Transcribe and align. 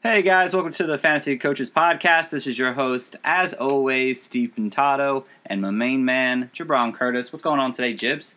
Hey 0.00 0.22
guys, 0.22 0.54
welcome 0.54 0.72
to 0.74 0.86
the 0.86 0.96
Fantasy 0.96 1.36
Coaches 1.36 1.68
Podcast. 1.70 2.30
This 2.30 2.46
is 2.46 2.56
your 2.56 2.74
host, 2.74 3.16
as 3.24 3.52
always, 3.52 4.22
Steve 4.22 4.54
Pintado, 4.56 5.24
and 5.44 5.60
my 5.60 5.72
main 5.72 6.04
man, 6.04 6.50
Jabron 6.54 6.94
Curtis. 6.94 7.32
What's 7.32 7.42
going 7.42 7.58
on 7.58 7.72
today, 7.72 7.94
Jibs? 7.94 8.36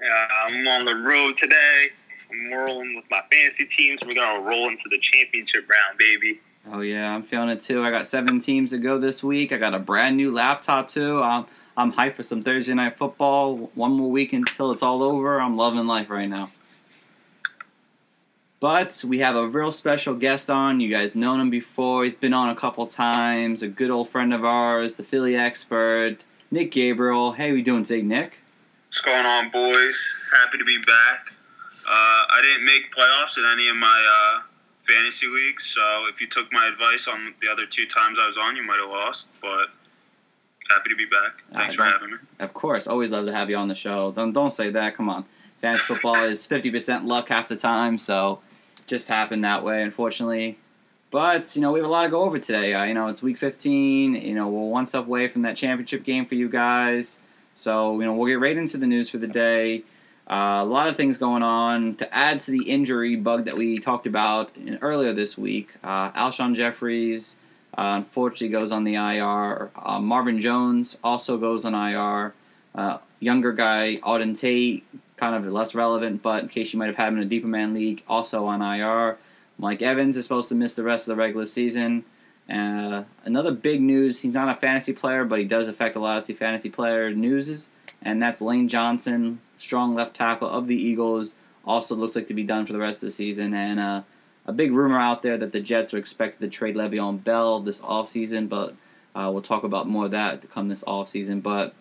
Yeah, 0.00 0.26
I'm 0.46 0.66
on 0.66 0.86
the 0.86 0.94
road 0.94 1.36
today. 1.36 1.88
I'm 2.30 2.50
rolling 2.50 2.96
with 2.96 3.04
my 3.10 3.20
fantasy 3.30 3.66
teams. 3.66 4.00
We're 4.02 4.14
gonna 4.14 4.40
roll 4.40 4.66
into 4.66 4.84
the 4.90 4.98
championship 4.98 5.68
round, 5.68 5.98
baby. 5.98 6.40
Oh 6.72 6.80
yeah, 6.80 7.14
I'm 7.14 7.22
feeling 7.22 7.50
it 7.50 7.60
too. 7.60 7.84
I 7.84 7.90
got 7.90 8.06
seven 8.06 8.38
teams 8.40 8.70
to 8.70 8.78
go 8.78 8.96
this 8.96 9.22
week. 9.22 9.52
I 9.52 9.58
got 9.58 9.74
a 9.74 9.78
brand 9.78 10.16
new 10.16 10.32
laptop 10.32 10.88
too. 10.88 11.22
I'm 11.22 11.44
I'm 11.76 11.92
hyped 11.92 12.14
for 12.14 12.22
some 12.22 12.40
Thursday 12.40 12.72
night 12.72 12.94
football. 12.94 13.70
One 13.74 13.92
more 13.92 14.10
week 14.10 14.32
until 14.32 14.72
it's 14.72 14.82
all 14.82 15.02
over. 15.02 15.38
I'm 15.38 15.54
loving 15.54 15.86
life 15.86 16.08
right 16.08 16.30
now. 16.30 16.48
But 18.60 19.04
we 19.06 19.20
have 19.20 19.36
a 19.36 19.46
real 19.46 19.70
special 19.70 20.14
guest 20.14 20.50
on. 20.50 20.80
You 20.80 20.90
guys 20.90 21.14
known 21.14 21.38
him 21.38 21.48
before. 21.48 22.02
He's 22.02 22.16
been 22.16 22.34
on 22.34 22.48
a 22.48 22.56
couple 22.56 22.86
times. 22.86 23.62
A 23.62 23.68
good 23.68 23.90
old 23.90 24.08
friend 24.08 24.34
of 24.34 24.44
ours, 24.44 24.96
the 24.96 25.04
Philly 25.04 25.36
expert, 25.36 26.24
Nick 26.50 26.72
Gabriel. 26.72 27.32
Hey, 27.32 27.52
we 27.52 27.62
doing 27.62 27.84
today, 27.84 28.02
Nick? 28.02 28.40
What's 28.88 29.00
going 29.00 29.24
on, 29.24 29.50
boys? 29.50 30.24
Happy 30.34 30.58
to 30.58 30.64
be 30.64 30.78
back. 30.78 31.32
Uh, 31.86 31.90
I 31.90 32.40
didn't 32.42 32.64
make 32.64 32.92
playoffs 32.92 33.38
in 33.38 33.44
any 33.44 33.68
of 33.68 33.76
my 33.76 34.36
uh, 34.36 34.42
fantasy 34.80 35.28
leagues, 35.28 35.64
so 35.64 36.06
if 36.08 36.20
you 36.20 36.26
took 36.26 36.52
my 36.52 36.66
advice 36.66 37.06
on 37.06 37.34
the 37.40 37.48
other 37.48 37.64
two 37.64 37.86
times 37.86 38.18
I 38.20 38.26
was 38.26 38.36
on, 38.36 38.56
you 38.56 38.64
might 38.64 38.80
have 38.80 38.90
lost. 38.90 39.28
But 39.40 39.68
happy 40.68 40.90
to 40.90 40.96
be 40.96 41.06
back. 41.06 41.44
Thanks 41.52 41.74
for 41.74 41.84
having 41.84 42.10
me. 42.10 42.16
Of 42.40 42.54
course, 42.54 42.88
always 42.88 43.10
love 43.10 43.26
to 43.26 43.32
have 43.32 43.50
you 43.50 43.56
on 43.56 43.68
the 43.68 43.74
show. 43.74 44.10
Don't 44.10 44.32
don't 44.32 44.50
say 44.50 44.68
that. 44.70 44.96
Come 44.96 45.08
on, 45.08 45.24
fantasy 45.58 45.94
football 45.94 46.24
is 46.24 46.44
fifty 46.44 46.70
percent 46.70 47.06
luck 47.06 47.28
half 47.28 47.48
the 47.48 47.56
time, 47.56 47.96
so 47.96 48.40
just 48.88 49.08
happened 49.08 49.44
that 49.44 49.64
way, 49.64 49.82
unfortunately. 49.82 50.58
But 51.10 51.54
you 51.56 51.62
know, 51.62 51.72
we 51.72 51.78
have 51.78 51.86
a 51.86 51.90
lot 51.90 52.02
to 52.02 52.08
go 52.08 52.22
over 52.24 52.38
today. 52.38 52.74
Uh, 52.74 52.84
you 52.84 52.94
know, 52.94 53.08
it's 53.08 53.22
week 53.22 53.38
15. 53.38 54.14
You 54.14 54.34
know, 54.34 54.48
we're 54.48 54.68
one 54.68 54.86
step 54.86 55.06
away 55.06 55.28
from 55.28 55.42
that 55.42 55.56
championship 55.56 56.04
game 56.04 56.26
for 56.26 56.34
you 56.34 56.48
guys. 56.48 57.20
So 57.54 57.98
you 58.00 58.06
know, 58.06 58.14
we'll 58.14 58.28
get 58.28 58.40
right 58.40 58.56
into 58.56 58.76
the 58.76 58.86
news 58.86 59.08
for 59.08 59.18
the 59.18 59.26
day. 59.26 59.84
Uh, 60.28 60.60
a 60.60 60.64
lot 60.64 60.86
of 60.86 60.96
things 60.96 61.16
going 61.16 61.42
on 61.42 61.94
to 61.94 62.14
add 62.14 62.38
to 62.40 62.50
the 62.50 62.68
injury 62.68 63.16
bug 63.16 63.46
that 63.46 63.56
we 63.56 63.78
talked 63.78 64.06
about 64.06 64.54
in, 64.58 64.78
earlier 64.82 65.14
this 65.14 65.38
week. 65.38 65.74
Uh, 65.82 66.10
Alshon 66.10 66.54
Jeffries 66.54 67.38
uh, 67.78 67.94
unfortunately 67.96 68.48
goes 68.48 68.70
on 68.70 68.84
the 68.84 68.94
IR. 68.96 69.70
Uh, 69.74 69.98
Marvin 69.98 70.38
Jones 70.38 70.98
also 71.02 71.38
goes 71.38 71.64
on 71.64 71.74
IR. 71.74 72.34
Uh, 72.74 72.98
younger 73.20 73.52
guy 73.52 73.96
Auden 74.02 74.38
Tate 74.38 74.84
kind 75.18 75.34
of 75.34 75.50
less 75.52 75.74
relevant, 75.74 76.22
but 76.22 76.42
in 76.42 76.48
case 76.48 76.72
you 76.72 76.78
might 76.78 76.86
have 76.86 76.96
had 76.96 77.08
him 77.08 77.16
in 77.18 77.22
a 77.22 77.26
deeper 77.26 77.48
man 77.48 77.74
league, 77.74 78.02
also 78.08 78.46
on 78.46 78.62
IR. 78.62 79.18
Mike 79.58 79.82
Evans 79.82 80.16
is 80.16 80.24
supposed 80.24 80.48
to 80.48 80.54
miss 80.54 80.74
the 80.74 80.84
rest 80.84 81.08
of 81.08 81.16
the 81.16 81.20
regular 81.20 81.46
season. 81.46 82.04
Uh, 82.48 83.04
another 83.24 83.52
big 83.52 83.80
news, 83.82 84.20
he's 84.20 84.32
not 84.32 84.48
a 84.48 84.54
fantasy 84.54 84.92
player, 84.92 85.24
but 85.24 85.38
he 85.38 85.44
does 85.44 85.68
affect 85.68 85.96
a 85.96 86.00
lot 86.00 86.16
of 86.16 86.36
fantasy 86.36 86.70
player 86.70 87.10
news, 87.10 87.68
and 88.00 88.22
that's 88.22 88.40
Lane 88.40 88.68
Johnson, 88.68 89.40
strong 89.58 89.94
left 89.94 90.14
tackle 90.14 90.48
of 90.48 90.66
the 90.66 90.76
Eagles, 90.76 91.34
also 91.66 91.94
looks 91.94 92.16
like 92.16 92.26
to 92.28 92.34
be 92.34 92.44
done 92.44 92.64
for 92.64 92.72
the 92.72 92.78
rest 92.78 93.02
of 93.02 93.08
the 93.08 93.10
season. 93.10 93.52
And 93.52 93.78
uh, 93.78 94.02
a 94.46 94.52
big 94.52 94.72
rumor 94.72 94.98
out 94.98 95.20
there 95.20 95.36
that 95.36 95.52
the 95.52 95.60
Jets 95.60 95.92
are 95.92 95.98
expected 95.98 96.40
to 96.40 96.56
trade 96.56 96.74
Le'Veon 96.74 97.22
Bell 97.22 97.60
this 97.60 97.80
offseason, 97.80 98.48
but 98.48 98.74
uh, 99.14 99.30
we'll 99.30 99.42
talk 99.42 99.64
about 99.64 99.86
more 99.86 100.06
of 100.06 100.10
that 100.12 100.40
to 100.40 100.46
come 100.46 100.68
this 100.68 100.84
offseason. 100.84 101.42
But 101.42 101.74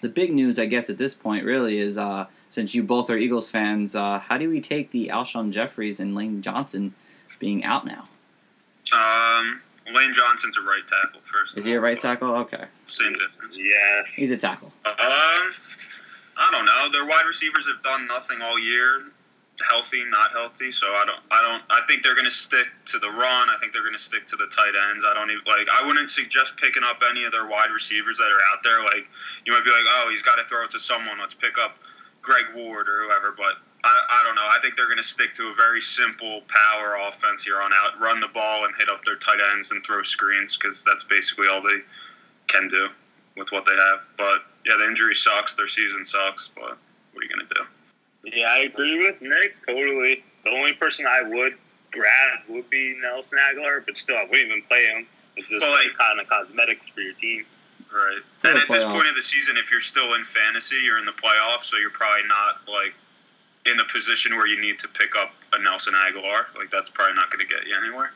the 0.00 0.08
big 0.08 0.32
news, 0.32 0.58
I 0.58 0.64
guess, 0.64 0.88
at 0.88 0.96
this 0.96 1.14
point 1.14 1.44
really 1.44 1.78
is 1.78 1.98
uh, 1.98 2.26
since 2.50 2.74
you 2.74 2.82
both 2.82 3.08
are 3.08 3.16
Eagles 3.16 3.50
fans, 3.50 3.96
uh, 3.96 4.18
how 4.18 4.36
do 4.36 4.50
we 4.50 4.60
take 4.60 4.90
the 4.90 5.08
Alshon 5.08 5.52
Jeffries 5.52 6.00
and 6.00 6.14
Lane 6.14 6.42
Johnson 6.42 6.94
being 7.38 7.64
out 7.64 7.86
now? 7.86 8.08
Um, 8.92 9.62
Lane 9.94 10.12
Johnson's 10.12 10.58
a 10.58 10.62
right 10.62 10.86
tackle 10.86 11.20
first. 11.22 11.56
Is 11.56 11.64
he 11.64 11.72
a 11.72 11.80
right 11.80 11.98
tackle? 11.98 12.34
Okay. 12.36 12.64
Same 12.84 13.12
difference. 13.14 13.56
Yes. 13.56 14.12
He's 14.14 14.32
a 14.32 14.36
tackle. 14.36 14.72
Um, 14.84 14.94
I 14.98 16.48
don't 16.50 16.66
know. 16.66 16.88
Their 16.90 17.06
wide 17.06 17.24
receivers 17.26 17.68
have 17.68 17.82
done 17.82 18.06
nothing 18.06 18.42
all 18.42 18.58
year. 18.58 19.04
Healthy, 19.68 20.04
not 20.06 20.32
healthy. 20.32 20.72
So 20.72 20.86
I 20.86 21.04
don't. 21.06 21.20
I 21.30 21.42
don't. 21.42 21.62
I 21.68 21.86
think 21.86 22.02
they're 22.02 22.14
going 22.14 22.24
to 22.24 22.30
stick 22.30 22.66
to 22.86 22.98
the 22.98 23.10
run. 23.10 23.50
I 23.50 23.56
think 23.60 23.74
they're 23.74 23.82
going 23.82 23.94
to 23.94 24.00
stick 24.00 24.26
to 24.28 24.36
the 24.36 24.46
tight 24.46 24.72
ends. 24.90 25.04
I 25.06 25.12
don't 25.12 25.30
even 25.30 25.44
like. 25.46 25.68
I 25.70 25.86
wouldn't 25.86 26.08
suggest 26.08 26.56
picking 26.56 26.82
up 26.82 27.02
any 27.08 27.24
of 27.24 27.32
their 27.32 27.46
wide 27.46 27.70
receivers 27.70 28.16
that 28.16 28.32
are 28.32 28.40
out 28.52 28.62
there. 28.64 28.82
Like 28.82 29.06
you 29.44 29.52
might 29.52 29.64
be 29.64 29.70
like, 29.70 29.84
oh, 29.86 30.08
he's 30.10 30.22
got 30.22 30.36
to 30.36 30.44
throw 30.44 30.64
it 30.64 30.70
to 30.70 30.80
someone. 30.80 31.20
Let's 31.20 31.34
pick 31.34 31.58
up 31.62 31.76
Greg 32.22 32.46
Ward 32.54 32.88
or 32.88 33.04
whoever. 33.04 33.32
But 33.36 33.54
I, 33.84 34.00
I 34.10 34.22
don't 34.24 34.34
know. 34.34 34.42
I 34.44 34.58
think 34.60 34.76
they're 34.76 34.86
going 34.86 34.98
to 34.98 35.02
stick 35.02 35.34
to 35.34 35.48
a 35.48 35.54
very 35.54 35.80
simple 35.80 36.42
power 36.48 36.96
offense 37.08 37.42
here 37.44 37.60
on 37.60 37.72
out. 37.72 38.00
Run 38.00 38.20
the 38.20 38.28
ball 38.28 38.64
and 38.64 38.74
hit 38.78 38.88
up 38.88 39.04
their 39.04 39.16
tight 39.16 39.40
ends 39.52 39.70
and 39.70 39.84
throw 39.84 40.02
screens 40.02 40.56
because 40.56 40.84
that's 40.84 41.04
basically 41.04 41.48
all 41.48 41.62
they 41.62 41.78
can 42.46 42.68
do 42.68 42.88
with 43.36 43.50
what 43.52 43.64
they 43.64 43.74
have. 43.76 44.00
But 44.16 44.40
yeah, 44.66 44.76
the 44.76 44.86
injury 44.86 45.14
sucks. 45.14 45.54
Their 45.54 45.66
season 45.66 46.04
sucks. 46.04 46.48
But 46.54 46.76
what 47.12 47.20
are 47.20 47.22
you 47.22 47.28
going 47.34 47.46
to 47.46 47.54
do? 47.54 47.62
Yeah, 48.36 48.48
I 48.48 48.58
agree 48.60 48.98
with 48.98 49.20
Nick 49.22 49.56
totally. 49.66 50.22
The 50.44 50.50
only 50.50 50.74
person 50.74 51.06
I 51.06 51.22
would 51.22 51.54
grab 51.90 52.40
would 52.48 52.68
be 52.70 52.96
Nelson 53.00 53.38
Agholor, 53.38 53.84
but 53.84 53.96
still, 53.96 54.16
I 54.16 54.24
wouldn't 54.24 54.46
even 54.46 54.62
play 54.68 54.86
him. 54.86 55.06
It's 55.36 55.48
just 55.48 55.62
Well, 55.62 55.72
like, 55.72 55.88
like- 55.88 55.98
kind 55.98 56.20
of 56.20 56.28
cosmetics 56.28 56.88
for 56.88 57.00
your 57.00 57.14
team. 57.14 57.46
Right. 57.92 58.18
For 58.36 58.48
and 58.48 58.56
the 58.56 58.62
at 58.62 58.68
this 58.68 58.84
point 58.84 59.08
of 59.08 59.14
the 59.16 59.22
season, 59.22 59.56
if 59.56 59.70
you're 59.70 59.80
still 59.80 60.14
in 60.14 60.24
fantasy, 60.24 60.76
you're 60.84 60.98
in 60.98 61.04
the 61.06 61.12
playoffs, 61.12 61.64
so 61.64 61.76
you're 61.76 61.90
probably 61.90 62.26
not 62.28 62.60
like 62.68 62.94
in 63.66 63.76
the 63.76 63.84
position 63.92 64.36
where 64.36 64.46
you 64.46 64.60
need 64.60 64.78
to 64.78 64.88
pick 64.88 65.16
up 65.16 65.32
a 65.52 65.60
Nelson 65.60 65.94
Agholor. 65.94 66.44
Like 66.56 66.70
that's 66.70 66.88
probably 66.88 67.14
not 67.16 67.30
going 67.30 67.46
to 67.46 67.52
get 67.52 67.66
you 67.66 67.74
anywhere. 67.76 68.12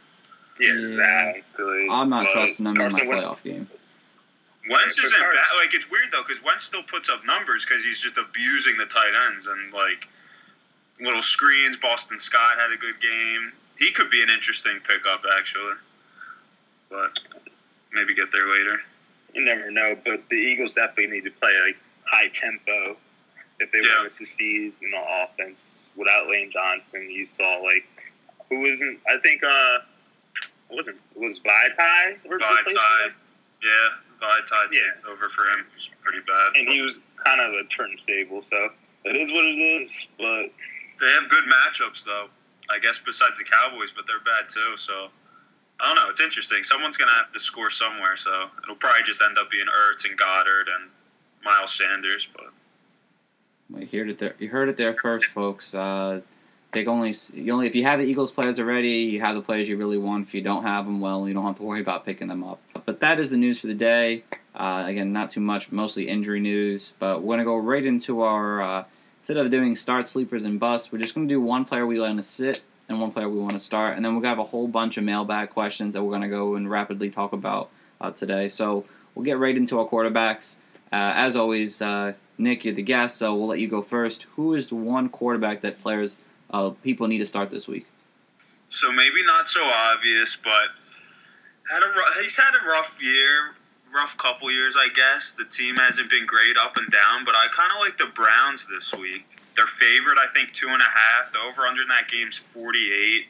Yeah, 0.61 0.69
Yeah. 0.75 0.87
exactly. 0.87 1.89
I'm 1.91 2.09
not 2.09 2.27
But 2.27 2.33
trusting 2.33 2.65
him 2.67 2.73
in 2.73 2.79
my 2.79 2.85
Carson 2.89 3.09
Wentz- 3.09 3.27
playoff 3.27 3.43
game. 3.43 3.69
Wentz 4.71 4.97
isn't 4.99 5.21
bad. 5.21 5.35
Like 5.61 5.75
it's 5.75 5.91
weird 5.91 6.11
though, 6.13 6.23
because 6.23 6.43
Wentz 6.43 6.65
still 6.65 6.85
puts 6.85 7.11
up 7.11 7.25
numbers 7.27 7.67
because 7.67 7.85
he's 7.85 8.01
just 8.01 8.17
abusing 8.17 8.77
the 8.79 8.87
tight 8.87 9.13
ends 9.29 9.47
and 9.47 9.73
like 9.75 10.09
little 11.01 11.21
screens. 11.21 11.77
Boston 11.77 12.19
Scott 12.19 12.59
had 12.59 12.71
a 12.73 12.77
good 12.77 12.99
game. 13.01 13.53
He 13.79 13.91
could 13.91 14.09
be 14.09 14.23
an 14.23 14.31
interesting 14.31 14.79
pickup 14.87 15.25
actually, 15.37 15.75
but 16.89 17.19
maybe 17.93 18.15
get 18.15 18.31
there 18.33 18.49
later. 18.49 18.81
You 19.35 19.45
never 19.45 19.71
know, 19.71 19.97
but 20.05 20.23
the 20.31 20.37
Eagles 20.37 20.75
definitely 20.75 21.09
need 21.09 21.25
to 21.25 21.31
play 21.33 21.51
like 21.67 21.77
high 22.05 22.29
tempo 22.29 22.97
if 23.59 23.71
they 23.73 23.81
Yeah. 23.83 23.99
want 23.99 24.11
to 24.11 24.15
succeed 24.15 24.73
in 24.81 24.91
the 24.91 25.01
offense. 25.25 25.89
Without 25.97 26.29
Lane 26.29 26.51
Johnson, 26.53 27.11
you 27.11 27.27
saw 27.27 27.59
like 27.59 27.87
who 28.49 28.61
wasn't. 28.61 29.01
I 29.09 29.19
think 29.19 29.43
uh, 29.43 29.79
wasn't 30.71 31.01
was 31.17 31.41
Vaitai 31.41 32.19
or 32.27 32.39
Vaitai, 32.39 33.15
yeah, 33.63 33.89
Vaitai 34.21 34.69
Yeah. 34.73 34.87
takes 34.89 35.05
over 35.05 35.29
for 35.29 35.45
him. 35.49 35.67
He's 35.75 35.91
pretty 36.01 36.21
bad. 36.21 36.57
and 36.57 36.69
he 36.69 36.81
was 36.83 37.01
kind 37.25 37.41
of 37.41 37.53
a 37.55 37.65
turntable. 37.65 38.43
So 38.43 38.71
it 39.05 39.17
is 39.17 39.33
what 39.33 39.45
it 39.45 39.59
is. 39.59 40.07
But 40.19 40.51
They 41.01 41.11
have 41.13 41.29
good 41.29 41.45
matchups 41.45 42.05
though. 42.05 42.29
I 42.71 42.79
guess 42.79 42.99
besides 42.99 43.39
the 43.39 43.45
Cowboys, 43.45 43.93
but 43.95 44.07
they're 44.07 44.21
bad 44.21 44.49
too. 44.49 44.77
So 44.77 45.11
I 45.85 45.89
don't 45.89 45.97
know. 45.97 46.09
It's 46.09 46.21
interesting. 46.21 46.63
Someone's 46.63 46.97
gonna 46.97 47.13
have 47.13 47.31
to 47.33 47.39
score 47.39 47.69
somewhere. 47.69 48.17
So 48.17 48.47
it'll 48.63 48.77
probably 48.77 49.03
just 49.03 49.21
end 49.21 49.39
up 49.39 49.51
being 49.51 49.67
Ertz 49.67 50.09
and 50.09 50.19
Goedert 50.19 50.65
and 50.75 50.91
Miles 51.45 51.75
Sanders. 51.75 52.27
But 52.35 53.83
You 53.91 54.01
heard 54.01 54.09
it 54.09 54.19
there. 54.19 54.35
You 54.39 54.49
heard 54.49 54.71
it 54.71 54.79
there 54.79 54.95
first, 54.95 55.27
folks. 55.27 55.75
Uh, 55.75 56.23
take 56.73 56.89
only 56.89 57.15
you 57.35 57.53
only 57.53 57.67
if 57.67 57.75
you 57.75 57.83
have 57.83 58.01
the 58.01 58.07
Eagles 58.07 58.31
players 58.31 58.59
already, 58.59 58.89
you 58.89 59.21
have 59.21 59.35
the 59.35 59.43
players 59.43 59.69
you 59.69 59.77
really 59.77 59.99
want. 59.99 60.27
If 60.27 60.35
you 60.35 60.41
don't 60.41 60.63
have 60.63 60.87
them, 60.87 61.01
well, 61.01 61.29
you 61.29 61.35
don't 61.35 61.45
have 61.45 61.57
to 61.57 61.63
worry 61.63 61.83
about 61.83 62.07
picking 62.07 62.29
them 62.29 62.43
up. 62.43 62.61
But 62.87 63.01
that 63.01 63.21
is 63.21 63.29
the 63.29 63.37
news 63.37 63.61
for 63.61 63.67
the 63.67 63.75
day. 63.75 64.25
Uh, 64.55 64.85
again, 64.87 65.13
not 65.13 65.31
too 65.31 65.41
much, 65.41 65.71
mostly 65.71 66.09
injury 66.09 66.41
news. 66.41 66.95
But 66.99 67.23
we're 67.23 67.35
gonna 67.35 67.45
go 67.45 67.59
right 67.59 67.85
into 67.85 68.23
our 68.23 68.63
uh, 68.63 68.85
instead 69.21 69.37
of 69.37 69.51
doing 69.51 69.77
start 69.77 70.07
sleepers 70.07 70.45
and 70.45 70.59
busts, 70.59 70.91
we're 70.91 70.99
just 70.99 71.15
gonna 71.15 71.27
do 71.27 71.43
one 71.43 71.67
player 71.67 71.87
we 71.87 72.01
want 72.01 72.17
to 72.17 72.23
sit 72.23 72.63
and 72.89 73.01
one 73.01 73.11
player 73.11 73.29
we 73.29 73.39
want 73.39 73.53
to 73.53 73.61
start, 73.61 73.97
and 73.97 74.05
then 74.05 74.15
we're 74.15 74.21
gonna 74.21 74.37
have 74.37 74.39
a 74.39 74.51
whole 74.51 74.69
bunch 74.69 74.97
of 74.97 75.05
mailbag 75.05 75.51
questions 75.51 75.95
that 75.95 76.03
we're 76.03 76.13
gonna 76.13 76.29
go 76.29 76.55
and 76.55 76.71
rapidly 76.71 77.11
talk 77.11 77.33
about 77.33 77.71
uh, 78.01 78.11
today. 78.11 78.49
So 78.49 78.85
we'll 79.15 79.25
get 79.25 79.39
right 79.39 79.57
into 79.57 79.79
our 79.79 79.87
quarterbacks. 79.87 80.57
Uh, 80.93 81.13
as 81.17 81.35
always, 81.35 81.81
uh, 81.83 82.13
Nick, 82.39 82.65
you're 82.65 82.75
the 82.75 82.83
guest, 82.83 83.17
so 83.17 83.35
we'll 83.35 83.49
let 83.49 83.61
you 83.61 83.69
go 83.69 83.83
first. 83.83 84.25
Who 84.37 84.55
is 84.55 84.69
the 84.69 84.77
one 84.77 85.09
quarterback 85.09 85.61
that 85.63 85.81
players, 85.81 86.17
uh, 86.51 86.71
people 86.83 87.09
need 87.09 87.19
to 87.19 87.27
start 87.27 87.51
this 87.51 87.67
week? 87.67 87.87
so 88.75 88.91
maybe 88.93 89.25
not 89.25 89.47
so 89.47 89.63
obvious, 89.65 90.37
but 90.37 90.69
had 91.71 91.83
a 91.83 92.23
he's 92.23 92.37
had 92.37 92.55
a 92.55 92.67
rough 92.67 92.99
year, 93.03 93.55
rough 93.95 94.17
couple 94.17 94.51
years, 94.51 94.75
I 94.77 94.89
guess. 94.95 95.33
The 95.33 95.45
team 95.45 95.77
hasn't 95.77 96.11
been 96.11 96.27
great 96.27 96.57
up 96.59 96.77
and 96.77 96.91
down, 96.91 97.25
but 97.25 97.35
I 97.35 97.47
kind 97.55 97.71
of 97.73 97.81
like 97.81 97.99
the 97.99 98.13
Browns 98.15 98.67
this 98.67 98.95
week. 98.95 99.27
They're 99.57 99.67
favored, 99.67 100.19
I 100.19 100.27
think, 100.35 100.53
two 100.53 100.69
and 100.69 100.81
a 100.81 100.85
half. 100.85 101.33
The 101.33 101.39
over 101.41 101.63
under 101.63 101.83
in 101.83 101.89
that 101.89 102.09
game's 102.09 102.37
48. 102.37 103.27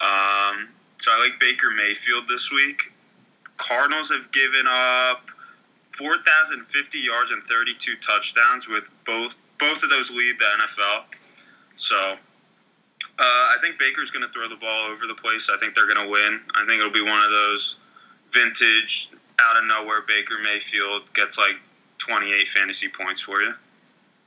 Um, 0.00 0.68
so 0.98 1.10
I 1.12 1.20
like 1.20 1.38
Baker 1.40 1.70
Mayfield 1.70 2.26
this 2.28 2.50
week. 2.50 2.92
Cardinals 3.56 4.10
have 4.10 4.32
given 4.32 4.66
up 4.68 5.30
4,050 5.92 6.98
yards 6.98 7.30
and 7.30 7.42
32 7.44 7.96
touchdowns, 7.96 8.66
with 8.68 8.84
both 9.06 9.36
both 9.60 9.82
of 9.84 9.90
those 9.90 10.10
lead 10.10 10.38
the 10.38 10.44
NFL. 10.44 11.04
So 11.76 12.16
Uh, 13.16 13.22
I 13.22 13.56
think 13.62 13.78
Baker's 13.78 14.10
going 14.10 14.26
to 14.26 14.32
throw 14.32 14.48
the 14.48 14.56
ball 14.56 14.90
over 14.90 15.06
the 15.06 15.14
place. 15.14 15.48
I 15.48 15.56
think 15.56 15.76
they're 15.76 15.86
going 15.86 16.04
to 16.04 16.10
win. 16.10 16.40
I 16.56 16.66
think 16.66 16.80
it'll 16.80 16.90
be 16.90 17.00
one 17.02 17.22
of 17.22 17.30
those 17.30 17.76
vintage, 18.32 19.08
out 19.38 19.56
of 19.56 19.64
nowhere 19.66 20.02
Baker 20.02 20.34
Mayfield 20.42 21.12
gets 21.14 21.38
like 21.38 21.56
28 21.98 22.48
fantasy 22.48 22.88
points 22.88 23.20
for 23.20 23.40
you. 23.40 23.54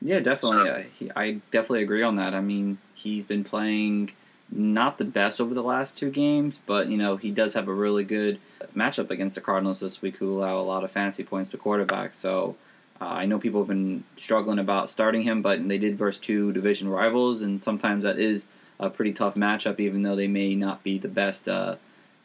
Yeah, 0.02 0.20
definitely. 0.20 0.68
So- 0.68 0.74
Uh, 0.76 0.84
he, 0.98 1.12
I 1.16 1.32
definitely 1.52 1.84
agree 1.84 2.04
on 2.04 2.16
that. 2.16 2.34
I 2.34 2.42
mean, 2.42 2.78
he's 2.94 3.24
been 3.24 3.44
playing 3.44 4.12
not 4.50 4.98
the 4.98 5.06
best 5.06 5.42
over 5.42 5.54
the 5.54 5.64
last 5.64 5.98
two 5.98 6.10
games, 6.10 6.60
but 6.66 6.88
you 6.88 6.96
know 6.98 7.18
he 7.18 7.32
does 7.32 7.54
have 7.54 7.68
a 7.68 7.74
really 7.74 8.04
good 8.06 8.40
matchup 8.76 9.10
against 9.10 9.36
the 9.36 9.42
Cardinals 9.42 9.80
this 9.82 10.02
week, 10.02 10.18
who 10.18 10.32
allow 10.38 10.58
a 10.58 10.64
lot 10.64 10.84
of 10.86 10.92
fantasy 10.92 11.24
points 11.24 11.52
to 11.52 11.58
quarterbacks. 11.58 12.16
So 12.16 12.56
uh, 13.02 13.06
I 13.06 13.26
know 13.26 13.40
people 13.40 13.60
have 13.62 13.68
been 13.68 14.04
struggling 14.16 14.58
about 14.60 14.90
starting 14.90 15.24
him, 15.24 15.42
but 15.42 15.68
they 15.68 15.78
did 15.78 15.98
versus 15.98 16.20
two 16.22 16.54
division 16.54 16.88
rivals, 16.88 17.42
and 17.42 17.62
sometimes 17.62 18.06
that 18.06 18.18
is 18.20 18.48
a 18.80 18.90
pretty 18.90 19.12
tough 19.12 19.36
matchup, 19.36 19.80
even 19.82 20.04
though 20.04 20.16
they 20.16 20.28
may 20.30 20.56
not 20.56 20.82
be 20.84 20.98
the 20.98 21.10
best 21.10 21.50
uh, 21.50 21.76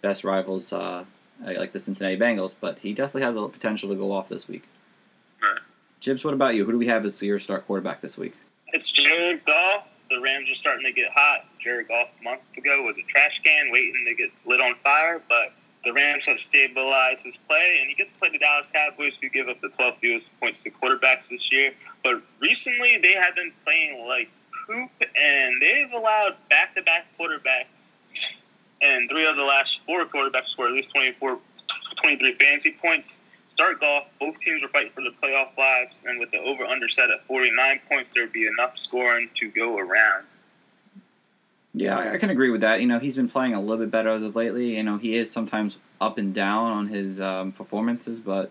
best 0.00 0.22
rivals 0.22 0.72
uh, 0.72 1.04
like 1.44 1.72
the 1.72 1.80
Cincinnati 1.80 2.16
Bengals. 2.16 2.54
But 2.60 2.78
he 2.80 2.92
definitely 2.92 3.22
has 3.22 3.34
the 3.34 3.48
potential 3.48 3.88
to 3.88 3.96
go 3.96 4.12
off 4.12 4.28
this 4.28 4.46
week. 4.46 4.64
Jibs, 6.02 6.24
what 6.24 6.34
about 6.34 6.56
you? 6.56 6.64
Who 6.64 6.72
do 6.72 6.78
we 6.78 6.88
have 6.88 7.04
as 7.04 7.22
your 7.22 7.38
start 7.38 7.64
quarterback 7.64 8.00
this 8.00 8.18
week? 8.18 8.34
It's 8.72 8.90
Jared 8.90 9.44
Goff. 9.46 9.86
The 10.10 10.20
Rams 10.20 10.50
are 10.50 10.56
starting 10.56 10.84
to 10.84 10.90
get 10.90 11.12
hot. 11.14 11.44
Jared 11.62 11.86
Goff 11.86 12.08
a 12.20 12.24
month 12.24 12.40
ago 12.58 12.82
was 12.82 12.98
a 12.98 13.02
trash 13.02 13.40
can 13.44 13.70
waiting 13.70 14.04
to 14.08 14.14
get 14.16 14.30
lit 14.44 14.60
on 14.60 14.74
fire, 14.82 15.22
but 15.28 15.52
the 15.84 15.92
Rams 15.92 16.26
have 16.26 16.40
stabilized 16.40 17.24
his 17.24 17.36
play, 17.36 17.78
and 17.80 17.88
he 17.88 17.94
gets 17.94 18.14
to 18.14 18.18
play 18.18 18.30
the 18.30 18.38
Dallas 18.38 18.68
Cowboys, 18.72 19.16
who 19.22 19.28
give 19.28 19.48
up 19.48 19.60
the 19.60 19.68
12th 19.68 19.98
fewest 20.00 20.40
points 20.40 20.64
to 20.64 20.70
quarterbacks 20.70 21.28
this 21.28 21.52
year. 21.52 21.72
But 22.02 22.20
recently, 22.40 22.98
they 23.00 23.12
have 23.12 23.36
been 23.36 23.52
playing 23.64 24.04
like 24.08 24.28
poop, 24.66 24.90
and 25.00 25.62
they've 25.62 25.92
allowed 25.92 26.34
back-to-back 26.50 27.16
quarterbacks, 27.16 27.66
and 28.80 29.08
three 29.08 29.24
of 29.24 29.36
the 29.36 29.44
last 29.44 29.78
four 29.86 30.04
quarterbacks 30.06 30.48
score 30.48 30.66
at 30.66 30.72
least 30.72 30.90
24, 30.90 31.38
23 31.94 32.34
fantasy 32.40 32.72
points. 32.72 33.20
Start 33.62 33.80
Goff. 33.80 34.06
Both 34.18 34.40
teams 34.40 34.60
are 34.64 34.68
fighting 34.68 34.90
for 34.92 35.02
the 35.02 35.10
playoff 35.22 35.56
lives, 35.56 36.02
and 36.04 36.18
with 36.18 36.32
the 36.32 36.38
over/under 36.38 36.88
set 36.88 37.10
at 37.10 37.24
49 37.26 37.80
points, 37.88 38.10
there 38.12 38.24
would 38.24 38.32
be 38.32 38.48
enough 38.48 38.76
scoring 38.76 39.30
to 39.34 39.48
go 39.52 39.78
around. 39.78 40.24
Yeah, 41.72 41.96
I, 41.96 42.18
can 42.18 42.30
agree 42.30 42.50
with 42.50 42.62
that. 42.62 42.80
You 42.80 42.88
know, 42.88 42.98
he's 42.98 43.14
been 43.14 43.28
playing 43.28 43.54
a 43.54 43.60
little 43.60 43.84
bit 43.84 43.92
better 43.92 44.08
as 44.08 44.24
of 44.24 44.34
lately. 44.34 44.76
You 44.76 44.82
know, 44.82 44.98
he 44.98 45.14
is 45.14 45.30
sometimes 45.30 45.78
up 46.00 46.18
and 46.18 46.34
down 46.34 46.72
on 46.72 46.88
his 46.88 47.20
um, 47.20 47.52
performances, 47.52 48.18
but 48.18 48.50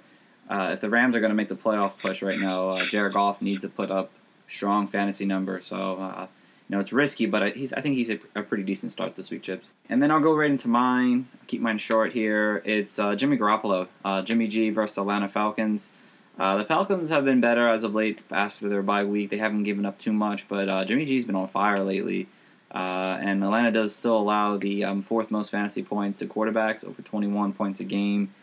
uh, 0.50 0.70
if 0.74 0.80
the 0.80 0.90
Rams 0.90 1.14
are 1.14 1.20
going 1.20 1.32
to 1.32 1.36
make 1.36 1.50
the 1.50 1.58
playoff 1.58 2.00
push 2.00 2.22
right 2.22 2.40
now, 2.40 2.70
uh, 2.70 2.82
Jared 2.82 3.12
Goff 3.12 3.42
needs 3.42 3.64
to 3.64 3.70
put 3.70 3.92
up 3.92 4.12
strong 4.48 4.88
fantasy 4.88 5.26
numbers. 5.26 5.66
So, 5.66 5.98
uh, 5.98 6.28
know, 6.72 6.80
it's 6.80 6.94
risky, 6.94 7.26
but 7.26 7.44
I, 7.44 7.50
he's 7.50 7.74
I 7.74 7.82
think 7.82 7.96
he's 7.96 8.10
a, 8.10 8.20
a 8.36 8.44
pretty 8.44 8.64
decent 8.64 8.92
start 8.92 9.16
this 9.16 9.30
week, 9.30 9.44
Chips. 9.44 9.72
And 9.90 10.02
then 10.02 10.10
I'll 10.10 10.22
go 10.22 10.34
right 10.34 10.50
into 10.50 10.68
mine. 10.68 11.26
Keep 11.48 11.62
mine 11.62 11.78
short 11.78 12.14
here. 12.14 12.62
It's 12.66 12.98
uh, 12.98 13.16
Jimmy 13.16 13.38
Garoppolo, 13.38 13.88
uh, 14.06 14.22
Jimmy 14.22 14.48
G 14.48 14.70
versus 14.70 14.98
Atlanta 14.98 15.28
Falcons. 15.28 15.92
Uh, 16.40 16.56
the 16.56 16.66
Falcons 16.66 17.10
have 17.10 17.26
been 17.26 17.42
better 17.42 17.68
as 17.68 17.84
of 17.84 17.94
late 17.94 18.20
after 18.32 18.70
their 18.70 18.82
bye 18.82 19.04
week. 19.04 19.30
They 19.30 19.38
haven't 19.38 19.64
given 19.64 19.86
up 19.86 20.00
too 20.00 20.14
much, 20.14 20.48
but 20.48 20.70
uh, 20.70 20.86
Jimmy 20.86 21.06
G's 21.06 21.26
been 21.26 21.36
on 21.36 21.48
fire 21.48 21.84
lately. 21.84 22.28
Uh, 22.74 23.18
and 23.22 23.44
Atlanta 23.44 23.72
does 23.72 23.94
still 23.94 24.18
allow 24.18 24.56
the 24.56 24.86
um, 24.86 25.02
fourth 25.02 25.30
most 25.30 25.52
fantasy 25.52 25.84
points 25.84 26.20
to 26.20 26.26
quarterbacks, 26.26 26.86
over 26.86 27.02
21 27.02 27.52
points 27.54 27.82
a 27.82 27.84
game. 27.84 28.34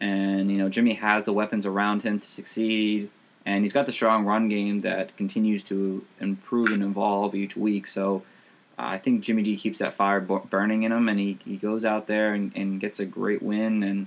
And, 0.00 0.50
you 0.50 0.58
know, 0.58 0.68
Jimmy 0.68 0.94
has 0.94 1.24
the 1.24 1.32
weapons 1.32 1.64
around 1.64 2.02
him 2.02 2.18
to 2.18 2.26
succeed. 2.26 3.08
And 3.46 3.64
he's 3.64 3.72
got 3.72 3.86
the 3.86 3.92
strong 3.92 4.26
run 4.26 4.48
game 4.48 4.82
that 4.82 5.16
continues 5.16 5.64
to 5.64 6.04
improve 6.20 6.70
and 6.70 6.82
evolve 6.82 7.34
each 7.34 7.56
week. 7.56 7.86
So 7.86 8.22
uh, 8.78 8.82
I 8.94 8.98
think 8.98 9.22
Jimmy 9.22 9.42
G 9.42 9.56
keeps 9.56 9.78
that 9.78 9.94
fire 9.94 10.20
bu- 10.20 10.46
burning 10.46 10.82
in 10.82 10.92
him, 10.92 11.08
and 11.08 11.18
he, 11.18 11.38
he 11.44 11.56
goes 11.56 11.84
out 11.84 12.06
there 12.06 12.34
and, 12.34 12.52
and 12.54 12.78
gets 12.78 13.00
a 13.00 13.06
great 13.06 13.42
win 13.42 13.82
and 13.82 14.06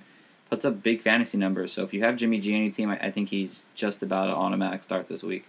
puts 0.50 0.64
up 0.64 0.84
big 0.84 1.02
fantasy 1.02 1.38
numbers. 1.38 1.72
So 1.72 1.84
if 1.84 1.94
you 1.94 2.04
have 2.04 2.18
Jimmy 2.18 2.40
G 2.40 2.54
on 2.54 2.62
your 2.64 2.72
team, 2.72 2.90
I, 2.90 2.98
I 2.98 3.12
think 3.12 3.30
he's 3.30 3.64
just 3.74 4.04
about 4.04 4.28
an 4.28 4.36
automatic 4.36 4.84
start 4.84 5.08
this 5.08 5.24
week. 5.24 5.46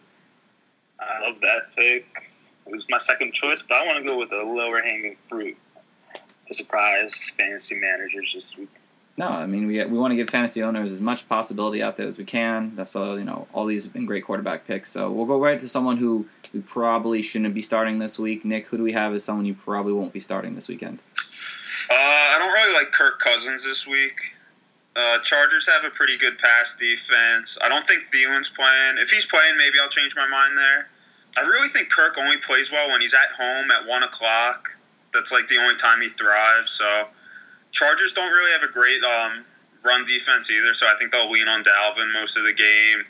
I 0.99 1.29
love 1.29 1.41
that 1.41 1.75
pick. 1.77 2.07
It 2.67 2.73
was 2.73 2.87
my 2.89 2.99
second 2.99 3.35
choice, 3.35 3.63
but 3.69 3.77
I 3.77 3.87
want 3.87 3.99
to 3.99 4.05
go 4.05 4.17
with 4.17 4.33
a 4.33 4.43
lower 4.43 4.81
hanging 4.81 5.17
fruit 5.29 5.57
to 6.47 6.55
surprise 6.55 7.31
fantasy 7.37 7.75
managers 7.75 8.33
this 8.33 8.57
week. 8.57 8.71
No, 9.19 9.29
I 9.29 9.47
mean 9.47 9.67
we 9.67 9.85
we 9.85 9.99
want 9.99 10.13
to 10.13 10.17
give 10.17 10.31
fantasy 10.31 10.63
owners 10.63 10.93
as 10.93 11.01
much 11.01 11.29
possibility 11.29 11.83
out 11.83 11.97
there 11.97 12.07
as 12.07 12.19
we 12.19 12.25
can. 12.25 12.79
All 12.95 13.19
you 13.19 13.25
know. 13.25 13.47
All 13.53 13.67
these 13.67 13.85
have 13.85 13.93
been 13.93 14.07
great 14.07 14.25
quarterback 14.25 14.67
picks. 14.67 14.91
So 14.91 15.11
we'll 15.11 15.27
go 15.27 15.39
right 15.39 15.61
to 15.61 15.69
someone 15.69 15.99
who 15.99 16.27
we 16.53 16.61
probably 16.61 17.23
shouldn't 17.23 17.55
be 17.55 17.63
starting 17.63 17.99
this 17.99 18.19
week. 18.19 18.45
Nick, 18.45 18.67
who 18.67 18.79
do 18.79 18.83
we 18.83 18.93
have 18.93 19.13
as 19.15 19.25
someone 19.25 19.45
you 19.45 19.55
probably 19.55 19.93
won't 19.93 20.13
be 20.13 20.21
starting 20.21 20.55
this 20.55 20.69
weekend? 20.69 21.01
Uh, 21.91 21.95
I 21.95 22.37
don't 22.39 22.53
really 22.53 22.75
like 22.75 22.93
Kirk 22.93 23.19
Cousins 23.21 23.65
this 23.65 23.87
week. 23.87 24.35
Uh, 24.95 25.19
Chargers 25.21 25.69
have 25.69 25.85
a 25.85 25.91
pretty 25.91 26.19
good 26.19 26.39
pass 26.39 26.75
defense. 26.75 27.59
I 27.63 27.69
don't 27.69 27.87
think 27.87 28.03
Thielen's 28.11 28.51
playing. 28.51 28.97
If 28.99 29.11
he's 29.11 29.25
playing, 29.25 29.57
maybe 29.57 29.77
I'll 29.83 29.89
change 29.89 30.15
my 30.15 30.27
mind 30.27 30.57
there. 30.57 30.89
I 31.37 31.41
really 31.47 31.69
think 31.69 31.91
Kirk 31.91 32.19
only 32.19 32.37
plays 32.37 32.71
well 32.71 32.91
when 32.91 33.01
he's 33.01 33.15
at 33.15 33.33
home 33.33 33.71
at 33.71 33.87
one 33.87 34.03
o'clock. 34.03 34.69
That's 35.15 35.33
like 35.33 35.49
the 35.49 35.57
only 35.57 35.77
time 35.77 36.03
he 36.03 36.09
thrives. 36.09 36.71
So 36.71 37.07
Chargers 37.73 38.13
don't 38.13 38.31
really 38.31 38.53
have 38.53 38.63
a 38.63 38.73
great 38.73 39.03
um, 39.03 39.45
run 39.85 40.05
defense 40.05 40.51
either. 40.51 40.75
So 40.75 40.87
I 40.87 40.95
think 40.99 41.13
they'll 41.13 41.31
lean 41.31 41.49
on 41.49 41.65
Dalvin 41.65 42.13
most 42.13 42.37
of 42.37 42.45
the 42.45 42.53
game, 42.53 43.05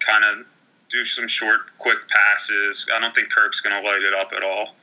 kind 0.00 0.24
of 0.24 0.46
do 0.88 1.04
some 1.04 1.28
short, 1.28 1.60
quick 1.78 1.98
passes. 2.08 2.86
I 2.94 3.00
don't 3.00 3.14
think 3.14 3.30
Kirk's 3.30 3.60
going 3.60 3.80
to 3.80 3.88
light 3.88 4.02
it 4.02 4.14
up 4.14 4.32
at 4.34 4.42
all, 4.42 4.74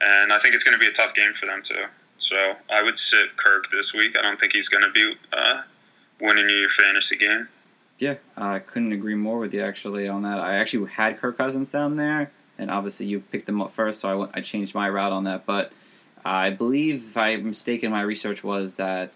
and 0.00 0.32
I 0.32 0.38
think 0.38 0.54
it's 0.54 0.64
going 0.64 0.78
to 0.78 0.78
be 0.78 0.88
a 0.88 0.92
tough 0.92 1.14
game 1.14 1.32
for 1.32 1.46
them 1.46 1.62
too. 1.62 1.84
So 2.18 2.54
I 2.70 2.82
would 2.82 2.98
sit 2.98 3.36
Kirk 3.36 3.70
this 3.70 3.92
week. 3.92 4.16
I 4.18 4.22
don't 4.22 4.40
think 4.40 4.52
he's 4.52 4.68
going 4.68 4.84
to 4.84 4.90
be 4.90 5.14
uh, 5.32 5.62
winning 6.20 6.48
you 6.48 6.56
your 6.56 6.68
fantasy 6.68 7.16
game. 7.16 7.48
Yeah, 7.98 8.16
I 8.36 8.58
couldn't 8.58 8.92
agree 8.92 9.14
more 9.14 9.38
with 9.38 9.54
you 9.54 9.62
actually 9.62 10.08
on 10.08 10.22
that. 10.22 10.40
I 10.40 10.56
actually 10.56 10.90
had 10.90 11.18
Kirk 11.18 11.38
Cousins 11.38 11.70
down 11.70 11.96
there, 11.96 12.32
and 12.58 12.70
obviously 12.70 13.06
you 13.06 13.20
picked 13.20 13.48
him 13.48 13.62
up 13.62 13.70
first, 13.70 14.00
so 14.00 14.08
I, 14.08 14.14
went, 14.14 14.30
I 14.34 14.40
changed 14.40 14.74
my 14.74 14.88
route 14.88 15.12
on 15.12 15.24
that. 15.24 15.46
But 15.46 15.72
I 16.24 16.50
believe, 16.50 17.10
if 17.10 17.16
I'm 17.16 17.44
mistaken, 17.44 17.90
my 17.90 18.02
research 18.02 18.42
was 18.42 18.76
that 18.76 19.12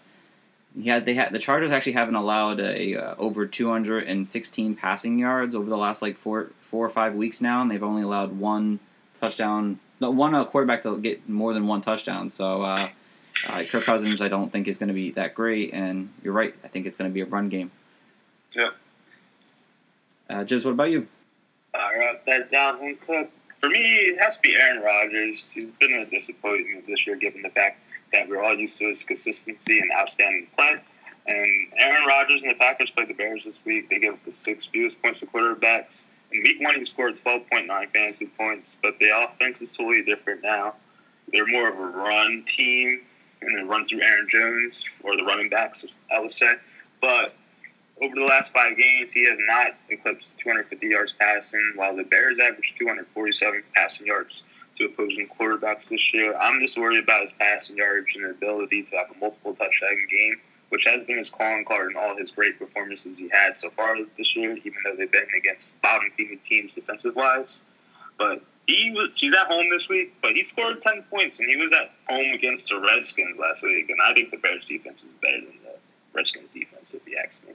he 0.75 0.89
had 0.89 1.05
they 1.05 1.15
had 1.15 1.31
the 1.31 1.39
Chargers 1.39 1.71
actually 1.71 1.93
haven't 1.93 2.15
allowed 2.15 2.59
a 2.59 2.95
uh, 2.95 3.15
over 3.17 3.47
216 3.47 4.75
passing 4.75 5.17
yards 5.17 5.55
over 5.55 5.69
the 5.69 5.77
last 5.77 6.01
like 6.01 6.17
four 6.17 6.51
four 6.61 6.85
or 6.85 6.89
five 6.89 7.15
weeks 7.15 7.41
now, 7.41 7.61
and 7.61 7.71
they've 7.71 7.83
only 7.83 8.03
allowed 8.03 8.37
one 8.37 8.79
touchdown, 9.19 9.79
no, 9.99 10.11
one 10.11 10.35
uh, 10.35 10.45
quarterback 10.45 10.83
to 10.83 10.97
get 10.99 11.27
more 11.27 11.53
than 11.53 11.67
one 11.67 11.81
touchdown. 11.81 12.29
So. 12.29 12.63
Uh, 12.63 12.85
uh, 13.47 13.63
Kirk 13.63 13.83
Cousins, 13.83 14.21
I 14.21 14.27
don't 14.27 14.51
think 14.51 14.67
is 14.67 14.77
going 14.77 14.89
to 14.89 14.93
be 14.93 15.11
that 15.11 15.33
great, 15.33 15.73
and 15.73 16.09
you're 16.23 16.33
right. 16.33 16.53
I 16.63 16.67
think 16.67 16.85
it's 16.85 16.97
going 16.97 17.09
to 17.09 17.13
be 17.13 17.21
a 17.21 17.25
run 17.25 17.47
game. 17.47 17.71
Yep. 18.55 18.75
Uh, 20.29 20.43
Jibs, 20.43 20.65
what 20.65 20.71
about 20.71 20.91
you? 20.91 21.07
I 21.73 21.97
wrote 21.97 22.25
that 22.25 22.51
down. 22.51 22.81
One 22.81 22.97
cook. 22.97 23.29
For 23.59 23.69
me, 23.69 23.79
it 23.79 24.19
has 24.19 24.37
to 24.37 24.41
be 24.41 24.55
Aaron 24.55 24.81
Rodgers. 24.81 25.51
He's 25.51 25.71
been 25.71 25.93
a 25.93 26.05
disappointment 26.05 26.87
this 26.87 27.05
year, 27.05 27.15
given 27.17 27.41
the 27.41 27.49
fact 27.49 27.81
that 28.13 28.29
we're 28.29 28.43
all 28.43 28.55
used 28.55 28.77
to 28.79 28.87
his 28.87 29.03
consistency 29.03 29.79
and 29.79 29.91
outstanding 29.91 30.47
play. 30.55 30.77
And 31.27 31.67
Aaron 31.77 32.05
Rodgers 32.07 32.41
and 32.41 32.51
the 32.51 32.55
Packers 32.55 32.89
played 32.89 33.09
the 33.09 33.13
Bears 33.13 33.43
this 33.43 33.63
week. 33.65 33.89
They 33.89 33.99
gave 33.99 34.13
up 34.13 34.25
the 34.25 34.31
six 34.31 34.65
fewest 34.65 35.01
points 35.01 35.19
to 35.19 35.25
quarterbacks. 35.25 36.05
In 36.31 36.41
week 36.43 36.61
one, 36.61 36.75
he 36.75 36.85
scored 36.85 37.19
12.9 37.23 37.67
fantasy 37.91 38.27
points, 38.27 38.77
but 38.81 38.97
the 38.99 39.09
offense 39.09 39.61
is 39.61 39.75
totally 39.75 40.03
different 40.03 40.41
now. 40.41 40.75
They're 41.31 41.45
more 41.45 41.69
of 41.69 41.77
a 41.77 41.85
run 41.85 42.45
team, 42.47 43.01
and 43.41 43.57
they 43.57 43.63
run 43.63 43.85
through 43.85 44.01
Aaron 44.01 44.27
Jones 44.29 44.85
or 45.03 45.17
the 45.17 45.23
running 45.23 45.49
backs, 45.49 45.85
I 46.13 46.19
would 46.19 46.31
say. 46.31 46.55
But 47.01 47.35
over 48.01 48.15
the 48.15 48.25
last 48.25 48.53
five 48.53 48.77
games, 48.77 49.11
he 49.11 49.25
has 49.25 49.37
not 49.47 49.75
eclipsed 49.89 50.39
250 50.39 50.87
yards 50.87 51.13
passing, 51.13 51.73
while 51.75 51.95
the 51.95 52.03
Bears 52.03 52.37
averaged 52.39 52.77
247 52.77 53.63
passing 53.75 54.07
yards 54.07 54.43
to 54.75 54.85
opposing 54.85 55.27
quarterbacks 55.27 55.89
this 55.89 56.13
year. 56.13 56.35
I'm 56.37 56.59
just 56.61 56.77
worried 56.77 57.03
about 57.03 57.23
his 57.23 57.33
passing 57.33 57.77
yards 57.77 58.07
and 58.15 58.25
ability 58.25 58.83
to 58.83 58.95
have 58.97 59.07
a 59.15 59.19
multiple 59.19 59.53
touchdown 59.53 59.97
game, 60.09 60.39
which 60.69 60.85
has 60.85 61.03
been 61.03 61.17
his 61.17 61.29
calling 61.29 61.65
card 61.65 61.91
in 61.91 61.97
all 61.97 62.15
his 62.15 62.31
great 62.31 62.57
performances 62.57 63.17
he 63.17 63.29
had 63.29 63.57
so 63.57 63.69
far 63.71 63.97
this 64.17 64.35
year, 64.35 64.55
even 64.55 64.77
though 64.85 64.95
they've 64.95 65.11
been 65.11 65.27
against 65.37 65.81
bottom 65.81 66.09
feeding 66.15 66.39
teams 66.45 66.73
defensive 66.73 67.15
wise. 67.15 67.61
But 68.17 68.43
he 68.67 68.91
was, 68.91 69.09
he's 69.15 69.33
at 69.33 69.47
home 69.47 69.69
this 69.71 69.89
week, 69.89 70.13
but 70.21 70.33
he 70.33 70.43
scored 70.43 70.81
10 70.81 71.03
points, 71.09 71.39
and 71.39 71.49
he 71.49 71.57
was 71.57 71.71
at 71.73 71.91
home 72.07 72.33
against 72.33 72.69
the 72.69 72.79
Redskins 72.79 73.37
last 73.37 73.63
week. 73.63 73.89
And 73.89 73.97
I 74.05 74.13
think 74.13 74.31
the 74.31 74.37
Bears 74.37 74.67
defense 74.67 75.03
is 75.03 75.11
better 75.21 75.39
than 75.39 75.57
the 75.63 75.75
Redskins 76.13 76.51
defense, 76.51 76.93
if 76.93 77.05
you 77.07 77.17
ask 77.25 77.45
me. 77.47 77.53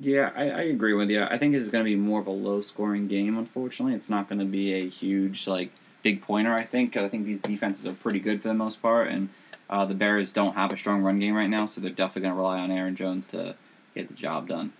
Yeah, 0.00 0.30
I, 0.36 0.50
I 0.50 0.60
agree 0.62 0.92
with 0.94 1.10
you. 1.10 1.24
I 1.24 1.38
think 1.38 1.52
this 1.54 1.62
is 1.62 1.68
going 1.70 1.84
to 1.84 1.88
be 1.90 1.96
more 1.96 2.20
of 2.20 2.26
a 2.28 2.32
low 2.32 2.60
scoring 2.60 3.08
game, 3.08 3.36
unfortunately. 3.36 3.94
It's 3.94 4.08
not 4.08 4.28
going 4.28 4.38
to 4.38 4.44
be 4.44 4.72
a 4.74 4.88
huge, 4.88 5.46
like, 5.48 5.72
big 6.02 6.22
pointer, 6.22 6.54
I 6.54 6.62
think. 6.64 6.92
'cause 6.92 7.02
I 7.02 7.08
think 7.08 7.26
these 7.26 7.40
defenses 7.40 7.84
are 7.86 7.92
pretty 7.92 8.20
good 8.20 8.40
for 8.40 8.48
the 8.48 8.54
most 8.54 8.80
part, 8.80 9.08
and 9.08 9.28
uh, 9.68 9.84
the 9.84 9.94
Bears 9.94 10.32
don't 10.32 10.54
have 10.54 10.72
a 10.72 10.76
strong 10.76 11.02
run 11.02 11.18
game 11.18 11.34
right 11.34 11.50
now, 11.50 11.66
so 11.66 11.80
they're 11.80 11.90
definitely 11.90 12.22
going 12.22 12.34
to 12.34 12.38
rely 12.38 12.58
on 12.60 12.70
Aaron 12.70 12.94
Jones 12.94 13.26
to 13.28 13.56
get 13.94 14.06
the 14.08 14.14
job 14.14 14.46
done. 14.48 14.72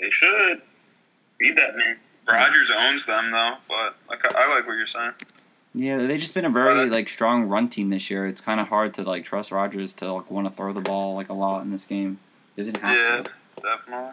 They 0.00 0.10
should. 0.10 0.62
Be 1.38 1.50
that 1.52 1.76
man. 1.76 1.96
Rodgers 2.28 2.70
owns 2.76 3.06
them 3.06 3.30
though, 3.30 3.54
but 3.68 3.96
like, 4.08 4.24
I 4.36 4.54
like 4.54 4.66
what 4.66 4.76
you're 4.76 4.86
saying. 4.86 5.12
Yeah, 5.74 5.98
they've 5.98 6.20
just 6.20 6.34
been 6.34 6.44
a 6.44 6.50
very 6.50 6.88
like 6.88 7.08
strong 7.08 7.44
run 7.48 7.68
team 7.68 7.90
this 7.90 8.10
year. 8.10 8.26
It's 8.26 8.40
kind 8.40 8.60
of 8.60 8.68
hard 8.68 8.92
to 8.94 9.02
like 9.02 9.24
trust 9.24 9.50
Rodgers 9.50 9.94
to 9.94 10.12
like 10.12 10.30
want 10.30 10.46
to 10.46 10.52
throw 10.52 10.72
the 10.72 10.80
ball 10.80 11.14
like 11.14 11.28
a 11.28 11.34
lot 11.34 11.62
in 11.62 11.70
this 11.70 11.84
game. 11.84 12.18
Doesn't 12.56 12.76
have 12.78 12.96
Yeah, 12.96 13.22
to. 13.22 13.30
Definitely. 13.60 14.12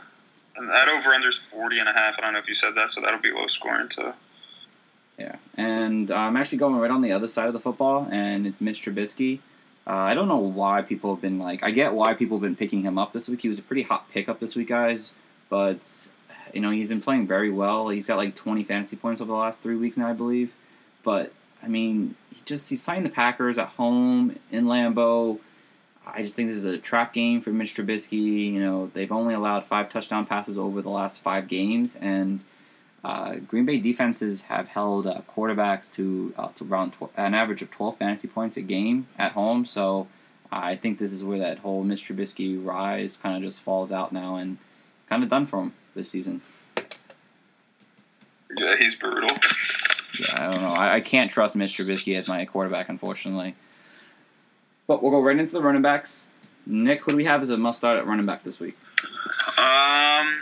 And 0.58 0.70
that 0.70 0.88
over 0.88 1.10
under 1.10 1.28
is 1.28 1.38
40 1.38 1.80
and 1.80 1.90
a 1.90 1.94
half. 1.94 2.18
I 2.18 2.22
don't 2.22 2.34
know 2.34 2.40
if 2.40 2.48
you 2.48 2.54
said 2.54 2.76
that, 2.76 2.92
so 2.92 3.02
that'll 3.02 3.20
be 3.20 3.32
low 3.32 3.48
scoring 3.48 3.90
too. 3.90 4.14
Yeah, 5.18 5.36
and 5.56 6.12
uh, 6.12 6.16
I'm 6.16 6.36
actually 6.36 6.58
going 6.58 6.76
right 6.76 6.92
on 6.92 7.02
the 7.02 7.14
other 7.14 7.28
side 7.28 7.48
of 7.48 7.54
the 7.54 7.60
football, 7.60 8.08
and 8.12 8.46
it's 8.46 8.60
Mitch 8.60 8.82
Trubisky. 8.84 9.40
Uh, 9.88 9.94
I 9.94 10.14
don't 10.14 10.28
know 10.28 10.38
why 10.38 10.82
people 10.82 11.14
have 11.14 11.22
been 11.22 11.40
like. 11.40 11.64
I 11.64 11.72
get 11.72 11.94
why 11.94 12.14
people 12.14 12.38
have 12.38 12.42
been 12.42 12.56
picking 12.56 12.82
him 12.82 12.98
up 12.98 13.14
this 13.14 13.30
week. 13.30 13.42
He 13.42 13.48
was 13.48 13.60
a 13.60 13.62
pretty 13.62 13.84
hot 13.84 14.10
pickup 14.12 14.40
this 14.40 14.56
week, 14.56 14.68
guys. 14.68 15.14
But 15.50 16.10
you 16.54 16.62
know 16.62 16.72
he's 16.72 16.88
been 16.88 17.02
playing 17.02 17.28
very 17.28 17.52
well. 17.52 17.90
He's 17.90 18.06
got 18.06 18.18
like 18.18 18.36
20 18.36 18.64
fantasy 18.64 18.96
points 18.96 19.22
over 19.22 19.32
the 19.32 19.38
last 19.38 19.62
three 19.62 19.76
weeks 19.76 19.98
now, 19.98 20.10
I 20.10 20.14
believe. 20.14 20.54
But 21.04 21.32
I 21.62 21.68
mean, 21.68 22.16
he 22.34 22.42
just 22.46 22.70
he's 22.70 22.82
playing 22.82 23.04
the 23.04 23.10
Packers 23.10 23.58
at 23.58 23.70
home 23.70 24.38
in 24.52 24.66
Lambeau. 24.66 25.40
I 26.08 26.22
just 26.22 26.36
think 26.36 26.50
this 26.50 26.58
is 26.58 26.66
a 26.66 26.78
trap 26.78 27.14
game 27.14 27.42
for 27.42 27.52
Mitch 27.52 27.76
Trubisky. 27.76 28.52
You 28.52 28.60
know 28.60 28.92
they've 28.94 29.12
only 29.12 29.34
allowed 29.34 29.66
five 29.66 29.90
touchdown 29.90 30.26
passes 30.26 30.58
over 30.58 30.82
the 30.82 30.90
last 30.90 31.22
five 31.22 31.48
games, 31.48 31.96
and 31.96 32.42
uh, 33.06 33.36
Green 33.36 33.66
Bay 33.66 33.78
defenses 33.78 34.44
have 34.44 34.68
held 34.68 35.06
uh, 35.06 35.22
quarterbacks 35.30 35.92
to, 35.94 36.34
uh, 36.40 36.48
to 36.56 36.66
around 36.66 36.94
tw- 36.94 37.12
an 37.16 37.36
average 37.36 37.62
of 37.62 37.70
12 37.70 37.98
fantasy 37.98 38.28
points 38.28 38.58
a 38.58 38.64
game 38.64 39.08
at 39.20 39.34
home. 39.34 39.64
So 39.64 40.08
I 40.52 40.76
think 40.76 40.98
this 40.98 41.14
is 41.14 41.24
where 41.24 41.38
that 41.38 41.60
whole 41.60 41.84
Mitch 41.84 42.02
Trubisky 42.02 42.64
rise 42.64 43.16
kind 43.16 43.38
of 43.38 43.44
just 43.44 43.62
falls 43.62 43.92
out 43.92 44.12
now 44.12 44.38
and 44.38 44.58
kind 45.08 45.22
of 45.22 45.30
done 45.30 45.46
for 45.46 45.62
him 45.62 45.74
this 45.94 46.10
season. 46.10 46.42
Yeah, 48.58 48.76
he's 48.76 48.96
brutal. 48.96 49.30
Yeah, 49.30 50.36
I 50.38 50.52
don't 50.52 50.62
know. 50.64 50.70
I, 50.70 50.94
I 50.96 51.00
can't 51.00 51.30
trust 51.30 51.56
Mitch 51.56 51.78
Trubisky 51.78 52.18
as 52.18 52.28
my 52.28 52.44
quarterback, 52.46 52.90
unfortunately. 52.90 53.54
But 54.88 55.02
we'll 55.02 55.12
go 55.12 55.22
right 55.22 55.38
into 55.38 55.54
the 55.54 55.62
running 55.62 55.82
backs. 55.82 56.30
Nick, 56.66 57.02
who 57.04 57.12
do 57.12 57.18
we 57.18 57.26
have 57.26 57.42
as 57.42 57.50
a 57.50 57.58
must 57.58 57.78
start 57.78 57.98
at 57.98 58.08
running 58.08 58.26
back 58.26 58.44
this 58.44 58.60
week? 58.60 58.76
Um, 59.58 60.42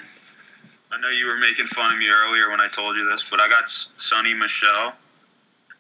I 0.92 1.00
know 1.02 1.10
you 1.10 1.28
were 1.28 1.38
making 1.38 1.66
fun 1.66 1.94
of 1.94 2.00
me 2.00 2.08
earlier 2.08 2.50
when 2.50 2.62
I 2.62 2.68
told 2.68 2.96
you 2.96 3.10
this, 3.10 3.30
but 3.30 3.40
I 3.40 3.50
got 3.50 3.66
Sony 3.66 4.38
Michel. 4.38 4.94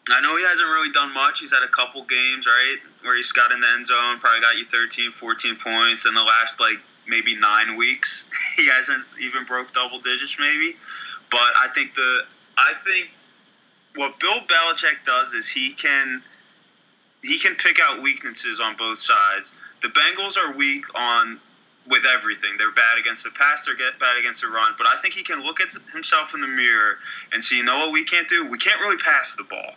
I 0.10 0.22
know 0.22 0.36
he 0.36 0.43
hasn't 0.43 0.67
really 0.67 0.91
done 0.91 1.13
much. 1.13 1.39
He's 1.39 1.53
had 1.53 1.63
a 1.63 1.70
couple 1.70 2.03
games, 2.03 2.46
right, 2.46 2.77
where 3.03 3.15
he's 3.15 3.32
got 3.32 3.51
in 3.51 3.62
the 3.62 3.67
end 3.70 3.88
zone, 3.88 4.20
probably 4.20 4.41
got 4.41 4.58
you 4.58 4.65
13, 4.65 5.12
14 5.12 5.55
points. 5.55 6.05
In 6.05 6.13
the 6.13 6.24
last, 6.24 6.60
like, 6.60 6.77
maybe 7.08 7.36
nine 7.38 7.77
weeks, 7.77 8.25
he 8.58 8.67
hasn't 8.67 9.03
even 9.22 9.46
broke 9.46 9.74
double 9.74 10.00
digits, 10.00 10.38
maybe. 10.39 10.75
But 11.32 11.53
I 11.58 11.70
think 11.74 11.96
the, 11.96 12.22
I 12.58 12.74
think 12.86 13.12
what 13.96 14.20
Bill 14.20 14.39
Belichick 14.41 15.05
does 15.05 15.34
is 15.34 15.48
he 15.48 15.72
can, 15.72 16.22
he 17.23 17.39
can 17.39 17.55
pick 17.55 17.79
out 17.81 18.01
weaknesses 18.01 18.59
on 18.59 18.75
both 18.75 18.99
sides. 18.99 19.53
The 19.81 19.87
Bengals 19.89 20.37
are 20.37 20.55
weak 20.55 20.85
on 20.95 21.39
with 21.87 22.03
everything. 22.13 22.51
They're 22.57 22.71
bad 22.71 22.97
against 22.99 23.23
the 23.23 23.31
pass, 23.31 23.65
they're 23.65 23.75
get 23.75 23.99
bad 23.99 24.17
against 24.17 24.41
the 24.41 24.47
run. 24.47 24.73
But 24.77 24.87
I 24.87 24.97
think 25.01 25.13
he 25.13 25.23
can 25.23 25.41
look 25.43 25.59
at 25.61 25.69
himself 25.91 26.33
in 26.33 26.41
the 26.41 26.47
mirror 26.47 26.99
and 27.33 27.43
see, 27.43 27.57
you 27.57 27.63
know 27.63 27.77
what 27.79 27.91
we 27.91 28.03
can't 28.03 28.27
do? 28.27 28.45
We 28.47 28.57
can't 28.57 28.79
really 28.79 28.97
pass 28.97 29.35
the 29.35 29.43
ball. 29.43 29.73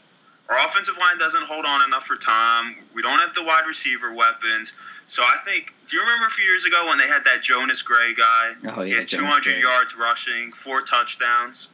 Our 0.48 0.64
offensive 0.64 0.96
line 0.98 1.18
doesn't 1.18 1.42
hold 1.42 1.66
on 1.66 1.82
enough 1.82 2.04
for 2.06 2.14
time. 2.14 2.76
We 2.94 3.02
don't 3.02 3.18
have 3.18 3.34
the 3.34 3.42
wide 3.42 3.64
receiver 3.66 4.12
weapons. 4.14 4.74
So 5.08 5.22
I 5.24 5.38
think, 5.44 5.74
do 5.88 5.96
you 5.96 6.02
remember 6.02 6.26
a 6.26 6.30
few 6.30 6.44
years 6.44 6.64
ago 6.64 6.86
when 6.86 6.98
they 6.98 7.08
had 7.08 7.24
that 7.24 7.42
Jonas 7.42 7.82
Gray 7.82 8.14
guy? 8.14 8.52
Oh, 8.68 8.82
He 8.82 8.92
yeah, 8.92 8.98
had 8.98 9.08
200 9.08 9.42
Gray. 9.42 9.60
yards 9.60 9.96
rushing, 9.96 10.52
four 10.52 10.82
touchdowns. 10.82 11.68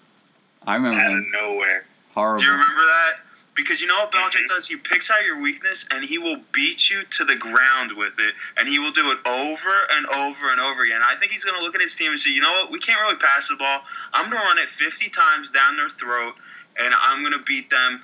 I 0.67 0.77
remember 0.77 1.01
Out 1.01 1.13
of 1.19 1.25
nowhere. 1.33 1.85
Horrible. 2.15 2.39
Do 2.41 2.47
you 2.47 2.53
remember 2.53 2.81
that? 2.81 3.13
Because 3.55 3.81
you 3.81 3.87
know 3.87 3.99
what 3.99 4.13
Belichick 4.13 4.49
mm-hmm. 4.49 4.55
does? 4.55 4.67
He 4.67 4.77
picks 4.77 5.11
out 5.11 5.25
your 5.25 5.43
weakness 5.43 5.87
and 5.91 6.05
he 6.05 6.19
will 6.19 6.39
beat 6.53 6.89
you 6.91 7.05
to 7.05 7.25
the 7.25 7.37
ground 7.37 7.93
with 7.97 8.19
it, 8.19 8.35
and 8.57 8.69
he 8.69 8.79
will 8.79 8.93
do 8.93 9.11
it 9.11 9.19
over 9.27 9.77
and 9.93 10.07
over 10.07 10.51
and 10.51 10.61
over 10.61 10.85
again. 10.85 11.01
I 11.05 11.17
think 11.17 11.33
he's 11.33 11.45
going 11.45 11.59
to 11.59 11.63
look 11.63 11.75
at 11.75 11.81
his 11.81 11.95
team 11.95 12.11
and 12.11 12.19
say, 12.19 12.33
you 12.33 12.41
know 12.41 12.53
what? 12.53 12.71
We 12.71 12.79
can't 12.79 13.01
really 13.03 13.17
pass 13.17 13.49
the 13.49 13.57
ball. 13.57 13.83
I'm 14.15 14.31
going 14.31 14.41
to 14.43 14.49
run 14.49 14.59
it 14.59 14.69
50 14.69 15.11
times 15.11 15.51
down 15.51 15.77
their 15.77 15.91
throat, 15.91 16.35
and 16.79 16.95
I'm 17.03 17.23
going 17.23 17.35
to 17.35 17.45
beat 17.45 17.69
them. 17.69 18.01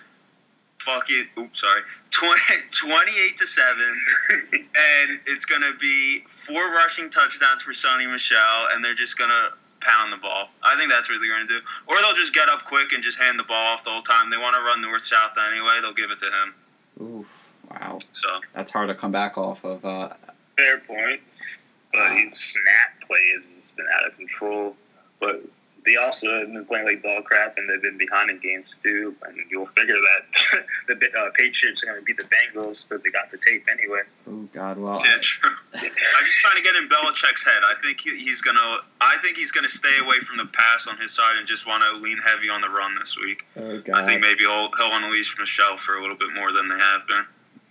Fuck 0.80 1.10
it. 1.10 1.28
Oops, 1.38 1.60
sorry. 1.60 1.82
20, 2.10 2.40
28 2.70 3.38
to 3.38 3.46
7. 3.46 3.76
and 4.52 5.20
it's 5.26 5.44
going 5.44 5.62
to 5.62 5.74
be 5.78 6.24
four 6.28 6.72
rushing 6.72 7.10
touchdowns 7.10 7.62
for 7.62 7.72
Sony 7.72 8.10
Michel, 8.10 8.68
and 8.72 8.84
they're 8.84 8.94
just 8.94 9.18
going 9.18 9.30
to 9.30 9.52
pound 9.88 10.12
the 10.12 10.18
ball. 10.18 10.48
I 10.62 10.76
think 10.76 10.90
that's 10.90 11.08
what 11.08 11.18
they're 11.20 11.34
going 11.34 11.48
to 11.48 11.58
do. 11.58 11.60
Or 11.86 11.96
they'll 12.00 12.14
just 12.14 12.34
get 12.34 12.48
up 12.48 12.64
quick 12.64 12.92
and 12.92 13.02
just 13.02 13.18
hand 13.18 13.38
the 13.38 13.44
ball 13.44 13.72
off 13.74 13.84
the 13.84 13.90
whole 13.90 14.02
time. 14.02 14.30
They 14.30 14.36
want 14.36 14.54
to 14.54 14.62
run 14.62 14.82
north 14.82 15.04
south 15.04 15.32
anyway. 15.50 15.78
They'll 15.80 15.94
give 15.94 16.10
it 16.10 16.18
to 16.18 16.26
him. 16.26 16.54
Oof. 17.00 17.54
Wow. 17.70 17.98
So 18.12 18.28
That's 18.54 18.70
hard 18.70 18.88
to 18.88 18.94
come 18.94 19.12
back 19.12 19.38
off 19.38 19.64
of. 19.64 19.84
Uh, 19.84 20.10
Fair 20.56 20.78
points. 20.78 21.60
But 21.92 22.18
his 22.18 22.38
snap 22.38 23.06
plays 23.06 23.48
has 23.54 23.72
been 23.72 23.86
out 23.98 24.06
of 24.06 24.16
control. 24.16 24.76
But 25.20 25.42
they 25.88 25.96
also 25.96 26.28
have 26.40 26.52
been 26.52 26.64
playing 26.66 26.84
like 26.84 27.02
dog 27.02 27.24
crap, 27.24 27.56
and 27.56 27.68
they've 27.68 27.80
been 27.80 27.96
behind 27.96 28.30
in 28.30 28.38
games 28.40 28.78
too. 28.82 29.16
And 29.26 29.36
you'll 29.50 29.66
figure 29.66 29.96
that 29.96 30.64
the 30.88 30.94
uh, 30.94 31.30
Patriots 31.34 31.82
are 31.82 31.86
going 31.86 31.98
to 31.98 32.04
beat 32.04 32.18
the 32.18 32.24
Bengals 32.24 32.86
because 32.86 33.02
they 33.02 33.10
got 33.10 33.30
the 33.30 33.38
tape 33.38 33.66
anyway. 33.72 34.02
oh, 34.28 34.48
God. 34.52 34.78
Well, 34.78 35.00
yeah, 35.02 35.16
true. 35.20 35.50
I'm 35.74 36.24
just 36.24 36.38
trying 36.38 36.56
to 36.56 36.62
get 36.62 36.76
in 36.76 36.88
Belichick's 36.88 37.44
head. 37.44 37.62
I 37.64 37.74
think 37.82 38.00
he, 38.00 38.18
he's 38.18 38.42
gonna. 38.42 38.78
I 39.00 39.16
think 39.22 39.38
he's 39.38 39.52
gonna 39.52 39.68
stay 39.68 39.96
away 40.00 40.20
from 40.20 40.36
the 40.36 40.46
pass 40.46 40.86
on 40.86 40.98
his 40.98 41.14
side 41.14 41.36
and 41.38 41.46
just 41.46 41.66
want 41.66 41.82
to 41.84 41.96
lean 42.02 42.18
heavy 42.18 42.50
on 42.50 42.60
the 42.60 42.68
run 42.68 42.94
this 42.98 43.18
week. 43.18 43.46
oh, 43.56 43.80
God. 43.80 43.96
I 43.96 44.04
think 44.04 44.20
maybe 44.20 44.40
he'll 44.40 44.70
he'll 44.76 44.94
unleash 44.94 45.36
Michel 45.38 45.78
for 45.78 45.96
a 45.96 46.00
little 46.00 46.16
bit 46.16 46.34
more 46.34 46.52
than 46.52 46.68
they 46.68 46.78
have 46.78 47.06
been. 47.06 47.24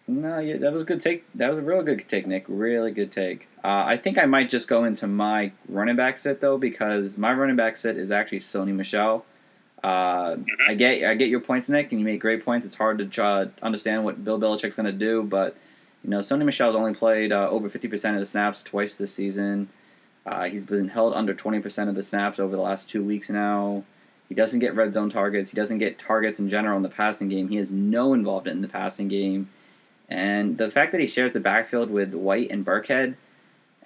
No, 0.09 0.39
yeah, 0.39 0.57
that 0.57 0.71
was 0.71 0.81
a 0.81 0.86
good 0.86 1.01
take. 1.01 1.25
That 1.36 1.50
was 1.50 1.59
a 1.59 1.62
real 1.62 1.83
good 1.83 2.07
take, 2.07 2.25
Nick. 2.25 2.45
Really 2.47 2.91
good 2.91 3.12
take. 3.12 3.50
Uh, 3.67 3.83
I 3.86 3.97
think 3.97 4.17
I 4.17 4.25
might 4.25 4.50
just 4.50 4.69
go 4.69 4.86
into 4.86 5.07
my 5.07 5.51
running 5.67 5.97
back 5.97 6.17
set 6.17 6.39
though, 6.39 6.57
because 6.57 7.17
my 7.17 7.33
running 7.33 7.57
back 7.57 7.75
set 7.75 7.97
is 7.97 8.13
actually 8.13 8.39
Sony 8.39 8.74
Michel. 8.74 9.25
Uh, 9.83 10.38
I 10.65 10.74
get 10.74 11.03
I 11.03 11.15
get 11.15 11.27
your 11.27 11.41
points, 11.41 11.67
Nick, 11.67 11.91
and 11.91 12.00
you 12.00 12.05
make 12.05 12.21
great 12.21 12.45
points. 12.45 12.65
It's 12.65 12.75
hard 12.75 12.97
to 13.00 13.05
try, 13.05 13.47
understand 13.62 14.05
what 14.05 14.24
Bill 14.24 14.39
Belichick's 14.39 14.77
going 14.77 14.86
to 14.86 14.93
do, 14.93 15.21
but 15.21 15.57
you 16.01 16.09
know, 16.09 16.19
Sony 16.19 16.45
Michel's 16.45 16.75
only 16.75 16.93
played 16.93 17.33
uh, 17.33 17.50
over 17.50 17.67
fifty 17.67 17.89
percent 17.89 18.15
of 18.15 18.21
the 18.21 18.25
snaps 18.25 18.63
twice 18.63 18.97
this 18.97 19.13
season. 19.13 19.67
Uh, 20.25 20.45
he's 20.45 20.65
been 20.65 20.88
held 20.88 21.13
under 21.13 21.33
twenty 21.33 21.59
percent 21.59 21.89
of 21.89 21.95
the 21.95 22.03
snaps 22.03 22.39
over 22.39 22.55
the 22.55 22.62
last 22.62 22.89
two 22.89 23.03
weeks 23.03 23.29
now. 23.29 23.83
He 24.29 24.36
doesn't 24.36 24.62
get 24.62 24.75
red 24.75 24.93
zone 24.93 25.09
targets. 25.09 25.51
He 25.51 25.57
doesn't 25.57 25.79
get 25.79 25.97
targets 25.97 26.39
in 26.39 26.47
general 26.47 26.77
in 26.77 26.83
the 26.83 26.89
passing 26.89 27.27
game. 27.27 27.50
He 27.50 27.57
has 27.57 27.69
no 27.69 28.13
involvement 28.13 28.55
in 28.55 28.62
the 28.62 28.69
passing 28.69 29.09
game. 29.09 29.50
And 30.07 30.57
the 30.57 30.71
fact 30.71 30.93
that 30.93 31.01
he 31.01 31.07
shares 31.07 31.33
the 31.33 31.41
backfield 31.41 31.91
with 31.91 32.13
White 32.13 32.50
and 32.50 32.65
Burkhead, 32.65 33.15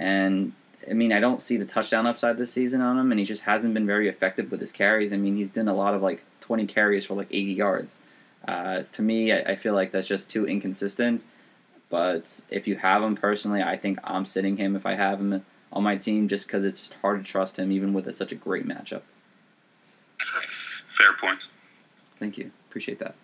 and 0.02 0.54
I 0.90 0.94
mean, 0.94 1.14
I 1.14 1.20
don't 1.20 1.40
see 1.40 1.58
the 1.58 1.66
touchdown 1.66 2.08
upside 2.08 2.38
this 2.38 2.52
season 2.52 2.82
on 2.82 2.98
him, 2.98 3.12
and 3.12 3.20
he 3.20 3.26
just 3.26 3.44
hasn't 3.44 3.76
been 3.76 3.86
very 3.86 4.10
effective 4.10 4.50
with 4.50 4.60
his 4.60 4.72
carries. 4.72 5.14
I 5.14 5.18
mean, 5.18 5.36
he's 5.36 5.50
done 5.50 5.68
a 5.68 5.76
lot 5.76 5.94
of 5.94 6.02
like 6.02 6.24
20 6.40 6.66
carries 6.66 7.06
for 7.06 7.14
like 7.14 7.28
80 7.30 7.54
yards. 7.54 8.00
Uh, 8.48 8.84
to 8.94 9.02
me, 9.04 9.32
I, 9.32 9.52
I 9.52 9.56
feel 9.56 9.76
like 9.76 9.92
that's 9.92 10.08
just 10.08 10.32
too 10.32 10.48
inconsistent. 10.48 11.24
But 11.90 12.42
if 12.50 12.68
you 12.68 12.78
have 12.78 13.04
him 13.04 13.16
personally, 13.16 13.62
I 13.62 13.78
think 13.78 14.00
I'm 14.04 14.26
sitting 14.26 14.58
him 14.58 14.76
if 14.76 14.86
I 14.86 14.96
have 14.96 15.20
him 15.20 15.46
on 15.72 15.84
my 15.84 15.98
team 15.98 16.28
just 16.28 16.48
because 16.48 16.66
it's 16.66 16.80
just 16.80 16.94
hard 17.02 17.24
to 17.24 17.32
trust 17.32 17.60
him, 17.60 17.72
even 17.72 17.94
with 17.94 18.08
a, 18.08 18.14
such 18.14 18.32
a 18.32 18.36
great 18.36 18.68
matchup. 18.68 19.02
Fair 20.18 21.14
point. 21.14 21.48
Thank 22.18 22.38
you. 22.38 22.52
Appreciate 22.70 22.98
that. 23.00 23.16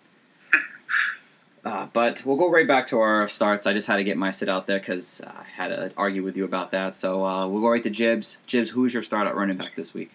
Uh, 1.68 1.86
but 1.92 2.24
we'll 2.24 2.38
go 2.38 2.50
right 2.50 2.66
back 2.66 2.86
to 2.86 2.98
our 2.98 3.28
starts. 3.28 3.66
I 3.66 3.74
just 3.74 3.86
had 3.86 3.96
to 3.96 4.04
get 4.04 4.16
my 4.16 4.30
sit 4.30 4.48
out 4.48 4.66
there 4.66 4.78
because 4.78 5.20
I 5.20 5.44
had 5.54 5.68
to 5.68 5.92
argue 5.98 6.22
with 6.22 6.34
you 6.34 6.46
about 6.46 6.70
that. 6.70 6.96
So 6.96 7.26
uh, 7.26 7.46
we'll 7.46 7.60
go 7.60 7.68
right 7.68 7.82
to 7.82 7.90
Jibs. 7.90 8.38
Jibs, 8.46 8.70
who's 8.70 8.94
your 8.94 9.02
start 9.02 9.28
at 9.28 9.36
running 9.36 9.58
back 9.58 9.74
this 9.76 9.92
week? 9.92 10.10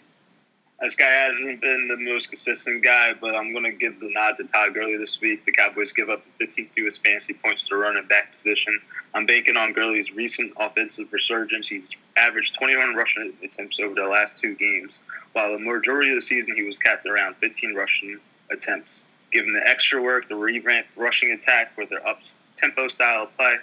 This 0.81 0.95
guy 0.95 1.11
hasn't 1.11 1.61
been 1.61 1.89
the 1.89 2.11
most 2.11 2.29
consistent 2.29 2.83
guy, 2.83 3.13
but 3.13 3.35
I'm 3.35 3.51
going 3.51 3.65
to 3.65 3.71
give 3.71 3.99
the 3.99 4.09
nod 4.11 4.37
to 4.37 4.45
Todd 4.45 4.73
Gurley 4.73 4.97
this 4.97 5.21
week. 5.21 5.45
The 5.45 5.51
Cowboys 5.51 5.93
give 5.93 6.09
up 6.09 6.23
the 6.39 6.47
15th 6.47 6.69
fewest 6.71 7.03
fantasy 7.03 7.35
points 7.35 7.67
to 7.67 7.75
the 7.75 7.77
running 7.77 8.07
back 8.07 8.31
position. 8.31 8.81
I'm 9.13 9.27
banking 9.27 9.55
on 9.55 9.73
Gurley's 9.73 10.11
recent 10.11 10.53
offensive 10.57 11.13
resurgence. 11.13 11.67
He's 11.67 11.95
averaged 12.17 12.55
21 12.55 12.95
rushing 12.95 13.31
attempts 13.43 13.79
over 13.79 13.93
the 13.93 14.07
last 14.07 14.39
two 14.39 14.55
games, 14.55 14.99
while 15.33 15.51
the 15.51 15.59
majority 15.59 16.09
of 16.09 16.15
the 16.15 16.21
season 16.21 16.55
he 16.55 16.63
was 16.63 16.79
capped 16.79 17.05
around 17.05 17.35
15 17.35 17.75
rushing 17.75 18.19
attempts. 18.49 19.05
Given 19.33 19.53
the 19.53 19.67
extra 19.67 20.01
work, 20.01 20.29
the 20.29 20.35
revamped 20.35 20.89
rushing 20.95 21.31
attack 21.31 21.75
with 21.77 21.89
their 21.89 22.05
up 22.07 22.21
tempo 22.57 22.87
style 22.87 23.23
of 23.23 23.35
play, 23.35 23.55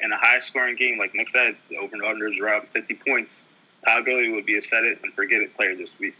and 0.00 0.12
a 0.12 0.16
high 0.16 0.38
scoring 0.38 0.76
game 0.76 0.98
like 0.98 1.14
Nick 1.14 1.28
said, 1.28 1.56
the 1.68 1.76
over 1.76 1.94
and 1.94 2.04
under 2.04 2.28
is 2.28 2.38
around 2.38 2.66
50 2.68 2.94
points. 3.06 3.44
Todd 3.84 4.04
Gurley 4.04 4.30
would 4.30 4.46
be 4.46 4.56
a 4.56 4.60
set 4.62 4.84
it 4.84 4.98
and 5.02 5.12
forget 5.14 5.42
it 5.42 5.54
player 5.54 5.76
this 5.76 5.98
week. 5.98 6.16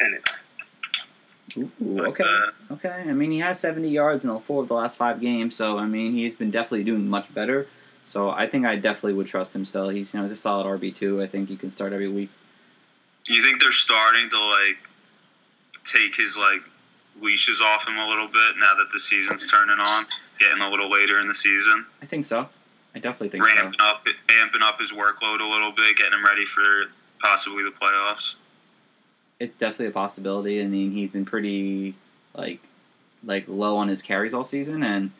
And 0.00 0.14
it. 0.14 0.30
Ooh, 1.58 1.70
Like 1.80 2.20
okay. 2.20 2.22
that. 2.22 2.52
Okay. 2.72 3.04
I 3.08 3.12
mean, 3.12 3.30
he 3.30 3.38
has 3.40 3.58
70 3.58 3.88
yards 3.88 4.24
in 4.24 4.30
all 4.30 4.40
four 4.40 4.62
of 4.62 4.68
the 4.68 4.74
last 4.74 4.96
five 4.96 5.20
games, 5.20 5.56
so 5.56 5.78
I 5.78 5.86
mean, 5.86 6.12
he's 6.12 6.34
been 6.34 6.50
definitely 6.50 6.84
doing 6.84 7.08
much 7.08 7.32
better. 7.34 7.66
So 8.02 8.30
I 8.30 8.46
think 8.46 8.64
I 8.64 8.76
definitely 8.76 9.14
would 9.14 9.26
trust 9.26 9.52
him 9.52 9.64
still. 9.64 9.88
He's 9.88 10.14
you 10.14 10.18
know 10.18 10.24
he's 10.24 10.30
a 10.30 10.36
solid 10.36 10.64
RB 10.64 10.94
two. 10.94 11.20
I 11.20 11.26
think 11.26 11.50
you 11.50 11.56
can 11.56 11.70
start 11.70 11.92
every 11.92 12.08
week. 12.08 12.30
You 13.26 13.42
think 13.42 13.60
they're 13.60 13.72
starting 13.72 14.30
to 14.30 14.38
like 14.38 14.88
take 15.84 16.14
his 16.14 16.36
like 16.38 16.62
leashes 17.20 17.60
off 17.60 17.86
him 17.86 17.96
a 17.98 18.06
little 18.06 18.28
bit 18.28 18.56
now 18.58 18.74
that 18.76 18.90
the 18.92 19.00
season's 19.00 19.46
turning 19.46 19.78
on, 19.78 20.06
getting 20.38 20.62
a 20.62 20.68
little 20.68 20.90
later 20.90 21.18
in 21.20 21.26
the 21.26 21.34
season. 21.34 21.86
I 22.02 22.06
think 22.06 22.24
so. 22.24 22.48
I 22.94 22.98
definitely 22.98 23.28
think 23.28 23.44
ramping 23.44 23.72
so. 23.72 23.84
up, 23.84 24.06
amping 24.28 24.62
up 24.62 24.80
his 24.80 24.92
workload 24.92 25.40
a 25.40 25.50
little 25.50 25.72
bit, 25.72 25.96
getting 25.96 26.14
him 26.14 26.24
ready 26.24 26.44
for 26.44 26.84
possibly 27.18 27.62
the 27.62 27.70
playoffs. 27.70 28.36
It's 29.38 29.56
definitely 29.58 29.88
a 29.88 29.90
possibility. 29.90 30.62
I 30.62 30.66
mean, 30.66 30.92
he's 30.92 31.12
been 31.12 31.26
pretty 31.26 31.94
like 32.34 32.60
like 33.24 33.44
low 33.48 33.76
on 33.76 33.88
his 33.88 34.00
carries 34.00 34.32
all 34.32 34.44
season, 34.44 34.82
and 34.82 35.10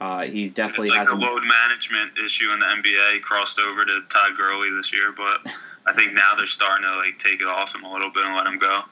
uh, 0.00 0.22
he's 0.22 0.54
definitely 0.54 0.88
it's 0.88 0.96
like 0.96 1.08
the 1.08 1.26
load 1.26 1.42
management 1.42 2.16
issue 2.24 2.52
in 2.52 2.60
the 2.60 2.66
NBA 2.66 3.22
crossed 3.22 3.58
over 3.58 3.84
to 3.84 4.00
Todd 4.10 4.36
Gurley 4.36 4.70
this 4.70 4.92
year, 4.92 5.12
but 5.16 5.40
I 5.86 5.92
think 5.92 6.14
now 6.14 6.34
they're 6.36 6.46
starting 6.46 6.86
to 6.86 6.96
like 6.96 7.18
take 7.18 7.40
it 7.40 7.48
off 7.48 7.74
him 7.74 7.84
a 7.84 7.92
little 7.92 8.10
bit 8.10 8.24
and 8.24 8.36
let 8.36 8.46
him 8.46 8.58
go. 8.58 8.82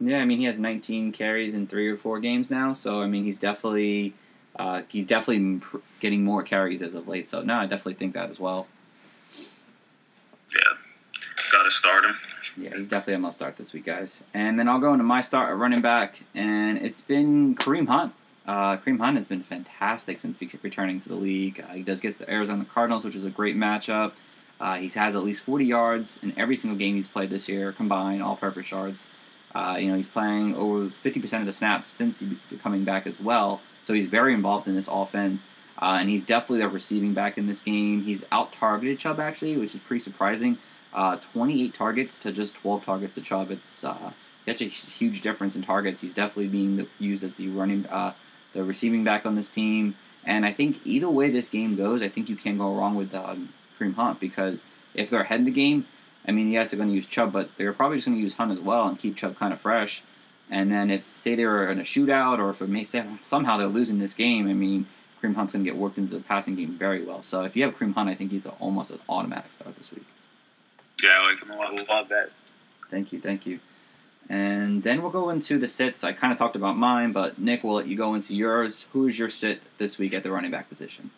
Yeah, 0.00 0.20
I 0.20 0.24
mean 0.24 0.38
he 0.38 0.44
has 0.44 0.60
19 0.60 1.12
carries 1.12 1.54
in 1.54 1.66
three 1.66 1.88
or 1.88 1.96
four 1.96 2.20
games 2.20 2.50
now, 2.50 2.72
so 2.72 3.02
I 3.02 3.06
mean 3.06 3.24
he's 3.24 3.38
definitely 3.38 4.14
uh, 4.56 4.82
he's 4.88 5.06
definitely 5.06 5.60
getting 6.00 6.24
more 6.24 6.42
carries 6.42 6.82
as 6.82 6.94
of 6.94 7.08
late. 7.08 7.26
So 7.26 7.42
no, 7.42 7.54
I 7.54 7.66
definitely 7.66 7.94
think 7.94 8.14
that 8.14 8.28
as 8.28 8.38
well. 8.38 8.68
Yeah, 10.54 10.76
got 11.52 11.64
to 11.64 11.70
start 11.70 12.04
him. 12.04 12.16
Yeah, 12.56 12.76
he's 12.76 12.88
definitely 12.88 13.14
a 13.14 13.18
must 13.18 13.36
start 13.36 13.56
this 13.56 13.72
week, 13.72 13.84
guys. 13.84 14.24
And 14.34 14.58
then 14.58 14.68
I'll 14.68 14.80
go 14.80 14.92
into 14.92 15.04
my 15.04 15.20
start 15.20 15.50
at 15.50 15.56
running 15.56 15.80
back, 15.80 16.22
and 16.34 16.78
it's 16.78 17.00
been 17.00 17.54
Kareem 17.54 17.86
Hunt. 17.86 18.14
Uh, 18.46 18.78
Kareem 18.78 18.98
Hunt 18.98 19.16
has 19.16 19.28
been 19.28 19.42
fantastic 19.42 20.18
since 20.18 20.40
returning 20.40 20.98
to 20.98 21.08
the 21.08 21.14
league. 21.14 21.60
Uh, 21.60 21.74
he 21.74 21.82
does 21.82 22.00
get 22.00 22.14
the 22.14 22.28
Arizona 22.30 22.64
Cardinals, 22.64 23.04
which 23.04 23.14
is 23.14 23.24
a 23.24 23.30
great 23.30 23.56
matchup. 23.56 24.12
Uh, 24.60 24.76
he 24.76 24.88
has 24.88 25.14
at 25.14 25.22
least 25.22 25.44
40 25.44 25.66
yards 25.66 26.18
in 26.22 26.32
every 26.36 26.56
single 26.56 26.76
game 26.76 26.94
he's 26.96 27.06
played 27.06 27.30
this 27.30 27.48
year, 27.48 27.70
combined 27.70 28.22
all-purpose 28.22 28.70
yards. 28.70 29.08
Uh, 29.54 29.76
you 29.78 29.88
know, 29.88 29.96
he's 29.96 30.08
playing 30.08 30.54
over 30.54 30.86
50% 30.86 31.40
of 31.40 31.46
the 31.46 31.52
snaps 31.52 31.90
since 31.90 32.20
he 32.20 32.36
coming 32.62 32.84
back 32.84 33.06
as 33.06 33.18
well. 33.18 33.60
So 33.82 33.94
he's 33.94 34.06
very 34.06 34.34
involved 34.34 34.68
in 34.68 34.74
this 34.74 34.88
offense. 34.88 35.48
Uh, 35.80 35.98
and 36.00 36.10
he's 36.10 36.24
definitely 36.24 36.58
the 36.58 36.68
receiving 36.68 37.14
back 37.14 37.38
in 37.38 37.46
this 37.46 37.62
game. 37.62 38.02
He's 38.02 38.24
out 38.32 38.52
targeted 38.52 38.98
Chubb 38.98 39.20
actually, 39.20 39.56
which 39.56 39.74
is 39.74 39.80
pretty 39.80 40.00
surprising. 40.00 40.58
Uh, 40.92 41.16
28 41.16 41.74
targets 41.74 42.18
to 42.18 42.32
just 42.32 42.56
12 42.56 42.84
targets 42.84 43.14
to 43.14 43.20
Chubb. 43.20 43.50
It's 43.50 43.84
uh, 43.84 44.12
such 44.46 44.62
a 44.62 44.64
huge 44.64 45.20
difference 45.20 45.54
in 45.54 45.62
targets. 45.62 46.00
He's 46.00 46.14
definitely 46.14 46.48
being 46.48 46.86
used 46.98 47.22
as 47.22 47.34
the 47.34 47.48
running, 47.48 47.86
uh, 47.86 48.14
the 48.52 48.64
receiving 48.64 49.04
back 49.04 49.24
on 49.24 49.36
this 49.36 49.48
team. 49.48 49.94
And 50.24 50.44
I 50.44 50.52
think 50.52 50.80
either 50.84 51.08
way 51.08 51.30
this 51.30 51.48
game 51.48 51.76
goes, 51.76 52.02
I 52.02 52.08
think 52.08 52.28
you 52.28 52.36
can't 52.36 52.58
go 52.58 52.74
wrong 52.74 52.96
with 52.96 53.14
um, 53.14 53.50
Kareem 53.78 53.94
Hunt 53.94 54.18
because 54.18 54.64
if 54.94 55.10
they're 55.10 55.20
ahead 55.20 55.40
in 55.40 55.44
the 55.44 55.52
game, 55.52 55.86
I 56.28 56.30
mean, 56.30 56.52
yes, 56.52 56.70
they're 56.70 56.76
going 56.76 56.90
to 56.90 56.94
use 56.94 57.06
Chubb, 57.06 57.32
but 57.32 57.56
they're 57.56 57.72
probably 57.72 57.96
just 57.96 58.06
going 58.06 58.18
to 58.18 58.22
use 58.22 58.34
Hunt 58.34 58.52
as 58.52 58.60
well 58.60 58.86
and 58.86 58.98
keep 58.98 59.16
Chubb 59.16 59.36
kind 59.36 59.52
of 59.52 59.60
fresh. 59.60 60.02
And 60.50 60.70
then 60.70 60.90
if 60.90 61.16
say 61.16 61.34
they're 61.34 61.70
in 61.70 61.78
a 61.78 61.82
shootout 61.82 62.38
or 62.38 62.50
if 62.50 62.60
it 62.60 62.68
may, 62.68 62.84
say, 62.84 63.04
somehow 63.22 63.56
they're 63.56 63.66
losing 63.66 63.98
this 63.98 64.14
game, 64.14 64.48
I 64.48 64.52
mean, 64.52 64.86
Kareem 65.22 65.34
Hunt's 65.34 65.54
going 65.54 65.64
to 65.64 65.70
get 65.70 65.78
worked 65.78 65.98
into 65.98 66.14
the 66.14 66.22
passing 66.22 66.54
game 66.54 66.72
very 66.72 67.02
well. 67.02 67.22
So 67.22 67.44
if 67.44 67.56
you 67.56 67.64
have 67.64 67.76
Kareem 67.76 67.94
Hunt, 67.94 68.10
I 68.10 68.14
think 68.14 68.30
he's 68.30 68.46
almost 68.46 68.90
an 68.90 69.00
automatic 69.08 69.52
start 69.52 69.76
this 69.76 69.90
week. 69.90 70.04
Yeah, 71.02 71.18
I 71.20 71.30
like 71.30 71.42
him 71.42 71.50
a 71.50 71.56
lot. 71.56 71.88
Love 71.88 72.08
that. 72.10 72.30
Thank 72.90 73.12
you, 73.12 73.20
thank 73.20 73.46
you. 73.46 73.60
And 74.28 74.82
then 74.82 75.00
we'll 75.00 75.10
go 75.10 75.30
into 75.30 75.58
the 75.58 75.66
sits. 75.66 76.04
I 76.04 76.12
kind 76.12 76.32
of 76.32 76.38
talked 76.38 76.56
about 76.56 76.76
mine, 76.76 77.12
but 77.12 77.38
Nick, 77.38 77.64
we'll 77.64 77.74
let 77.76 77.86
you 77.86 77.96
go 77.96 78.14
into 78.14 78.34
yours. 78.34 78.86
Who 78.92 79.06
is 79.06 79.18
your 79.18 79.30
sit 79.30 79.62
this 79.78 79.98
week 79.98 80.12
at 80.12 80.22
the 80.22 80.30
running 80.30 80.50
back 80.50 80.68
position? 80.68 81.10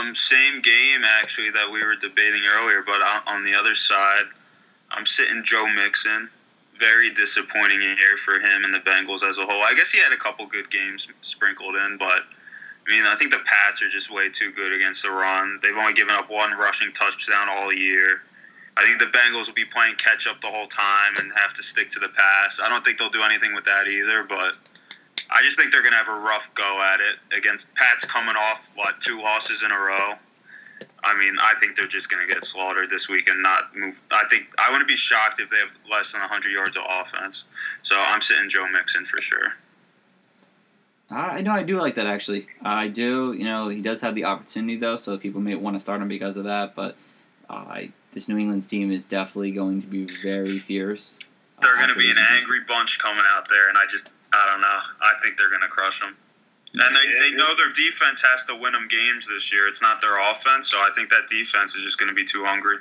Um, 0.00 0.14
same 0.14 0.60
game 0.60 1.02
actually 1.04 1.50
that 1.50 1.70
we 1.70 1.84
were 1.84 1.96
debating 1.96 2.42
earlier, 2.46 2.82
but 2.82 3.00
on 3.26 3.44
the 3.44 3.54
other 3.54 3.74
side, 3.74 4.24
I'm 4.90 5.06
sitting 5.06 5.42
Joe 5.44 5.66
Mixon. 5.68 6.28
Very 6.78 7.10
disappointing 7.10 7.82
year 7.82 8.16
for 8.16 8.38
him 8.38 8.64
and 8.64 8.72
the 8.72 8.78
Bengals 8.78 9.22
as 9.22 9.36
a 9.36 9.44
whole. 9.44 9.62
I 9.62 9.74
guess 9.76 9.92
he 9.92 10.00
had 10.00 10.12
a 10.12 10.16
couple 10.16 10.46
good 10.46 10.70
games 10.70 11.06
sprinkled 11.20 11.76
in, 11.76 11.98
but 11.98 12.22
I 12.86 12.90
mean, 12.90 13.04
I 13.04 13.14
think 13.16 13.32
the 13.32 13.40
Pats 13.44 13.82
are 13.82 13.88
just 13.88 14.10
way 14.10 14.30
too 14.30 14.52
good 14.52 14.72
against 14.72 15.02
the 15.02 15.10
run. 15.10 15.58
They've 15.62 15.76
only 15.76 15.92
given 15.92 16.14
up 16.14 16.30
one 16.30 16.52
rushing 16.52 16.92
touchdown 16.92 17.48
all 17.50 17.70
year. 17.72 18.22
I 18.78 18.82
think 18.84 18.98
the 18.98 19.06
Bengals 19.18 19.46
will 19.46 19.54
be 19.54 19.66
playing 19.66 19.96
catch 19.96 20.26
up 20.26 20.40
the 20.40 20.46
whole 20.46 20.68
time 20.68 21.16
and 21.18 21.30
have 21.36 21.52
to 21.54 21.62
stick 21.62 21.90
to 21.90 21.98
the 21.98 22.08
pass. 22.08 22.60
I 22.60 22.70
don't 22.70 22.82
think 22.82 22.96
they'll 22.96 23.10
do 23.10 23.22
anything 23.22 23.54
with 23.54 23.64
that 23.66 23.86
either, 23.86 24.24
but 24.24 24.54
I 25.30 25.42
just 25.42 25.56
think 25.56 25.72
they're 25.72 25.82
going 25.82 25.92
to 25.92 25.98
have 25.98 26.08
a 26.08 26.20
rough 26.20 26.52
go 26.54 26.82
at 26.82 27.00
it 27.00 27.36
against 27.36 27.74
Pats 27.74 28.04
coming 28.04 28.36
off 28.36 28.68
what 28.74 29.00
two 29.00 29.20
losses 29.22 29.62
in 29.62 29.70
a 29.70 29.78
row. 29.78 30.14
I 31.02 31.16
mean, 31.16 31.36
I 31.40 31.54
think 31.58 31.76
they're 31.76 31.86
just 31.86 32.10
going 32.10 32.26
to 32.26 32.32
get 32.32 32.44
slaughtered 32.44 32.90
this 32.90 33.08
week 33.08 33.28
and 33.28 33.42
not 33.42 33.74
move. 33.74 34.00
I 34.10 34.24
think 34.28 34.48
I 34.58 34.70
wouldn't 34.70 34.88
be 34.88 34.96
shocked 34.96 35.40
if 35.40 35.48
they 35.48 35.56
have 35.56 35.70
less 35.90 36.12
than 36.12 36.20
100 36.20 36.50
yards 36.50 36.76
of 36.76 36.82
offense. 36.88 37.44
So 37.82 37.96
I'm 37.98 38.20
sitting 38.20 38.50
Joe 38.50 38.66
Mixon 38.68 39.04
for 39.04 39.20
sure. 39.20 39.54
I 41.10 41.40
know 41.40 41.52
I 41.52 41.64
do 41.64 41.76
like 41.78 41.96
that 41.96 42.06
actually. 42.06 42.46
I 42.62 42.88
do. 42.88 43.32
You 43.32 43.44
know, 43.44 43.68
he 43.68 43.82
does 43.82 44.00
have 44.00 44.14
the 44.14 44.24
opportunity 44.24 44.76
though, 44.76 44.96
so 44.96 45.18
people 45.18 45.40
may 45.40 45.54
want 45.54 45.74
to 45.74 45.80
start 45.80 46.00
him 46.00 46.08
because 46.08 46.36
of 46.36 46.44
that. 46.44 46.74
But 46.76 46.96
uh, 47.48 47.82
this 48.12 48.28
New 48.28 48.38
England's 48.38 48.66
team 48.66 48.92
is 48.92 49.04
definitely 49.04 49.50
going 49.50 49.80
to 49.80 49.86
be 49.86 50.06
very 50.06 50.58
fierce. 50.58 51.18
They're 51.60 51.76
going 51.76 51.88
to 51.88 51.96
be 51.96 52.10
an 52.10 52.16
angry 52.18 52.60
bunch 52.66 52.98
coming 52.98 53.24
out 53.34 53.48
there, 53.48 53.68
and 53.68 53.76
I 53.76 53.86
just 53.90 54.10
I 54.40 54.46
don't 54.50 54.60
know. 54.60 54.80
I 55.02 55.14
think 55.22 55.36
they're 55.36 55.50
going 55.50 55.62
to 55.62 55.68
crush 55.68 56.00
them. 56.00 56.16
And 56.72 56.96
they, 56.96 57.30
they 57.30 57.36
know 57.36 57.54
their 57.56 57.72
defense 57.72 58.22
has 58.22 58.44
to 58.44 58.54
win 58.54 58.72
them 58.72 58.88
games 58.88 59.28
this 59.28 59.52
year. 59.52 59.66
It's 59.66 59.82
not 59.82 60.00
their 60.00 60.18
offense, 60.30 60.70
so 60.70 60.78
I 60.78 60.90
think 60.94 61.10
that 61.10 61.26
defense 61.28 61.74
is 61.74 61.84
just 61.84 61.98
going 61.98 62.08
to 62.08 62.14
be 62.14 62.24
too 62.24 62.44
hungry. 62.44 62.78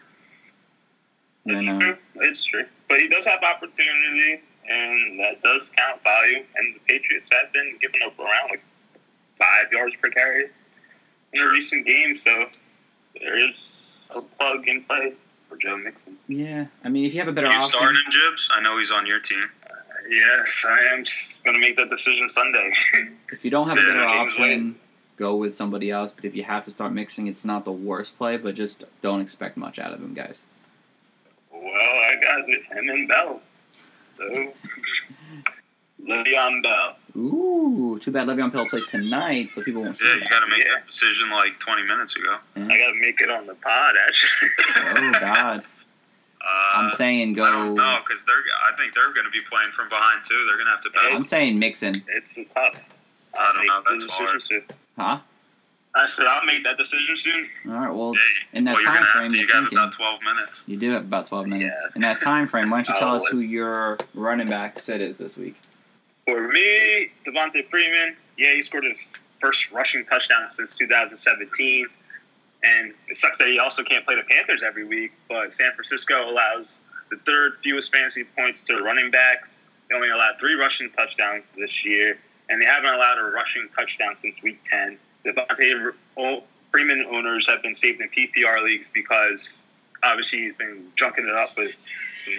It's 1.45 1.65
true. 1.65 1.98
It's 2.15 2.43
true. 2.43 2.65
But 2.88 3.00
he 3.00 3.08
does 3.08 3.26
have 3.26 3.41
opportunity, 3.43 4.41
and 4.69 5.19
that 5.19 5.41
does 5.41 5.72
count 5.76 6.04
value. 6.04 6.45
And 6.56 6.76
the 6.76 6.80
Patriots 6.88 7.32
have 7.34 7.52
been 7.52 7.78
giving 7.82 8.02
up 8.06 8.17
around 8.19 8.52
like 8.52 8.63
five 9.39 9.72
yards 9.72 9.95
per 9.95 10.10
carry 10.10 10.50
in 11.34 11.41
a 11.41 11.50
recent 11.50 11.88
game, 11.88 12.15
so 12.15 12.45
there 13.19 13.50
is 13.50 14.04
a 14.12 14.22
plug 14.22 14.67
and 14.67 14.88
play 14.88 15.13
for 15.48 15.58
Joe 15.58 15.78
Mixon. 15.78 16.17
Yeah, 16.28 16.67
I 16.84 16.89
mean, 16.89 17.06
if 17.06 17.13
you 17.13 17.19
have 17.22 17.30
a 17.30 17.34
better 17.34 17.48
Are 17.48 17.54
you 17.54 17.60
option, 17.60 17.80
starting 17.80 18.04
Jibs? 18.10 18.50
I 18.54 18.62
know 18.62 18.78
he's 18.78 18.91
on 18.91 19.08
your 19.08 19.19
team. 19.19 19.50
Yes, 20.10 20.65
I 20.67 20.95
am 20.95 21.04
going 21.43 21.54
to 21.54 21.60
make 21.60 21.76
that 21.76 21.89
decision 21.89 22.28
Sunday. 22.28 22.72
if 23.32 23.45
you 23.45 23.52
don't 23.52 23.67
have 23.67 23.78
a 23.78 23.82
better 23.82 24.06
option, 24.06 24.76
go 25.17 25.36
with 25.36 25.56
somebody 25.56 25.91
else. 25.91 26.12
But 26.12 26.26
if 26.26 26.36
you 26.36 26.43
have 26.43 26.65
to 26.65 26.72
start 26.72 26.93
Mixon, 26.93 27.28
it's 27.28 27.45
not 27.45 27.63
the 27.63 27.72
worst 27.72 28.17
play, 28.17 28.38
but 28.38 28.56
just 28.56 28.84
don't 29.02 29.22
expect 29.22 29.56
much 29.56 29.78
out 29.78 29.93
of 29.93 30.02
him, 30.02 30.15
guys. 30.15 30.45
Well, 31.52 31.62
I 31.63 32.15
got 32.22 32.50
it. 32.50 32.63
Him 32.72 32.89
and 32.89 33.08
Bell. 33.08 33.41
So, 34.15 34.24
Le'Veon 36.04 36.63
Bell. 36.63 36.95
Ooh, 37.15 38.00
too 38.02 38.12
bad 38.12 38.28
Le'Veon 38.28 38.52
Bell 38.52 38.65
plays 38.65 38.88
tonight, 38.88 39.52
so 39.52 39.62
people 39.62 39.84
won't. 39.84 40.00
Yeah, 40.02 40.15
you 40.15 40.30
got 40.30 40.39
to 40.39 40.48
make 40.48 40.65
yeah. 40.65 40.76
that 40.76 40.88
decision 40.88 41.30
like 41.30 41.60
20 41.60 41.84
minutes 41.84 42.15
ago. 42.15 42.38
Yeah. 42.56 42.65
I 42.65 42.78
got 42.78 42.91
to 42.93 43.00
make 43.00 43.22
it 43.22 43.30
on 43.30 43.45
the 43.45 43.56
pod, 43.56 43.95
actually. 44.08 44.50
oh 44.67 45.17
God. 45.19 45.65
Uh, 46.41 46.71
I'm 46.75 46.89
saying 46.89 47.34
go. 47.34 47.73
No, 47.73 47.99
because 48.06 48.23
they're. 48.25 48.36
I 48.65 48.75
think 48.78 48.93
they're 48.93 49.13
going 49.13 49.25
to 49.25 49.32
be 49.32 49.41
playing 49.41 49.71
from 49.71 49.89
behind 49.89 50.21
too. 50.23 50.45
They're 50.47 50.56
going 50.56 50.65
to 50.65 50.71
have 50.71 50.82
to 50.82 50.89
pass. 50.89 51.15
I'm 51.15 51.23
saying 51.23 51.60
Mixon. 51.60 51.95
It's 52.08 52.36
tough. 52.54 52.82
I 53.38 53.54
don't 53.54 53.67
know. 53.67 53.82
That's 53.89 54.06
hard. 54.06 54.41
Soon. 54.41 54.63
Huh? 54.97 55.19
I 55.95 56.06
said 56.06 56.28
I'll 56.28 56.45
make 56.45 56.63
that 56.63 56.78
decision 56.78 57.17
soon. 57.17 57.49
All 57.65 57.71
right. 57.73 57.93
Well, 57.93 58.13
in 58.54 58.63
that 58.65 58.75
well, 58.75 58.84
time 58.84 59.04
frame, 59.06 59.32
you 59.32 59.47
got 59.47 59.71
about 59.71 59.91
12 59.91 60.19
minutes. 60.21 60.65
You 60.67 60.78
do 60.78 60.91
have 60.91 61.04
about 61.04 61.25
12 61.25 61.47
minutes. 61.47 61.80
Yeah. 61.84 61.95
In 61.95 62.02
that 62.02 62.21
time 62.21 62.47
frame, 62.47 62.69
why 62.69 62.78
don't 62.78 62.89
you 62.89 62.95
tell 62.99 63.15
us 63.15 63.25
who 63.28 63.39
your 63.39 63.97
running 64.13 64.47
back 64.47 64.78
sit 64.78 65.02
is 65.02 65.17
this 65.17 65.38
week? 65.38 65.56
For 66.25 66.47
me, 66.47 67.10
Devonta 67.25 67.67
Freeman. 67.69 68.15
Yeah, 68.38 68.54
he 68.54 68.62
scored 68.62 68.86
his 68.86 69.10
first 69.41 69.71
rushing 69.71 70.06
touchdown 70.06 70.49
since 70.49 70.78
2017. 70.78 71.88
And 72.63 72.93
it 73.08 73.17
sucks 73.17 73.38
that 73.38 73.48
he 73.48 73.60
also 73.60 73.84
can't 73.84 74.06
play 74.06 74.15
the 74.15 74.24
Panthers 74.24 74.63
every 74.63 74.86
week, 74.86 75.12
but 75.30 75.54
San 75.54 75.72
Francisco 75.74 76.30
allows 76.30 76.82
the 77.10 77.17
third 77.26 77.54
fewest 77.63 77.91
fantasy 77.91 78.26
points 78.38 78.63
to 78.63 78.78
running 78.78 79.12
backs. 79.12 79.50
They 79.89 79.95
only 79.95 80.10
allowed 80.10 80.38
three 80.39 80.56
rushing 80.56 80.91
touchdowns 80.91 81.45
this 81.58 81.86
year, 81.86 82.17
and 82.50 82.62
they 82.62 82.65
haven't 82.65 82.93
allowed 82.93 83.17
a 83.17 83.24
rushing 83.24 83.69
touchdown 83.76 84.15
since 84.15 84.41
week 84.43 84.60
10. 84.69 84.98
The 85.24 85.32
Devonta 85.32 86.43
Freeman 86.72 87.06
owners 87.10 87.48
have 87.48 87.63
been 87.63 87.74
saved 87.74 88.02
in 88.02 88.10
PPR 88.10 88.63
leagues 88.63 88.89
because 88.93 89.60
obviously 90.04 90.43
he's 90.43 90.56
been 90.56 90.91
junking 90.95 91.28
it 91.28 91.39
up 91.39 91.50
with 91.58 91.88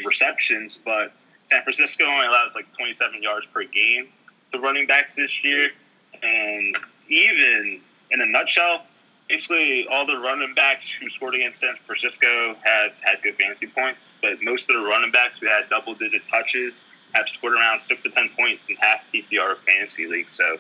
receptions, 0.05 0.79
but 0.85 1.13
San 1.47 1.63
Francisco 1.63 2.05
only 2.05 2.27
allows 2.27 2.55
like 2.55 2.73
27 2.77 3.23
yards 3.23 3.47
per 3.53 3.65
game 3.65 4.09
to 4.53 4.61
running 4.61 4.87
backs 4.87 5.17
this 5.17 5.43
year. 5.43 5.71
And 6.23 6.77
even 7.09 7.81
in 8.11 8.21
a 8.21 8.27
nutshell, 8.27 8.85
basically 9.31 9.87
all 9.89 10.05
the 10.05 10.19
running 10.19 10.55
backs 10.55 10.89
who 10.89 11.09
scored 11.09 11.37
against 11.37 11.61
San 11.61 11.77
Francisco 11.87 12.57
have 12.65 12.93
had 13.01 13.23
good 13.23 13.37
fantasy 13.37 13.69
points, 13.69 14.13
but 14.21 14.43
most 14.43 14.69
of 14.69 14.77
the 14.77 14.83
running 14.83 15.13
backs 15.13 15.39
who 15.39 15.47
had 15.47 15.69
double 15.71 15.95
digit 15.95 16.23
touches 16.29 16.75
have 17.13 17.29
scored 17.29 17.55
around 17.55 17.81
six 17.81 18.03
to 18.03 18.11
ten 18.11 18.29
points 18.37 18.67
in 18.69 18.75
half 18.77 19.01
PPR 19.15 19.57
fantasy 19.59 20.09
leagues. 20.09 20.33
So 20.33 20.59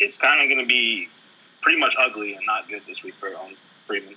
it's 0.00 0.18
kind 0.18 0.42
of 0.42 0.48
going 0.48 0.60
to 0.60 0.66
be 0.66 1.08
pretty 1.60 1.78
much 1.78 1.94
ugly 1.98 2.34
and 2.34 2.44
not 2.46 2.68
good 2.68 2.82
this 2.86 3.04
week 3.04 3.14
for 3.14 3.28
um, 3.28 3.54
Freeman. 3.86 4.16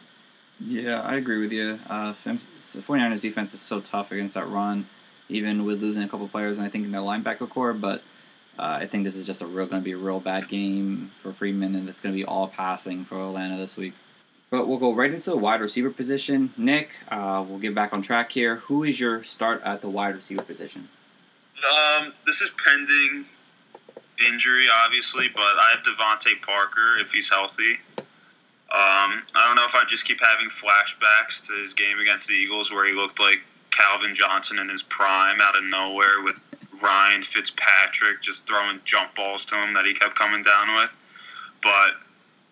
Yeah, 0.59 1.01
I 1.01 1.15
agree 1.15 1.39
with 1.39 1.51
you. 1.51 1.79
Uh, 1.87 2.13
49ers 2.23 3.21
defense 3.21 3.53
is 3.53 3.61
so 3.61 3.79
tough 3.79 4.11
against 4.11 4.33
that 4.33 4.47
run, 4.47 4.87
even 5.29 5.65
with 5.65 5.81
losing 5.81 6.01
a 6.01 6.07
couple 6.07 6.27
players, 6.27 6.57
and 6.57 6.65
I 6.65 6.69
think 6.69 6.85
in 6.85 6.91
their 6.91 7.01
linebacker 7.01 7.47
core. 7.47 7.73
But 7.73 8.01
Uh, 8.57 8.77
I 8.81 8.85
think 8.85 9.03
this 9.03 9.15
is 9.15 9.25
just 9.25 9.41
a 9.41 9.47
real 9.47 9.65
going 9.65 9.81
to 9.81 9.85
be 9.85 9.93
a 9.93 9.97
real 9.97 10.19
bad 10.19 10.47
game 10.47 11.11
for 11.17 11.33
Freeman, 11.33 11.75
and 11.75 11.89
it's 11.89 11.99
going 11.99 12.13
to 12.13 12.17
be 12.17 12.25
all 12.25 12.47
passing 12.47 13.03
for 13.03 13.19
Atlanta 13.19 13.57
this 13.57 13.75
week. 13.75 13.93
But 14.51 14.67
we'll 14.67 14.77
go 14.77 14.93
right 14.93 15.11
into 15.11 15.31
the 15.31 15.37
wide 15.37 15.61
receiver 15.61 15.89
position. 15.89 16.53
Nick, 16.57 16.91
uh, 17.09 17.43
we'll 17.47 17.57
get 17.57 17.73
back 17.73 17.91
on 17.91 18.03
track 18.03 18.31
here. 18.31 18.57
Who 18.57 18.83
is 18.83 18.99
your 18.99 19.23
start 19.23 19.63
at 19.63 19.81
the 19.81 19.89
wide 19.89 20.15
receiver 20.15 20.43
position? 20.43 20.89
Um, 21.57 22.13
this 22.25 22.41
is 22.41 22.51
pending 22.63 23.25
injury, 24.29 24.65
obviously, 24.85 25.29
but 25.33 25.41
I 25.41 25.73
have 25.75 25.83
DeVante 25.83 26.39
Parker 26.41 26.97
if 26.99 27.11
he's 27.11 27.31
healthy. 27.31 27.79
Um, 27.97 29.23
I 29.35 29.45
don't 29.45 29.55
know 29.55 29.65
if 29.65 29.75
I 29.75 29.83
just 29.85 30.05
keep 30.05 30.19
having 30.19 30.49
flashbacks 30.49 31.45
to 31.47 31.53
his 31.53 31.73
game 31.73 31.99
against 31.99 32.27
the 32.27 32.33
Eagles 32.33 32.71
where 32.71 32.85
he 32.85 32.93
looked 32.93 33.19
like 33.19 33.41
Calvin 33.71 34.13
Johnson 34.15 34.59
in 34.59 34.69
his 34.69 34.83
prime 34.83 35.41
out 35.41 35.57
of 35.57 35.63
nowhere 35.63 36.21
with 36.23 36.35
Ryan 36.83 37.21
Fitzpatrick 37.21 38.21
just 38.21 38.47
throwing 38.47 38.79
jump 38.83 39.15
balls 39.15 39.45
to 39.45 39.55
him 39.55 39.73
that 39.73 39.85
he 39.85 39.93
kept 39.93 40.15
coming 40.15 40.43
down 40.43 40.75
with. 40.75 40.91
But, 41.61 41.93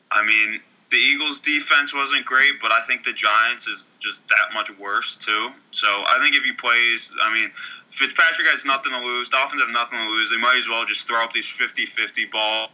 I 0.10 0.26
mean, 0.26 0.62
the 0.90 0.98
Eagles' 0.98 1.42
defense 1.42 1.94
wasn't 1.94 2.26
great, 2.26 2.62
but 2.62 2.72
I 2.72 2.82
think 2.82 3.04
the 3.04 3.12
Giants 3.12 3.68
is 3.68 3.88
just 4.00 4.28
that 4.30 4.54
much 4.54 4.72
worse, 4.80 5.18
too. 5.18 5.50
So 5.72 5.88
I 5.88 6.18
think 6.22 6.36
if 6.36 6.44
he 6.44 6.54
plays, 6.54 7.14
I 7.22 7.34
mean, 7.34 7.52
Fitzpatrick 7.90 8.48
has 8.48 8.64
nothing 8.66 8.94
to 8.94 9.00
lose. 9.00 9.30
Dolphins 9.30 9.62
have 9.62 9.72
nothing 9.72 10.00
to 10.00 10.06
lose. 10.06 10.30
They 10.30 10.38
might 10.38 10.58
as 10.58 10.70
well 10.70 10.86
just 10.86 11.08
throw 11.08 11.24
up 11.24 11.34
these 11.34 11.48
50 11.48 11.86
50 11.86 12.26
balls. 12.26 12.70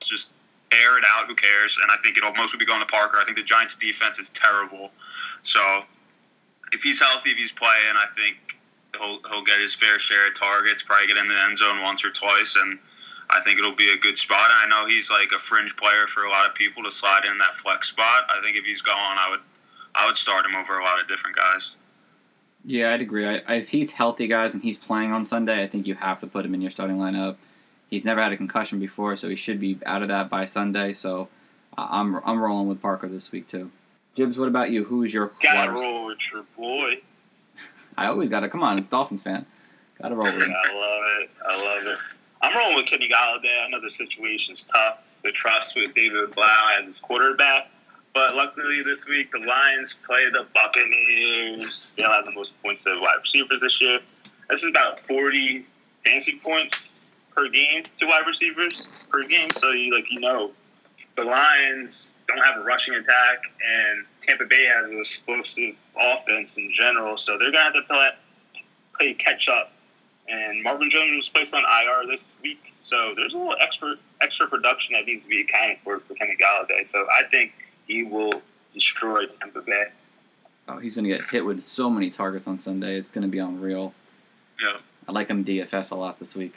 Just 0.00 0.30
air 0.72 0.98
it 0.98 1.04
out. 1.16 1.28
Who 1.28 1.34
cares? 1.34 1.78
And 1.80 1.90
I 1.90 1.96
think 2.02 2.16
it'll 2.16 2.34
mostly 2.34 2.58
be 2.58 2.66
going 2.66 2.80
to 2.80 2.86
Parker. 2.86 3.18
I 3.18 3.24
think 3.24 3.36
the 3.36 3.44
Giants' 3.44 3.76
defense 3.76 4.18
is 4.18 4.30
terrible. 4.30 4.90
So 5.42 5.60
if 6.72 6.82
he's 6.82 7.00
healthy, 7.00 7.30
if 7.30 7.38
he's 7.38 7.52
playing, 7.52 7.94
I 7.94 8.06
think 8.16 8.57
he'll 8.96 9.20
he'll 9.28 9.44
get 9.44 9.60
his 9.60 9.74
fair 9.74 9.98
share 9.98 10.28
of 10.28 10.34
targets. 10.34 10.82
Probably 10.82 11.06
get 11.06 11.16
in 11.16 11.28
the 11.28 11.44
end 11.44 11.58
zone 11.58 11.82
once 11.82 12.04
or 12.04 12.10
twice, 12.10 12.56
and 12.56 12.78
I 13.30 13.40
think 13.40 13.58
it'll 13.58 13.74
be 13.74 13.92
a 13.92 13.96
good 13.96 14.18
spot. 14.18 14.50
And 14.50 14.72
I 14.72 14.78
know 14.78 14.86
he's 14.86 15.10
like 15.10 15.32
a 15.32 15.38
fringe 15.38 15.76
player 15.76 16.06
for 16.06 16.24
a 16.24 16.30
lot 16.30 16.48
of 16.48 16.54
people 16.54 16.82
to 16.84 16.90
slide 16.90 17.24
in 17.24 17.38
that 17.38 17.54
flex 17.54 17.88
spot. 17.88 18.24
I 18.28 18.40
think 18.42 18.56
if 18.56 18.64
he's 18.64 18.82
going, 18.82 18.96
I 18.98 19.30
would 19.30 19.40
I 19.94 20.06
would 20.06 20.16
start 20.16 20.46
him 20.46 20.56
over 20.56 20.78
a 20.78 20.84
lot 20.84 21.00
of 21.00 21.08
different 21.08 21.36
guys. 21.36 21.74
Yeah, 22.64 22.92
I'd 22.92 23.00
agree. 23.00 23.26
I, 23.26 23.54
if 23.54 23.70
he's 23.70 23.92
healthy, 23.92 24.26
guys, 24.26 24.52
and 24.52 24.62
he's 24.62 24.76
playing 24.76 25.12
on 25.12 25.24
Sunday, 25.24 25.62
I 25.62 25.66
think 25.66 25.86
you 25.86 25.94
have 25.94 26.20
to 26.20 26.26
put 26.26 26.44
him 26.44 26.54
in 26.54 26.60
your 26.60 26.70
starting 26.70 26.98
lineup. 26.98 27.36
He's 27.88 28.04
never 28.04 28.20
had 28.20 28.32
a 28.32 28.36
concussion 28.36 28.78
before, 28.78 29.16
so 29.16 29.28
he 29.28 29.36
should 29.36 29.58
be 29.58 29.78
out 29.86 30.02
of 30.02 30.08
that 30.08 30.28
by 30.28 30.44
Sunday. 30.44 30.92
So 30.92 31.28
uh, 31.76 31.86
I'm 31.90 32.16
I'm 32.24 32.38
rolling 32.40 32.68
with 32.68 32.82
Parker 32.82 33.08
this 33.08 33.32
week 33.32 33.46
too. 33.46 33.70
Jibs, 34.14 34.38
what 34.38 34.48
about 34.48 34.70
you? 34.70 34.84
Who's 34.84 35.14
your 35.14 35.32
gotta 35.40 35.70
roll 35.72 36.06
with 36.06 36.18
your 36.32 36.44
boy? 36.56 37.00
I 37.98 38.06
always 38.06 38.28
gotta 38.28 38.48
come 38.48 38.62
on. 38.62 38.78
It's 38.78 38.86
Dolphins 38.86 39.24
fan. 39.24 39.44
Gotta 40.00 40.14
roll 40.14 40.24
with 40.24 40.36
it. 40.36 40.48
I 40.48 40.74
love 40.74 41.02
it. 41.20 41.30
I 41.44 41.76
love 41.76 41.86
it. 41.86 41.98
I'm 42.40 42.56
rolling 42.56 42.76
with 42.76 42.86
Kenny 42.86 43.08
Golladay. 43.08 43.60
I 43.60 43.68
know 43.68 43.80
the 43.80 43.90
situation's 43.90 44.64
tough. 44.66 44.98
The 45.24 45.32
trust 45.32 45.74
with 45.74 45.96
David 45.96 46.30
Blough 46.30 46.78
as 46.78 46.86
his 46.86 47.00
quarterback. 47.00 47.68
But 48.14 48.36
luckily 48.36 48.84
this 48.84 49.08
week 49.08 49.32
the 49.32 49.44
Lions 49.44 49.96
play 50.06 50.30
the 50.30 50.46
Buccaneers. 50.54 51.94
They'll 51.94 52.12
have 52.12 52.24
the 52.24 52.30
most 52.30 52.54
points 52.62 52.86
of 52.86 53.00
wide 53.00 53.18
receivers 53.20 53.62
this 53.62 53.80
year. 53.80 53.98
This 54.48 54.62
is 54.62 54.70
about 54.70 55.00
40 55.08 55.66
fantasy 56.04 56.38
points 56.38 57.04
per 57.34 57.48
game 57.48 57.82
to 57.96 58.06
wide 58.06 58.28
receivers 58.28 58.92
per 59.10 59.24
game. 59.24 59.50
So 59.50 59.72
you 59.72 59.92
like 59.92 60.08
you 60.08 60.20
know 60.20 60.52
the 61.16 61.24
Lions 61.24 62.16
don't 62.28 62.38
have 62.38 62.58
a 62.58 62.62
rushing 62.62 62.94
attack, 62.94 63.42
and 63.60 64.04
Tampa 64.24 64.44
Bay 64.44 64.66
has 64.66 64.88
an 64.88 65.00
explosive 65.00 65.74
offense 66.00 66.58
in 66.58 66.72
general. 66.72 67.16
So 67.16 67.38
they're 67.38 67.50
gonna 67.50 67.64
have 67.64 67.74
to 67.74 67.82
play, 67.82 68.10
play 68.96 69.14
catch 69.14 69.48
up. 69.48 69.72
And 70.28 70.62
Marvin 70.62 70.90
Jones 70.90 71.16
was 71.16 71.28
placed 71.28 71.54
on 71.54 71.62
IR 71.62 72.06
this 72.06 72.28
week, 72.42 72.74
so 72.78 73.14
there's 73.16 73.32
a 73.32 73.38
little 73.38 73.56
extra 73.60 73.96
extra 74.20 74.46
production 74.46 74.92
that 74.94 75.06
needs 75.06 75.22
to 75.22 75.28
be 75.28 75.40
accounted 75.40 75.78
for 75.82 76.00
for 76.00 76.14
Kenny 76.14 76.36
Golladay. 76.36 76.88
So 76.88 77.06
I 77.10 77.22
think 77.30 77.52
he 77.86 78.02
will 78.02 78.42
destroy 78.74 79.26
Tampa 79.40 79.62
Bay. 79.62 79.86
Oh, 80.68 80.78
he's 80.78 80.96
gonna 80.96 81.08
get 81.08 81.22
hit 81.30 81.46
with 81.46 81.62
so 81.62 81.88
many 81.88 82.10
targets 82.10 82.46
on 82.46 82.58
Sunday. 82.58 82.96
It's 82.96 83.08
gonna 83.08 83.28
be 83.28 83.38
unreal. 83.38 83.94
Yeah. 84.60 84.78
I 85.08 85.12
like 85.12 85.28
him 85.28 85.44
DFS 85.44 85.90
a 85.90 85.94
lot 85.94 86.18
this 86.18 86.36
week. 86.36 86.54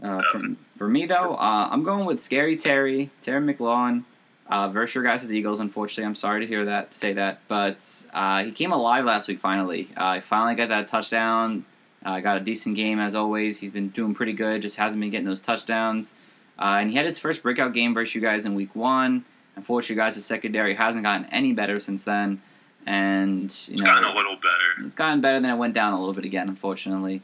Uh, 0.00 0.22
for, 0.30 0.40
for 0.76 0.88
me 0.88 1.06
though, 1.06 1.34
uh, 1.34 1.68
I'm 1.70 1.82
going 1.82 2.06
with 2.06 2.20
Scary 2.20 2.56
Terry, 2.56 3.10
Terry 3.20 3.40
McLaurin, 3.40 4.04
uh, 4.48 4.68
versus 4.68 4.94
your 4.94 5.04
guys' 5.04 5.32
Eagles. 5.32 5.60
Unfortunately, 5.60 6.04
I'm 6.04 6.14
sorry 6.14 6.40
to 6.40 6.46
hear 6.46 6.64
that, 6.66 6.94
say 6.96 7.12
that, 7.14 7.40
but 7.48 7.84
uh, 8.12 8.44
he 8.44 8.52
came 8.52 8.72
alive 8.72 9.04
last 9.04 9.28
week. 9.28 9.38
Finally, 9.40 9.88
uh, 9.96 10.14
he 10.14 10.20
finally 10.20 10.54
got 10.54 10.68
that 10.68 10.88
touchdown. 10.88 11.64
Uh, 12.04 12.18
got 12.20 12.36
a 12.36 12.40
decent 12.40 12.74
game 12.74 12.98
as 12.98 13.14
always. 13.14 13.60
He's 13.60 13.70
been 13.70 13.88
doing 13.90 14.12
pretty 14.14 14.32
good. 14.32 14.60
Just 14.60 14.76
hasn't 14.76 15.00
been 15.00 15.10
getting 15.10 15.26
those 15.26 15.40
touchdowns. 15.40 16.14
Uh, 16.58 16.78
and 16.80 16.90
he 16.90 16.96
had 16.96 17.06
his 17.06 17.18
first 17.18 17.42
breakout 17.42 17.72
game 17.72 17.94
versus 17.94 18.14
you 18.14 18.20
guys 18.20 18.44
in 18.44 18.54
week 18.54 18.74
one. 18.74 19.24
Unfortunately, 19.54 19.96
guys, 19.96 20.16
the 20.16 20.20
secondary 20.20 20.74
hasn't 20.74 21.04
gotten 21.04 21.26
any 21.26 21.52
better 21.52 21.78
since 21.78 22.02
then. 22.04 22.42
And 22.86 23.42
you 23.42 23.74
It's 23.74 23.80
know, 23.80 23.84
gotten 23.86 24.04
a 24.10 24.14
little 24.14 24.34
better. 24.36 24.84
it's 24.84 24.94
gotten 24.96 25.20
better. 25.20 25.38
Then 25.38 25.50
it 25.50 25.56
went 25.56 25.74
down 25.74 25.92
a 25.92 25.98
little 25.98 26.14
bit 26.14 26.24
again, 26.24 26.48
unfortunately. 26.48 27.22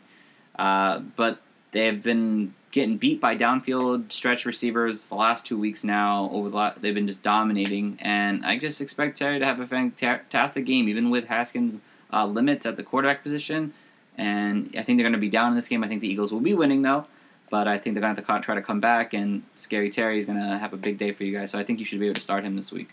Uh, 0.57 1.01
but 1.17 1.41
they've 1.73 2.03
been 2.03 2.55
getting 2.71 2.97
beat 2.99 3.21
by 3.21 3.37
downfield 3.37 4.13
stretch 4.13 4.45
receivers 4.45 5.09
the 5.09 5.15
last 5.15 5.47
two 5.47 5.59
weeks 5.59 5.85
now. 5.85 6.29
Over 6.33 6.51
the 6.51 6.57
la- 6.57 6.75
they've 6.79 6.95
been 6.95 7.07
just 7.07 7.23
dominating, 7.23 7.99
and 8.01 8.45
I 8.45 8.59
just 8.59 8.81
expect 8.81 9.17
Terry 9.17 9.39
to 9.39 9.45
have 9.45 9.61
a 9.61 9.67
fantastic 9.67 10.65
game, 10.67 10.89
even 10.89 11.11
with 11.11 11.27
Haskins' 11.27 11.79
uh, 12.13 12.27
limits 12.27 12.67
at 12.67 12.77
the 12.77 12.83
quarterback 12.83 13.23
position. 13.23 13.73
And 14.17 14.75
I 14.77 14.83
think 14.83 14.99
they're 14.99 15.05
going 15.05 15.13
to 15.13 15.19
be 15.19 15.29
down 15.29 15.51
in 15.51 15.57
this 15.57 15.69
game. 15.69 15.85
I 15.85 15.89
think 15.89 16.01
the 16.01 16.09
Eagles 16.09 16.33
will 16.33 16.41
be 16.41 16.53
winning 16.53 16.83
though, 16.83 17.07
but 17.51 17.69
I 17.69 17.79
think 17.79 17.95
they're 17.95 18.01
going 18.01 18.17
to 18.17 18.23
have 18.23 18.41
to 18.41 18.45
try 18.45 18.55
to 18.57 18.63
come 18.63 18.81
back. 18.81 19.15
And 19.15 19.45
Scary 19.55 19.91
Terry 19.91 20.19
is 20.19 20.27
going 20.27 20.41
to 20.41 20.59
have 20.59 20.73
a 20.73 20.77
big 20.77 20.99
day 20.99 21.13
for 21.13 21.25
you 21.25 21.39
guys. 21.39 21.53
So 21.53 21.59
I 21.59 21.65
think 21.65 21.79
you 21.79 21.85
should 21.85 22.01
be 22.01 22.07
able 22.07 22.17
to 22.17 22.21
start 22.21 22.45
him 22.45 22.57
this 22.57 22.73
week. 22.73 22.91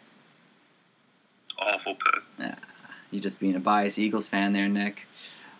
Awful 1.57 1.95
pick. 1.95 2.23
Yeah, 2.38 2.55
you're 3.11 3.21
just 3.21 3.39
being 3.39 3.55
a 3.55 3.59
biased 3.59 3.97
Eagles 3.97 4.29
fan 4.29 4.51
there, 4.51 4.67
Nick. 4.67 5.07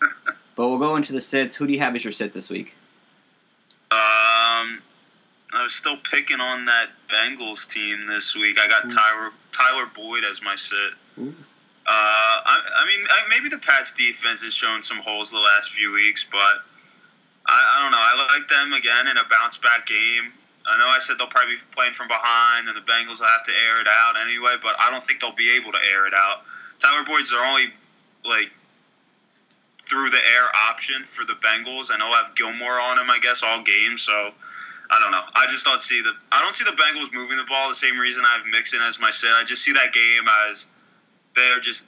but 0.54 0.68
we'll 0.68 0.78
go 0.78 0.94
into 0.94 1.12
the 1.12 1.20
sits. 1.20 1.56
Who 1.56 1.66
do 1.66 1.72
you 1.72 1.80
have 1.80 1.94
as 1.96 2.04
your 2.04 2.12
sit 2.12 2.32
this 2.32 2.48
week? 2.48 2.74
I 5.56 5.62
was 5.62 5.74
still 5.74 5.96
picking 5.96 6.40
on 6.40 6.66
that 6.66 6.90
Bengals 7.08 7.68
team 7.68 8.06
this 8.06 8.34
week. 8.34 8.58
I 8.58 8.68
got 8.68 8.90
Tyler 8.90 9.32
Tyler 9.52 9.86
Boyd 9.86 10.24
as 10.24 10.42
my 10.42 10.54
sit. 10.56 10.92
Uh, 11.88 11.88
I, 11.88 12.60
I 12.80 12.86
mean, 12.86 13.06
I, 13.08 13.28
maybe 13.30 13.48
the 13.48 13.58
Pats 13.58 13.92
defense 13.92 14.42
has 14.42 14.52
shown 14.52 14.82
some 14.82 14.98
holes 14.98 15.30
the 15.30 15.38
last 15.38 15.70
few 15.70 15.92
weeks, 15.92 16.26
but 16.30 16.62
I, 17.46 17.54
I 17.54 17.82
don't 17.82 17.92
know. 17.92 17.98
I 17.98 18.36
like 18.36 18.48
them 18.48 18.72
again 18.72 19.06
in 19.06 19.16
a 19.16 19.24
bounce 19.30 19.56
back 19.58 19.86
game. 19.86 20.32
I 20.66 20.78
know 20.78 20.88
I 20.88 20.98
said 20.98 21.16
they'll 21.16 21.28
probably 21.28 21.54
be 21.54 21.62
playing 21.70 21.94
from 21.94 22.08
behind, 22.08 22.66
and 22.66 22.76
the 22.76 22.82
Bengals 22.82 23.20
will 23.20 23.30
have 23.30 23.44
to 23.44 23.52
air 23.52 23.80
it 23.80 23.86
out 23.88 24.16
anyway, 24.20 24.56
but 24.60 24.74
I 24.80 24.90
don't 24.90 25.02
think 25.02 25.20
they'll 25.20 25.30
be 25.30 25.56
able 25.56 25.70
to 25.72 25.78
air 25.78 26.06
it 26.08 26.14
out. 26.14 26.42
Tyler 26.80 27.04
Boyd's 27.06 27.30
their 27.30 27.44
only 27.44 27.72
like 28.24 28.50
through 29.84 30.10
the 30.10 30.18
air 30.18 30.48
option 30.68 31.04
for 31.04 31.24
the 31.24 31.34
Bengals, 31.34 31.90
and 31.90 32.02
they'll 32.02 32.12
have 32.12 32.34
Gilmore 32.34 32.80
on 32.80 32.98
him, 32.98 33.08
I 33.08 33.20
guess, 33.20 33.44
all 33.44 33.62
game. 33.62 33.96
So 33.96 34.32
I 34.90 35.00
don't 35.00 35.10
know. 35.10 35.22
I 35.34 35.46
just 35.48 35.64
don't 35.64 35.80
see 35.80 36.00
the 36.02 36.12
I 36.32 36.42
don't 36.42 36.54
see 36.54 36.64
the 36.64 36.76
Bengals 36.76 37.12
moving 37.12 37.36
the 37.36 37.44
ball 37.44 37.68
the 37.68 37.74
same 37.74 37.98
reason 37.98 38.22
I 38.24 38.36
have 38.36 38.46
Mixon 38.46 38.80
as 38.82 39.00
my 39.00 39.10
set. 39.10 39.30
I 39.32 39.44
just 39.44 39.62
see 39.62 39.72
that 39.72 39.92
game 39.92 40.24
as 40.48 40.66
they're 41.34 41.60
just 41.60 41.86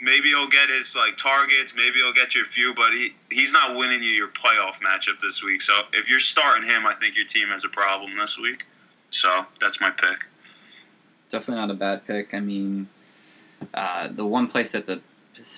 maybe 0.00 0.28
he'll 0.28 0.48
get 0.48 0.68
his 0.68 0.94
like 0.94 1.16
targets, 1.16 1.74
maybe 1.74 1.96
he'll 1.96 2.12
get 2.12 2.34
you 2.34 2.42
a 2.42 2.44
few, 2.44 2.74
but 2.74 2.92
he 2.92 3.14
he's 3.30 3.52
not 3.52 3.76
winning 3.76 4.02
you 4.02 4.10
your 4.10 4.28
playoff 4.28 4.80
matchup 4.80 5.20
this 5.20 5.42
week. 5.42 5.62
So 5.62 5.82
if 5.92 6.08
you're 6.08 6.20
starting 6.20 6.68
him, 6.68 6.86
I 6.86 6.94
think 6.94 7.16
your 7.16 7.26
team 7.26 7.48
has 7.48 7.64
a 7.64 7.68
problem 7.68 8.16
this 8.16 8.38
week. 8.38 8.66
So 9.10 9.46
that's 9.60 9.80
my 9.80 9.90
pick. 9.90 10.18
Definitely 11.28 11.62
not 11.62 11.70
a 11.70 11.74
bad 11.74 12.06
pick. 12.06 12.34
I 12.34 12.40
mean, 12.40 12.88
uh, 13.72 14.08
the 14.08 14.26
one 14.26 14.48
place 14.48 14.72
that 14.72 14.86
the 14.86 15.00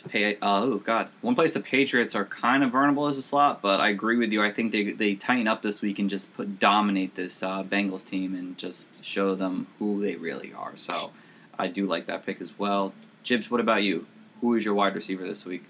pay, 0.09 0.39
oh 0.43 0.79
god, 0.79 1.09
one 1.21 1.35
place 1.35 1.55
the 1.55 1.61
Patriots 1.61 2.15
are 2.15 2.25
kind 2.25 2.63
of 2.63 2.73
vulnerable 2.73 3.07
is 3.09 3.17
the 3.17 3.23
slot, 3.23 3.63
but 3.63 3.81
I 3.81 3.89
agree 3.89 4.17
with 4.17 4.33
you. 4.33 4.43
I 4.43 4.51
think 4.51 4.73
they 4.73 4.93
they 4.93 5.15
tighten 5.15 5.49
up 5.49 5.63
this 5.63 5.81
week 5.83 5.99
and 5.99 6.09
just 6.09 6.33
put 6.35 6.59
dominate 6.59 7.15
this 7.15 7.43
uh, 7.43 7.63
Bengals 7.63 8.05
team 8.05 8.35
and 8.35 8.57
just 8.57 8.91
show 9.05 9.35
them 9.35 9.67
who 9.79 10.01
they 10.01 10.17
really 10.17 10.53
are. 10.53 10.77
So 10.77 11.13
I 11.59 11.69
do 11.69 11.87
like 11.87 12.07
that 12.07 12.25
pick 12.27 12.41
as 12.41 12.59
well. 12.59 12.93
Jibs, 13.23 13.51
what 13.51 13.61
about 13.61 13.83
you? 13.83 14.07
Who 14.41 14.55
is 14.55 14.65
your 14.65 14.75
wide 14.75 14.95
receiver 14.95 15.25
this 15.25 15.45
week? 15.45 15.65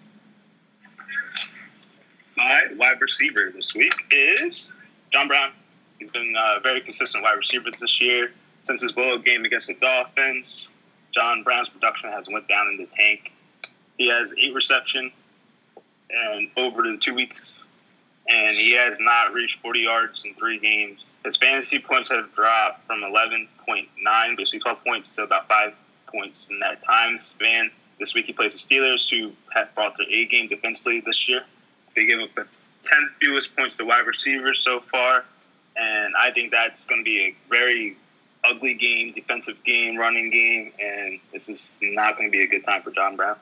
My 2.37 2.65
wide 2.77 3.01
receiver 3.01 3.51
this 3.55 3.75
week 3.75 3.95
is 4.11 4.75
John 5.11 5.29
Brown. 5.29 5.53
He's 5.99 6.11
been 6.11 6.35
a 6.39 6.61
very 6.61 6.81
consistent 6.81 7.25
wide 7.25 7.37
receiver 7.37 7.71
this 7.71 8.01
year. 8.01 8.33
Since 8.63 8.83
his 8.83 8.93
bowl 8.93 9.17
game 9.19 9.45
against 9.45 9.69
the 9.69 9.75
Dolphins, 9.75 10.71
John 11.13 11.43
Brown's 11.43 11.69
production 11.69 12.11
has 12.11 12.29
went 12.29 12.49
down 12.49 12.69
in 12.69 12.77
the 12.77 12.87
tank. 12.87 13.33
He 13.97 14.09
has 14.09 14.35
eight 14.37 14.55
reception 14.55 15.11
and 16.11 16.49
over 16.57 16.83
the 16.83 16.97
two 16.99 17.15
weeks, 17.15 17.65
and 18.29 18.55
he 18.57 18.73
has 18.73 19.01
not 19.01 19.33
reached 19.33 19.61
40 19.61 19.81
yards 19.81 20.25
in 20.25 20.35
three 20.35 20.59
games. 20.59 21.13
His 21.25 21.37
fantasy 21.37 21.79
points 21.79 22.11
have 22.11 22.35
dropped 22.35 22.87
from 22.87 23.01
11.9, 23.01 24.37
basically 24.37 24.61
12 24.61 24.85
points, 24.85 25.15
to 25.17 25.23
about 25.23 25.49
five 25.49 25.75
points 26.07 26.51
in 26.51 26.61
that 26.61 26.85
time 26.85 27.19
span. 27.19 27.71
This 27.99 28.15
week 28.15 28.27
he 28.27 28.33
plays 28.33 28.53
the 28.53 28.59
Steelers, 28.59 29.09
who 29.09 29.33
have 29.55 29.75
brought 29.75 29.97
their 29.97 30.09
A 30.09 30.27
game 30.27 30.49
defensively 30.49 31.01
this 31.01 31.29
year. 31.29 31.45
They 31.95 32.07
gave 32.07 32.21
up 32.21 32.35
the 32.35 32.47
tenth 32.85 33.11
fewest 33.21 33.57
points 33.57 33.77
to 33.79 33.85
wide 33.85 34.07
receivers 34.07 34.61
so 34.61 34.81
far, 34.81 35.25
and 35.77 36.15
I 36.19 36.31
think 36.31 36.53
that's 36.53 36.85
going 36.85 37.01
to 37.01 37.05
be 37.05 37.21
a 37.21 37.35
very 37.49 37.97
ugly 38.45 38.75
game, 38.75 39.13
defensive 39.13 39.63
game, 39.65 39.97
running 39.97 40.31
game, 40.31 40.73
and 40.79 41.19
this 41.33 41.49
is 41.49 41.79
not 41.83 42.17
going 42.17 42.31
to 42.31 42.33
be 42.33 42.45
a 42.45 42.47
good 42.47 42.65
time 42.65 42.83
for 42.83 42.91
John 42.91 43.17
Brown. 43.17 43.37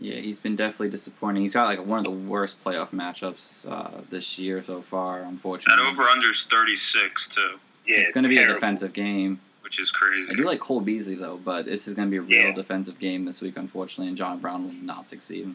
Yeah, 0.00 0.14
he's 0.16 0.38
been 0.38 0.54
definitely 0.54 0.90
disappointing. 0.90 1.42
He's 1.42 1.54
got 1.54 1.64
like 1.66 1.84
one 1.84 1.98
of 1.98 2.04
the 2.04 2.10
worst 2.10 2.62
playoff 2.62 2.90
matchups 2.90 3.68
uh, 3.70 4.02
this 4.08 4.38
year 4.38 4.62
so 4.62 4.80
far, 4.80 5.20
unfortunately. 5.22 5.82
That 5.84 5.90
over 5.90 6.04
under's 6.04 6.44
36 6.44 7.28
too. 7.28 7.58
Yeah, 7.86 7.96
it's 7.98 8.12
going 8.12 8.22
to 8.22 8.28
be 8.28 8.38
a 8.38 8.46
defensive 8.46 8.92
game. 8.92 9.40
which 9.62 9.80
is 9.80 9.90
crazy. 9.90 10.30
I 10.30 10.34
do 10.34 10.44
like 10.44 10.60
Cole 10.60 10.80
Beasley 10.80 11.14
though, 11.16 11.36
but 11.36 11.66
this 11.66 11.88
is 11.88 11.94
going 11.94 12.08
to 12.08 12.10
be 12.10 12.16
a 12.18 12.20
real 12.22 12.48
Yeah. 12.50 12.54
defensive 12.54 12.98
game 13.00 13.24
this 13.24 13.42
week, 13.42 13.56
unfortunately, 13.56 14.08
and 14.08 14.16
John 14.16 14.38
Brown 14.38 14.64
will 14.64 14.72
not 14.84 15.08
succeed. 15.08 15.54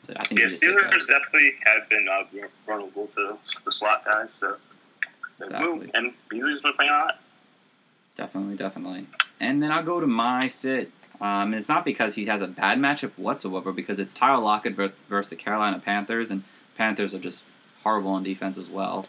So 0.00 0.12
I 0.16 0.24
think 0.24 0.38
Yeah, 0.40 0.46
he's 0.46 0.54
a 0.54 0.58
sick 0.58 0.76
Steelers 0.76 1.06
definitely 1.08 1.52
have 1.64 1.88
been 1.90 2.06
uh, 2.08 2.24
vulnerable 2.66 3.06
to 3.08 3.38
the 3.64 3.72
slot 3.72 4.04
guys. 4.04 4.32
So 4.34 4.56
Exactly. 5.40 5.90
and 5.94 6.12
Beasley's 6.28 6.60
been 6.62 6.74
playing 6.74 6.90
a 6.92 6.94
lot. 6.94 7.20
Definitely, 8.14 8.56
definitely. 8.56 9.06
And 9.40 9.62
then 9.62 9.72
I'll 9.72 9.82
go 9.82 10.00
to 10.00 10.06
my 10.06 10.48
sit. 10.48 10.90
Um, 11.20 11.48
and 11.48 11.54
it's 11.54 11.68
not 11.68 11.84
because 11.84 12.14
he 12.14 12.26
has 12.26 12.40
a 12.40 12.48
bad 12.48 12.78
matchup 12.78 13.12
whatsoever, 13.16 13.72
because 13.72 14.00
it's 14.00 14.12
Tyler 14.12 14.42
Lockett 14.42 14.74
ver- 14.74 14.92
versus 15.08 15.30
the 15.30 15.36
Carolina 15.36 15.78
Panthers, 15.78 16.30
and 16.30 16.44
Panthers 16.76 17.14
are 17.14 17.18
just 17.18 17.44
horrible 17.82 18.12
on 18.12 18.22
defense 18.22 18.56
as 18.56 18.68
well. 18.68 19.06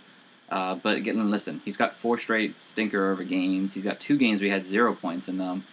Uh, 0.50 0.76
but 0.76 0.97
again, 0.97 1.32
listen, 1.32 1.62
he's 1.63 1.78
got 1.78 1.95
four 1.95 2.17
straight 2.17 2.62
stinker 2.62 3.12
over 3.12 3.24
games. 3.24 3.74
He's 3.74 3.86
got 3.86 4.02
two 4.02 4.17
games 4.17 4.41
we 4.41 4.50
had 4.50 4.65
zero 4.65 4.93
points 4.93 5.30
in 5.30 5.38
them. 5.38 5.63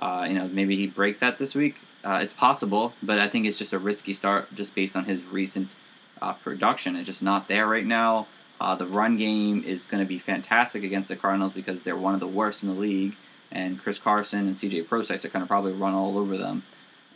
Uh, 0.00 0.24
you 0.26 0.34
know, 0.34 0.48
maybe 0.48 0.76
he 0.76 0.86
breaks 0.86 1.20
that 1.20 1.38
this 1.38 1.54
week. 1.54 1.76
Uh, 2.02 2.18
it's 2.22 2.32
possible, 2.32 2.94
but 3.02 3.18
I 3.18 3.28
think 3.28 3.46
it's 3.46 3.58
just 3.58 3.72
a 3.72 3.78
risky 3.78 4.12
start 4.12 4.52
just 4.54 4.74
based 4.74 4.96
on 4.96 5.04
his 5.04 5.22
recent 5.24 5.68
uh, 6.20 6.32
production. 6.32 6.96
It's 6.96 7.06
just 7.06 7.22
not 7.22 7.46
there 7.46 7.66
right 7.66 7.86
now. 7.86 8.26
Uh, 8.60 8.74
the 8.74 8.86
run 8.86 9.16
game 9.16 9.62
is 9.64 9.86
going 9.86 10.02
to 10.02 10.08
be 10.08 10.18
fantastic 10.18 10.82
against 10.82 11.08
the 11.08 11.16
Cardinals 11.16 11.52
because 11.52 11.82
they're 11.82 11.96
one 11.96 12.14
of 12.14 12.20
the 12.20 12.26
worst 12.26 12.62
in 12.62 12.68
the 12.68 12.74
league, 12.74 13.16
and 13.52 13.80
Chris 13.80 13.98
Carson 13.98 14.46
and 14.46 14.56
C.J. 14.56 14.82
Prosise 14.82 15.24
are 15.24 15.28
kind 15.28 15.42
of 15.42 15.48
probably 15.48 15.72
run 15.72 15.92
all 15.92 16.18
over 16.18 16.36
them. 16.36 16.64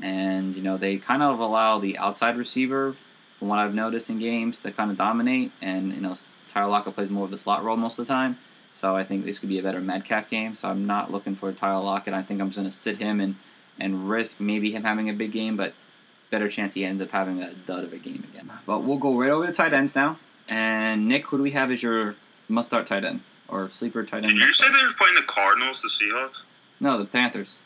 And 0.01 0.55
you 0.55 0.63
know 0.63 0.77
they 0.77 0.99
kind 0.99 1.23
of 1.23 1.41
allow 1.41 1.79
the 1.79 1.99
outside 1.99 2.37
receiver, 2.37 2.95
from 3.39 3.49
what 3.49 3.59
I've 3.59 3.75
noticed 3.75 4.11
in 4.11 4.19
games, 4.19 4.61
to 4.61 4.71
kind 4.71 4.91
of 4.91 4.99
dominate. 4.99 5.53
And 5.63 5.95
you 5.95 6.01
know 6.01 6.15
Tyler 6.51 6.71
Lockett 6.71 6.95
plays 6.95 7.11
more 7.11 7.25
of 7.25 7.31
the 7.31 7.39
slot 7.39 7.65
role 7.65 7.77
most 7.77 7.99
of 7.99 8.07
the 8.07 8.13
time, 8.13 8.39
so 8.73 8.95
I 8.95 9.05
think 9.05 9.25
this 9.25 9.39
could 9.39 9.49
be 9.49 9.59
a 9.59 9.63
better 9.63 9.81
Metcalf 9.81 10.29
game. 10.29 10.55
So 10.55 10.69
I'm 10.69 10.87
not 10.87 11.11
looking 11.11 11.35
for 11.35 11.51
Tyler 11.53 11.83
Lockett. 11.83 12.13
I 12.13 12.23
think 12.23 12.41
I'm 12.41 12.49
just 12.49 12.59
going 12.59 12.69
to 12.69 12.77
sit 12.77 12.99
him 12.99 13.21
and 13.21 13.37
and 13.79 14.09
risk 14.09 14.39
maybe 14.39 14.73
him 14.73 14.85
having 14.85 15.09
a 15.09 15.15
big 15.15 15.33
game, 15.33 15.57
but 15.57 15.73
better 16.31 16.49
chance 16.49 16.75
he 16.75 16.85
ends 16.85 17.03
up 17.03 17.11
having 17.11 17.43
a 17.43 17.55
dud 17.55 17.85
of 17.85 17.93
a 17.93 17.99
game 17.99 18.25
again. 18.33 18.51
But 18.67 18.85
we'll 18.85 18.99
go 18.99 19.19
right 19.19 19.31
over 19.31 19.47
to 19.47 19.53
tight 19.53 19.73
ends 19.73 19.95
now. 19.95 20.19
And 20.49 21.09
Nick, 21.09 21.27
who 21.27 21.39
do 21.39 21.43
we 21.43 21.53
have 21.53 21.71
as 21.71 21.83
your 21.83 22.17
must 22.49 22.69
start 22.69 22.87
tight 22.87 23.05
end 23.05 23.23
or 23.49 23.69
sleeper 23.71 24.05
tight 24.05 24.25
end? 24.25 24.35
Did 24.35 24.39
you 24.39 24.47
must 24.47 24.59
say 24.59 24.67
they 24.67 24.87
were 24.87 24.93
playing 24.95 25.15
the 25.15 25.23
Cardinals, 25.23 25.83
the 25.83 25.89
Seahawks? 25.89 26.37
No, 26.81 26.99
the 26.99 27.05
Panthers. 27.07 27.61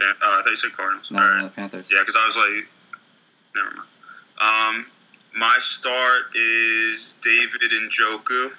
Yeah, 0.00 0.06
uh, 0.06 0.12
I 0.38 0.42
thought 0.42 0.50
you 0.50 0.56
said 0.56 0.72
Cardinals. 0.72 1.10
No, 1.10 1.20
All 1.20 1.36
no, 1.38 1.42
the 1.44 1.50
Panthers. 1.50 1.90
Yeah, 1.92 2.00
because 2.00 2.16
I 2.16 2.26
was 2.26 2.36
like, 2.36 2.66
never 3.54 3.70
mind. 3.76 3.88
Um, 4.40 4.86
my 5.36 5.56
start 5.58 6.34
is 6.34 7.16
David 7.22 7.72
and 7.72 7.90
Njoku. 7.90 8.52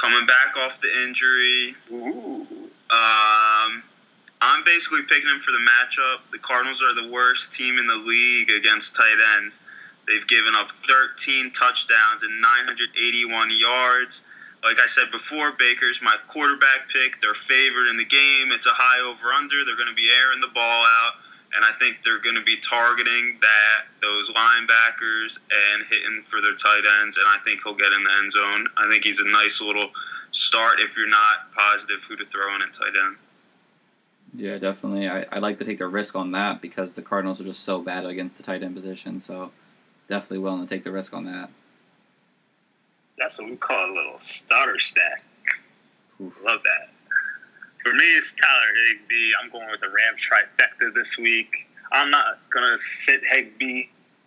Coming 0.00 0.26
back 0.26 0.56
off 0.56 0.80
the 0.80 0.88
injury, 1.04 1.74
Ooh. 1.92 2.46
um, 2.90 3.82
I'm 4.40 4.64
basically 4.64 5.02
picking 5.02 5.28
him 5.28 5.38
for 5.40 5.52
the 5.52 5.58
matchup. 5.58 6.20
The 6.32 6.38
Cardinals 6.38 6.82
are 6.82 6.94
the 6.94 7.08
worst 7.08 7.52
team 7.52 7.78
in 7.78 7.86
the 7.86 7.96
league 7.96 8.50
against 8.50 8.96
tight 8.96 9.18
ends. 9.36 9.60
They've 10.08 10.26
given 10.26 10.54
up 10.54 10.70
13 10.70 11.52
touchdowns 11.52 12.22
and 12.22 12.40
981 12.40 13.50
yards. 13.52 14.22
Like 14.62 14.78
I 14.78 14.86
said 14.86 15.10
before, 15.10 15.52
Baker's 15.52 16.00
my 16.02 16.16
quarterback 16.28 16.88
pick. 16.88 17.20
They're 17.20 17.34
favored 17.34 17.88
in 17.88 17.96
the 17.96 18.04
game. 18.04 18.52
It's 18.52 18.66
a 18.66 18.72
high 18.72 19.00
over 19.04 19.32
under. 19.32 19.64
They're 19.64 19.76
going 19.76 19.88
to 19.88 19.94
be 19.94 20.08
airing 20.08 20.40
the 20.40 20.54
ball 20.54 20.84
out, 20.84 21.14
and 21.56 21.64
I 21.64 21.72
think 21.72 22.02
they're 22.04 22.20
going 22.20 22.36
to 22.36 22.42
be 22.42 22.56
targeting 22.58 23.38
that 23.40 23.90
those 24.00 24.30
linebackers 24.30 25.40
and 25.50 25.82
hitting 25.88 26.22
for 26.24 26.40
their 26.40 26.54
tight 26.54 26.82
ends. 27.02 27.18
And 27.18 27.26
I 27.26 27.38
think 27.44 27.62
he'll 27.64 27.74
get 27.74 27.92
in 27.92 28.04
the 28.04 28.12
end 28.22 28.30
zone. 28.30 28.68
I 28.76 28.88
think 28.88 29.02
he's 29.02 29.18
a 29.18 29.28
nice 29.28 29.60
little 29.60 29.90
start 30.30 30.80
if 30.80 30.96
you're 30.96 31.08
not 31.08 31.52
positive 31.54 32.04
who 32.04 32.16
to 32.16 32.24
throw 32.24 32.54
in 32.54 32.62
at 32.62 32.72
tight 32.72 32.94
end. 32.94 33.16
Yeah, 34.34 34.58
definitely. 34.58 35.08
I, 35.08 35.26
I 35.30 35.38
like 35.40 35.58
to 35.58 35.64
take 35.64 35.78
the 35.78 35.86
risk 35.86 36.16
on 36.16 36.32
that 36.32 36.62
because 36.62 36.94
the 36.94 37.02
Cardinals 37.02 37.40
are 37.40 37.44
just 37.44 37.60
so 37.60 37.82
bad 37.82 38.06
against 38.06 38.38
the 38.38 38.44
tight 38.44 38.62
end 38.62 38.74
position. 38.74 39.18
So 39.18 39.50
definitely 40.06 40.38
willing 40.38 40.64
to 40.64 40.74
take 40.74 40.84
the 40.84 40.92
risk 40.92 41.12
on 41.14 41.24
that. 41.24 41.50
That's 43.18 43.38
what 43.38 43.50
we 43.50 43.56
call 43.56 43.90
a 43.90 43.94
little 43.94 44.18
starter 44.18 44.78
stack. 44.78 45.24
Oof. 46.20 46.42
Love 46.44 46.60
that. 46.62 46.88
For 47.82 47.92
me, 47.92 48.04
it's 48.16 48.34
Tyler 48.34 48.72
Higbee. 48.88 49.32
I'm 49.42 49.50
going 49.50 49.70
with 49.70 49.80
the 49.80 49.88
Rams 49.88 50.20
trifecta 50.20 50.94
this 50.94 51.18
week. 51.18 51.68
I'm 51.90 52.10
not 52.10 52.48
going 52.50 52.70
to 52.70 52.78
sit 52.78 53.20
Higbee 53.28 53.86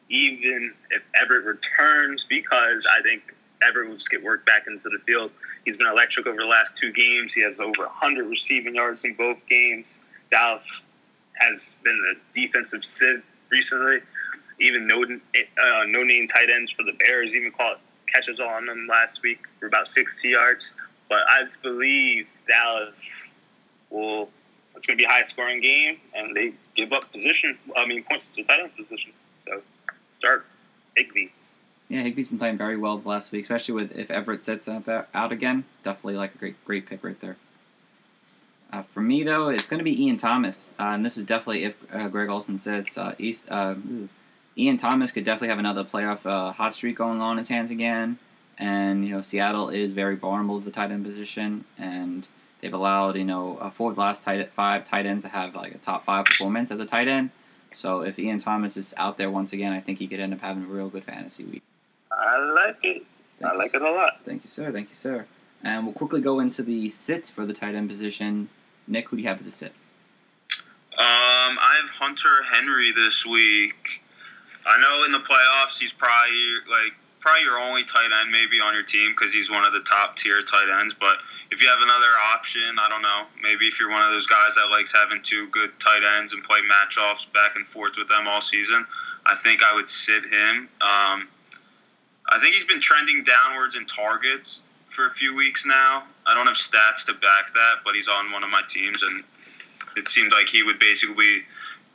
even 0.10 0.74
if 0.92 1.02
Everett 1.20 1.46
returns 1.46 2.26
because 2.28 2.88
I 2.98 3.02
think 3.02 3.34
Everett 3.66 3.90
will 3.90 3.96
just 3.96 4.12
get 4.12 4.24
worked 4.24 4.46
back 4.46 4.68
into 4.68 4.90
the 4.90 5.00
field. 5.06 5.32
He's 5.64 5.78
been 5.78 5.88
electric 5.88 6.28
over 6.28 6.38
the 6.38 6.46
last 6.46 6.78
two 6.78 6.92
games. 6.92 7.34
He 7.34 7.42
has 7.42 7.60
over 7.60 7.84
100 7.84 8.26
receiving 8.26 8.76
yards 8.76 9.04
in 9.04 9.16
both 9.16 9.38
games. 9.50 10.00
Dallas 10.30 10.84
has 11.34 11.76
been 11.84 12.00
a 12.14 12.38
defensive 12.40 12.86
sieve 12.86 13.24
recently. 13.50 14.00
Even 14.60 14.88
no 14.88 15.04
uh, 15.04 15.86
no 15.88 16.04
name 16.04 16.28
tight 16.28 16.50
ends 16.50 16.72
for 16.72 16.84
the 16.84 16.94
Bears 16.94 17.34
even 17.34 17.52
caught 17.52 17.80
catches 18.16 18.40
on 18.40 18.66
them 18.66 18.88
last 18.90 19.22
week 19.22 19.40
for 19.60 19.68
about 19.68 19.88
60 19.88 20.28
yards. 20.28 20.72
But 21.10 21.24
I 21.28 21.44
just 21.44 21.62
believe 21.62 22.28
Dallas 22.48 22.96
will. 23.90 24.30
It's 24.76 24.86
going 24.86 24.98
to 24.98 25.02
be 25.02 25.06
a 25.06 25.10
high 25.10 25.24
scoring 25.24 25.62
game, 25.62 25.98
and 26.14 26.36
they 26.36 26.54
give 26.76 26.92
up 26.92 27.12
position. 27.14 27.58
I 27.78 27.86
mean, 27.86 28.04
points 28.04 28.34
to 28.34 28.44
tight 28.44 28.60
end 28.60 28.76
position. 28.76 29.14
So 29.48 29.62
start 30.18 30.46
Higbee. 30.98 31.28
Yeah, 31.88 32.02
Higbee's 32.02 32.28
been 32.28 32.40
playing 32.40 32.58
very 32.58 32.76
well 32.76 32.98
the 32.98 33.08
last 33.08 33.32
week, 33.32 33.44
especially 33.44 33.76
with 33.76 33.96
if 33.96 34.10
Everett 34.10 34.44
sits 34.44 34.68
out, 34.68 35.32
again. 35.32 35.64
Definitely 35.84 36.18
like 36.18 36.36
a 36.36 36.38
great 36.38 36.66
great 36.66 36.88
pick 36.88 37.04
right 37.04 37.20
there. 37.20 37.38
Uh, 38.74 38.82
for 38.82 39.02
me 39.02 39.24
though, 39.24 39.50
it's 39.50 39.68
going 39.68 39.78
to 39.78 39.84
be 39.84 40.04
Ian 40.04 40.18
Thomas, 40.18 40.74
uh, 40.80 40.84
and 40.86 41.06
this 41.06 41.16
is 41.16 41.24
definitely 41.24 41.64
if 41.64 41.78
uh, 41.94 42.10
Greg 42.10 42.30
Olsen 42.30 42.58
sits. 42.58 42.98
Uh, 42.98 43.14
East, 43.18 43.50
uh, 43.50 43.76
ooh. 43.78 44.10
Ian 44.58 44.78
Thomas 44.78 45.12
could 45.12 45.26
definitely 45.26 45.50
have 45.50 45.60
another 45.60 45.84
playoff 45.84 46.26
uh, 46.26 46.52
hot 46.54 46.74
streak 46.74 46.96
going 46.96 47.22
on 47.22 47.38
his 47.38 47.48
hands 47.50 47.72
again, 47.72 48.18
and 48.58 49.06
you 49.06 49.12
know 49.12 49.22
Seattle 49.22 49.70
is 49.70 49.92
very 49.92 50.16
vulnerable 50.16 50.60
to 50.60 50.66
the 50.66 50.72
tight 50.72 50.92
end 50.92 51.04
position, 51.04 51.66
and 51.78 52.28
they've 52.62 52.74
allowed 52.74 53.18
you 53.18 53.26
know 53.26 53.58
uh, 53.58 53.70
four 53.70 53.90
of 53.90 53.96
the 53.96 54.02
last 54.02 54.24
tight 54.24 54.52
five 54.54 54.86
tight 54.86 55.06
ends 55.06 55.24
to 55.24 55.30
have 55.30 55.56
like 55.56 55.76
a 55.76 55.78
top 55.78 56.04
five 56.04 56.26
performance 56.26 56.72
as 56.72 56.80
a 56.80 56.86
tight 56.86 57.08
end. 57.08 57.32
So 57.72 58.02
if 58.02 58.18
Ian 58.18 58.38
Thomas 58.38 58.78
is 58.78 58.94
out 58.98 59.18
there 59.18 59.30
once 59.30 59.52
again, 59.52 59.74
I 59.74 59.82
think 59.82 60.00
he 60.00 60.08
could 60.08 60.22
end 60.22 60.34
up 60.34 60.40
having 60.40 60.64
a 60.64 60.68
real 60.68 60.88
good 60.88 61.04
fantasy 61.04 61.44
week. 61.44 61.64
I 62.10 62.38
like 62.38 62.78
it. 62.84 63.04
Thank 63.38 63.52
I 63.52 63.54
you, 63.54 63.60
like 63.60 63.74
it 63.74 63.82
a 63.82 63.92
lot. 63.92 64.20
Thank 64.24 64.44
you, 64.44 64.50
sir. 64.50 64.72
Thank 64.72 64.88
you, 64.88 64.96
sir. 64.96 65.26
And 65.62 65.84
we'll 65.84 65.94
quickly 65.94 66.22
go 66.22 66.40
into 66.40 66.64
the 66.64 66.88
sits 66.90 67.30
for 67.30 67.46
the 67.46 67.52
tight 67.52 67.76
end 67.76 67.90
position. 67.90 68.48
Nick, 68.88 69.10
who 69.10 69.18
do 69.18 69.24
you 69.24 69.28
have 69.28 69.40
as 69.40 69.48
a 69.48 69.52
sit? 69.52 69.74
Um, 70.98 71.58
I 71.60 71.80
have 71.82 71.90
Hunter 71.90 72.44
Henry 72.54 72.94
this 72.94 73.26
week. 73.26 74.02
I 74.66 74.80
know 74.80 75.06
in 75.06 75.12
the 75.12 75.20
playoffs 75.20 75.80
he's 75.80 75.94
probably 75.94 76.36
like 76.70 76.94
probably 77.20 77.44
your 77.44 77.58
only 77.58 77.84
tight 77.84 78.10
end 78.22 78.32
maybe 78.32 78.62
on 78.62 78.74
your 78.74 78.84
team 78.84 79.12
because 79.12 79.34
he's 79.34 79.50
one 79.50 79.66
of 79.66 79.74
the 79.74 79.80
top 79.82 80.16
tier 80.16 80.42
tight 80.42 80.70
ends. 80.80 80.94
But 80.94 81.18
if 81.52 81.62
you 81.62 81.68
have 81.68 81.82
another 81.82 82.14
option, 82.34 82.78
I 82.80 82.88
don't 82.88 83.02
know. 83.02 83.24
Maybe 83.42 83.66
if 83.66 83.80
you're 83.80 83.90
one 83.90 84.04
of 84.04 84.12
those 84.12 84.28
guys 84.28 84.56
that 84.56 84.70
likes 84.70 84.94
having 84.94 85.22
two 85.24 85.48
good 85.50 85.72
tight 85.80 86.04
ends 86.18 86.34
and 86.34 86.44
play 86.44 86.60
match 86.68 86.98
offs 86.98 87.26
back 87.26 87.56
and 87.56 87.66
forth 87.68 87.98
with 87.98 88.08
them 88.10 88.28
all 88.28 88.42
season, 88.42 88.86
I 89.26 89.36
think 89.36 89.62
I 89.64 89.74
would 89.74 89.90
sit 89.90 90.24
him. 90.24 90.70
Um, 90.82 91.28
I 92.30 92.40
think 92.40 92.56
he's 92.56 92.66
been 92.66 92.80
trending 92.82 93.24
downwards 93.24 93.76
in 93.76 93.86
targets 93.86 94.62
for 94.90 95.08
a 95.08 95.12
few 95.12 95.36
weeks 95.36 95.66
now. 95.66 96.04
I 96.26 96.34
don't 96.34 96.48
have 96.48 96.58
stats 96.58 97.06
to 97.06 97.14
back 97.14 97.54
that, 97.54 97.78
but 97.84 97.96
he's 97.96 98.08
on 98.08 98.32
one 98.32 98.44
of 98.44 98.50
my 98.50 98.62
teams, 98.68 99.04
and 99.04 99.24
it 99.98 100.10
seemed 100.10 100.32
like 100.32 100.48
he 100.48 100.64
would 100.64 100.80
basically 100.80 101.44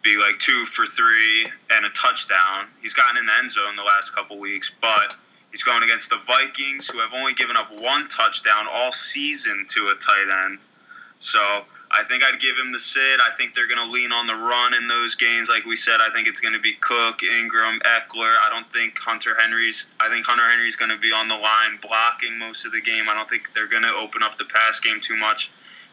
be 0.03 0.17
like 0.17 0.39
two 0.39 0.65
for 0.67 0.87
three 0.87 1.47
and 1.71 1.85
a 1.85 1.91
touchdown. 1.91 2.67
He's 2.81 2.95
gotten 2.95 3.19
in 3.19 3.27
the 3.27 3.33
end 3.39 3.51
zone 3.51 3.77
the 3.77 3.83
last 3.83 4.15
couple 4.15 4.39
weeks, 4.39 4.71
but 4.81 5.15
he's 5.51 5.63
going 5.63 5.83
against 5.83 6.11
the 6.11 6.19
Vikings, 6.27 6.89
who 6.89 6.99
have 6.99 7.13
only 7.13 7.35
given 7.35 7.57
up 7.57 7.71
one 7.73 8.09
touchdown 8.09 8.67
all 8.73 8.93
season 8.93 9.67
to 9.69 9.89
a 9.89 9.95
tight 9.95 10.47
end. 10.47 10.67
So 11.19 11.39
I 11.91 12.05
think 12.05 12.23
I'd 12.23 12.41
give 12.41 12.57
him 12.57 12.73
the 12.73 12.79
sit. 12.79 13.21
I 13.21 13.35
think 13.37 13.55
they're 13.55 13.67
going 13.67 13.85
to 13.85 13.93
lean 13.93 14.13
on 14.13 14.27
the 14.27 14.35
run 14.35 14.75
in 14.75 14.87
those 14.87 15.17
games. 15.17 15.49
Like 15.49 15.65
we 15.67 15.77
said, 15.77 15.99
I 16.01 16.09
think 16.15 16.29
it's 16.29 16.41
going 16.41 16.55
to 16.55 16.61
be 16.61 16.73
Cook, 16.75 17.23
Ingram, 17.23 17.81
Ekeler. 17.81 18.35
I 18.41 18.49
don't 18.49 18.71
think 18.73 18.99
Hunter 18.99 19.35
Henry's. 19.39 19.87
I 19.99 20.09
think 20.09 20.25
Hunter 20.25 20.49
Henry's 20.49 20.77
going 20.77 20.93
to 20.93 20.99
be 20.99 21.13
on 21.13 21.29
the 21.29 21.35
line 21.35 21.79
blocking 21.83 22.39
most 22.39 22.65
of 22.65 22.73
the 22.73 22.81
game. 22.81 23.09
I 23.09 23.15
don't 23.15 23.29
think 23.29 23.53
they're 23.55 23.67
going 23.67 23.83
to 23.83 23.93
open 23.95 24.23
up 24.23 24.39
the 24.39 24.45
pass 24.47 24.81
game 24.81 25.01
too 25.01 25.17
much. 25.17 25.51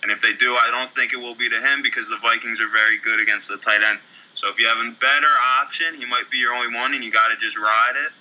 And 0.07 0.15
if 0.15 0.21
they 0.21 0.31
do, 0.31 0.55
I 0.55 0.71
don't 0.71 0.89
think 0.89 1.11
it 1.11 1.17
will 1.17 1.35
be 1.35 1.49
to 1.49 1.59
him 1.59 1.81
because 1.83 2.07
the 2.07 2.15
Vikings 2.21 2.61
are 2.61 2.69
very 2.69 2.97
good 2.97 3.19
against 3.19 3.49
the 3.49 3.57
tight 3.57 3.83
end. 3.83 3.99
So 4.35 4.47
if 4.47 4.57
you 4.57 4.65
have 4.65 4.77
a 4.77 4.89
better 5.01 5.27
option, 5.59 5.95
he 5.95 6.05
might 6.05 6.31
be 6.31 6.37
your 6.37 6.53
only 6.53 6.73
one, 6.73 6.93
and 6.93 7.03
you 7.03 7.11
got 7.11 7.27
to 7.27 7.35
just 7.35 7.57
ride 7.57 7.95
it 7.97 8.13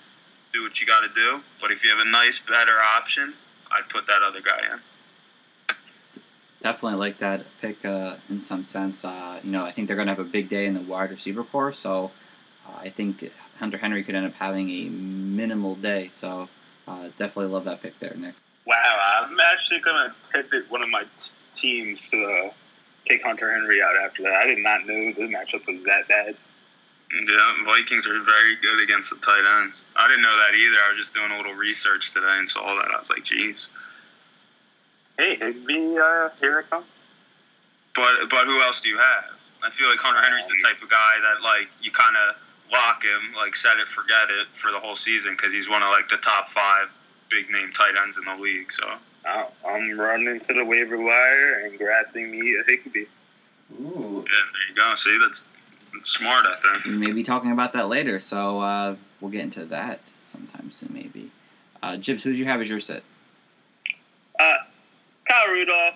do 0.51 0.63
what 0.63 0.81
you 0.81 0.85
got 0.85 0.99
to 0.99 1.13
do. 1.13 1.41
But 1.61 1.71
if 1.71 1.85
you 1.85 1.89
have 1.89 2.05
a 2.05 2.09
nice, 2.09 2.39
better 2.39 2.73
option, 2.97 3.33
I'd 3.71 3.87
put 3.87 4.05
that 4.07 4.21
other 4.21 4.41
guy 4.41 4.59
in. 4.73 5.75
Definitely 6.59 6.99
like 6.99 7.19
that 7.19 7.45
pick 7.61 7.85
uh, 7.85 8.15
in 8.29 8.41
some 8.41 8.63
sense. 8.63 9.05
Uh, 9.05 9.39
you 9.41 9.51
know, 9.51 9.63
I 9.63 9.71
think 9.71 9.87
they're 9.87 9.95
going 9.95 10.07
to 10.07 10.13
have 10.13 10.19
a 10.19 10.29
big 10.29 10.49
day 10.49 10.65
in 10.65 10.73
the 10.73 10.81
wide 10.81 11.11
receiver 11.11 11.45
core, 11.45 11.71
so 11.71 12.11
uh, 12.67 12.79
I 12.79 12.89
think 12.89 13.31
Hunter 13.59 13.77
Henry 13.77 14.03
could 14.03 14.15
end 14.15 14.25
up 14.25 14.33
having 14.33 14.69
a 14.69 14.89
minimal 14.89 15.75
day. 15.75 16.09
So 16.11 16.49
uh, 16.85 17.09
definitely 17.15 17.53
love 17.53 17.63
that 17.63 17.81
pick 17.81 17.97
there, 17.99 18.13
Nick. 18.17 18.35
Wow, 18.65 19.21
I'm 19.21 19.39
actually 19.39 19.79
gonna 19.79 20.13
pivot 20.33 20.69
one 20.69 20.81
of 20.81 20.89
my 20.89 21.03
t- 21.03 21.31
teams 21.57 22.09
to 22.11 22.23
uh, 22.23 22.51
take 23.05 23.23
Hunter 23.23 23.51
Henry 23.51 23.81
out 23.81 23.95
after 24.03 24.23
that. 24.23 24.33
I 24.33 24.45
did 24.45 24.59
not 24.59 24.85
know 24.85 25.13
the 25.13 25.27
matchup 25.27 25.65
was 25.67 25.83
that 25.83 26.07
bad. 26.07 26.35
Yeah, 27.11 27.53
Vikings 27.65 28.05
are 28.05 28.21
very 28.21 28.55
good 28.61 28.83
against 28.83 29.09
the 29.09 29.17
tight 29.17 29.61
ends. 29.61 29.85
I 29.95 30.07
didn't 30.07 30.23
know 30.23 30.35
that 30.35 30.55
either. 30.55 30.77
I 30.85 30.89
was 30.89 30.97
just 30.97 31.13
doing 31.13 31.31
a 31.31 31.37
little 31.37 31.53
research 31.53 32.13
today 32.13 32.35
and 32.37 32.47
saw 32.47 32.75
that. 32.75 32.91
I 32.93 32.97
was 32.97 33.09
like, 33.09 33.23
geez. 33.23 33.69
Hey, 35.17 35.35
Higbee, 35.37 35.97
uh, 35.97 36.29
here 36.39 36.59
I 36.59 36.61
come. 36.69 36.83
But 37.95 38.29
but 38.29 38.45
who 38.45 38.61
else 38.61 38.81
do 38.81 38.89
you 38.89 38.97
have? 38.97 39.33
I 39.63 39.71
feel 39.71 39.89
like 39.89 39.99
Hunter 39.99 40.21
Henry's 40.21 40.47
the 40.47 40.61
type 40.61 40.81
of 40.83 40.89
guy 40.89 41.13
that 41.23 41.41
like 41.41 41.69
you 41.81 41.91
kind 41.91 42.15
of 42.15 42.35
lock 42.71 43.03
him, 43.03 43.33
like 43.35 43.55
set 43.55 43.79
it, 43.79 43.87
forget 43.87 44.29
it 44.29 44.47
for 44.53 44.71
the 44.71 44.79
whole 44.79 44.95
season 44.95 45.33
because 45.33 45.51
he's 45.51 45.69
one 45.69 45.81
of 45.81 45.89
like 45.89 46.07
the 46.09 46.17
top 46.17 46.51
five 46.51 46.89
big 47.29 47.49
name 47.49 47.71
tight 47.71 47.95
ends 48.01 48.17
in 48.17 48.25
the 48.25 48.35
league. 48.35 48.71
So 48.71 48.85
Oh, 49.29 49.49
I'm 49.67 49.99
running 49.99 50.39
to 50.39 50.53
the 50.53 50.63
waiver 50.63 50.97
wire 50.97 51.65
and 51.65 51.77
grabbing 51.77 52.31
me 52.31 52.55
a 52.55 52.63
Higbee. 52.71 53.05
Ooh. 53.81 54.25
yeah, 54.25 54.43
there 54.53 54.69
you 54.69 54.75
go. 54.75 54.95
See, 54.95 55.17
that's, 55.19 55.47
that's 55.93 56.09
smart. 56.09 56.45
I 56.45 56.55
think. 56.55 56.85
We 56.85 56.97
may 56.97 57.11
be 57.11 57.23
talking 57.23 57.51
about 57.51 57.73
that 57.73 57.89
later, 57.89 58.19
so 58.19 58.61
uh, 58.61 58.95
we'll 59.19 59.31
get 59.31 59.41
into 59.41 59.65
that 59.65 59.99
sometime 60.17 60.71
soon, 60.71 60.93
maybe. 60.93 61.31
Uh, 61.83 61.97
Jibs, 61.97 62.23
who 62.23 62.31
do 62.31 62.37
you 62.37 62.45
have 62.45 62.61
as 62.61 62.69
your 62.69 62.79
set? 62.79 63.03
Uh, 64.39 64.55
Kyle 65.27 65.47
Rudolph, 65.49 65.95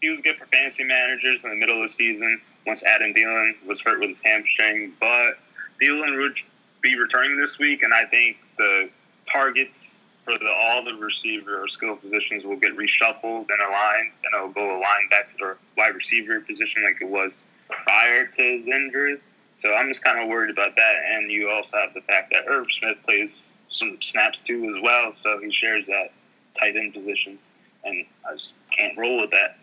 he 0.00 0.10
was 0.10 0.20
good 0.20 0.36
for 0.36 0.46
fantasy 0.46 0.84
managers 0.84 1.44
in 1.44 1.50
the 1.50 1.56
middle 1.56 1.76
of 1.76 1.88
the 1.88 1.92
season 1.92 2.40
once 2.66 2.82
Adam 2.82 3.14
Thielen 3.14 3.52
was 3.66 3.80
hurt 3.80 4.00
with 4.00 4.08
his 4.08 4.20
hamstring. 4.24 4.92
But 4.98 5.38
Thielen 5.80 6.18
would 6.18 6.34
be 6.82 6.98
returning 6.98 7.38
this 7.38 7.58
week, 7.58 7.82
and 7.82 7.94
I 7.94 8.04
think 8.04 8.38
the 8.56 8.90
targets 9.30 9.97
for 10.28 10.38
the, 10.38 10.50
all 10.50 10.84
the 10.84 10.94
receiver 10.94 11.62
or 11.62 11.68
skill 11.68 11.96
positions 11.96 12.44
will 12.44 12.56
get 12.56 12.76
reshuffled 12.76 13.46
and 13.48 13.60
aligned, 13.66 14.12
and 14.24 14.34
it'll 14.34 14.48
go 14.48 14.78
aligned 14.78 15.10
back 15.10 15.30
to 15.30 15.34
the 15.38 15.56
wide 15.76 15.94
receiver 15.94 16.40
position 16.40 16.84
like 16.84 16.98
it 17.00 17.08
was 17.08 17.44
prior 17.68 18.26
to 18.26 18.42
his 18.42 18.66
injury. 18.66 19.18
So 19.56 19.74
I'm 19.74 19.88
just 19.88 20.04
kind 20.04 20.20
of 20.20 20.28
worried 20.28 20.50
about 20.50 20.76
that. 20.76 20.94
And 21.12 21.30
you 21.30 21.50
also 21.50 21.78
have 21.78 21.94
the 21.94 22.02
fact 22.02 22.32
that 22.32 22.44
Irv 22.46 22.70
Smith 22.70 22.98
plays 23.04 23.50
some 23.70 23.96
snaps 24.00 24.40
too 24.40 24.72
as 24.74 24.82
well, 24.82 25.14
so 25.22 25.40
he 25.40 25.50
shares 25.50 25.86
that 25.86 26.12
tight 26.58 26.76
end 26.76 26.92
position 26.92 27.38
and 27.84 28.04
I 28.28 28.32
just 28.32 28.54
can't 28.76 28.96
roll 28.98 29.20
with 29.20 29.30
that. 29.30 29.58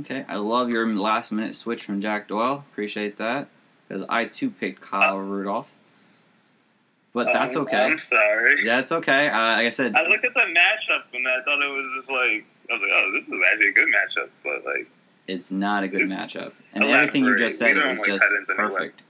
Okay, 0.00 0.24
I 0.28 0.36
love 0.36 0.70
your 0.70 0.86
last 0.96 1.32
minute 1.32 1.54
switch 1.54 1.82
from 1.82 2.00
Jack 2.00 2.28
Doyle. 2.28 2.64
Appreciate 2.70 3.16
that. 3.16 3.48
Because 3.86 4.04
I 4.08 4.26
too 4.26 4.50
picked 4.50 4.80
Kyle 4.80 5.16
uh, 5.16 5.20
Rudolph. 5.20 5.72
But 7.14 7.32
that's 7.32 7.56
Um, 7.56 7.62
okay. 7.62 7.76
I'm 7.84 7.98
sorry. 7.98 8.64
That's 8.64 8.92
okay. 8.92 9.28
Uh, 9.28 9.38
like 9.56 9.66
I 9.66 9.70
said, 9.70 9.94
I 9.94 10.06
looked 10.06 10.24
at 10.24 10.34
the 10.34 10.40
matchup 10.40 11.02
and 11.14 11.26
I 11.26 11.42
thought 11.42 11.62
it 11.62 11.68
was 11.68 11.92
just 11.96 12.10
like 12.12 12.44
I 12.70 12.74
was 12.74 12.82
like, 12.82 12.90
oh, 12.92 13.10
this 13.14 13.24
is 13.24 13.32
actually 13.50 13.68
a 13.68 13.72
good 13.72 13.88
matchup, 13.88 14.28
but 14.44 14.64
like 14.64 14.88
it's 15.26 15.50
not 15.50 15.84
a 15.84 15.88
good 15.88 16.02
matchup. 16.02 16.52
And 16.74 16.84
Elaborate. 16.84 17.00
everything 17.08 17.24
you 17.24 17.36
just 17.36 17.58
said 17.58 17.76
like 17.76 18.04
just 18.04 18.24
anyway. 18.24 18.56
perfect. 18.56 19.02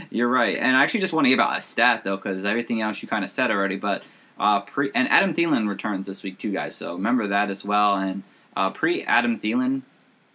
You're 0.10 0.30
right. 0.30 0.58
And 0.58 0.78
I 0.78 0.84
actually 0.84 1.02
just 1.02 1.14
want 1.14 1.26
to 1.26 1.30
give 1.30 1.40
out 1.40 1.58
a 1.58 1.62
stat, 1.62 2.04
though, 2.06 2.16
because 2.16 2.46
everything 2.46 2.82
else 2.82 3.02
you 3.02 3.08
kind 3.10 3.24
of 3.26 3.30
said 3.30 3.52
already. 3.52 3.76
But 3.76 4.04
uh, 4.40 4.62
pre 4.62 4.92
and 4.96 5.10
Adam 5.10 5.34
Thielen 5.34 5.68
returns 5.68 6.08
this 6.08 6.24
week, 6.24 6.38
too, 6.38 6.52
guys. 6.54 6.76
So 6.76 6.94
remember 6.94 7.28
that 7.28 7.50
as 7.50 7.66
well. 7.66 7.96
And 7.98 8.24
uh, 8.56 8.70
pre 8.70 9.04
Adam 9.04 9.38
Thielen 9.40 9.82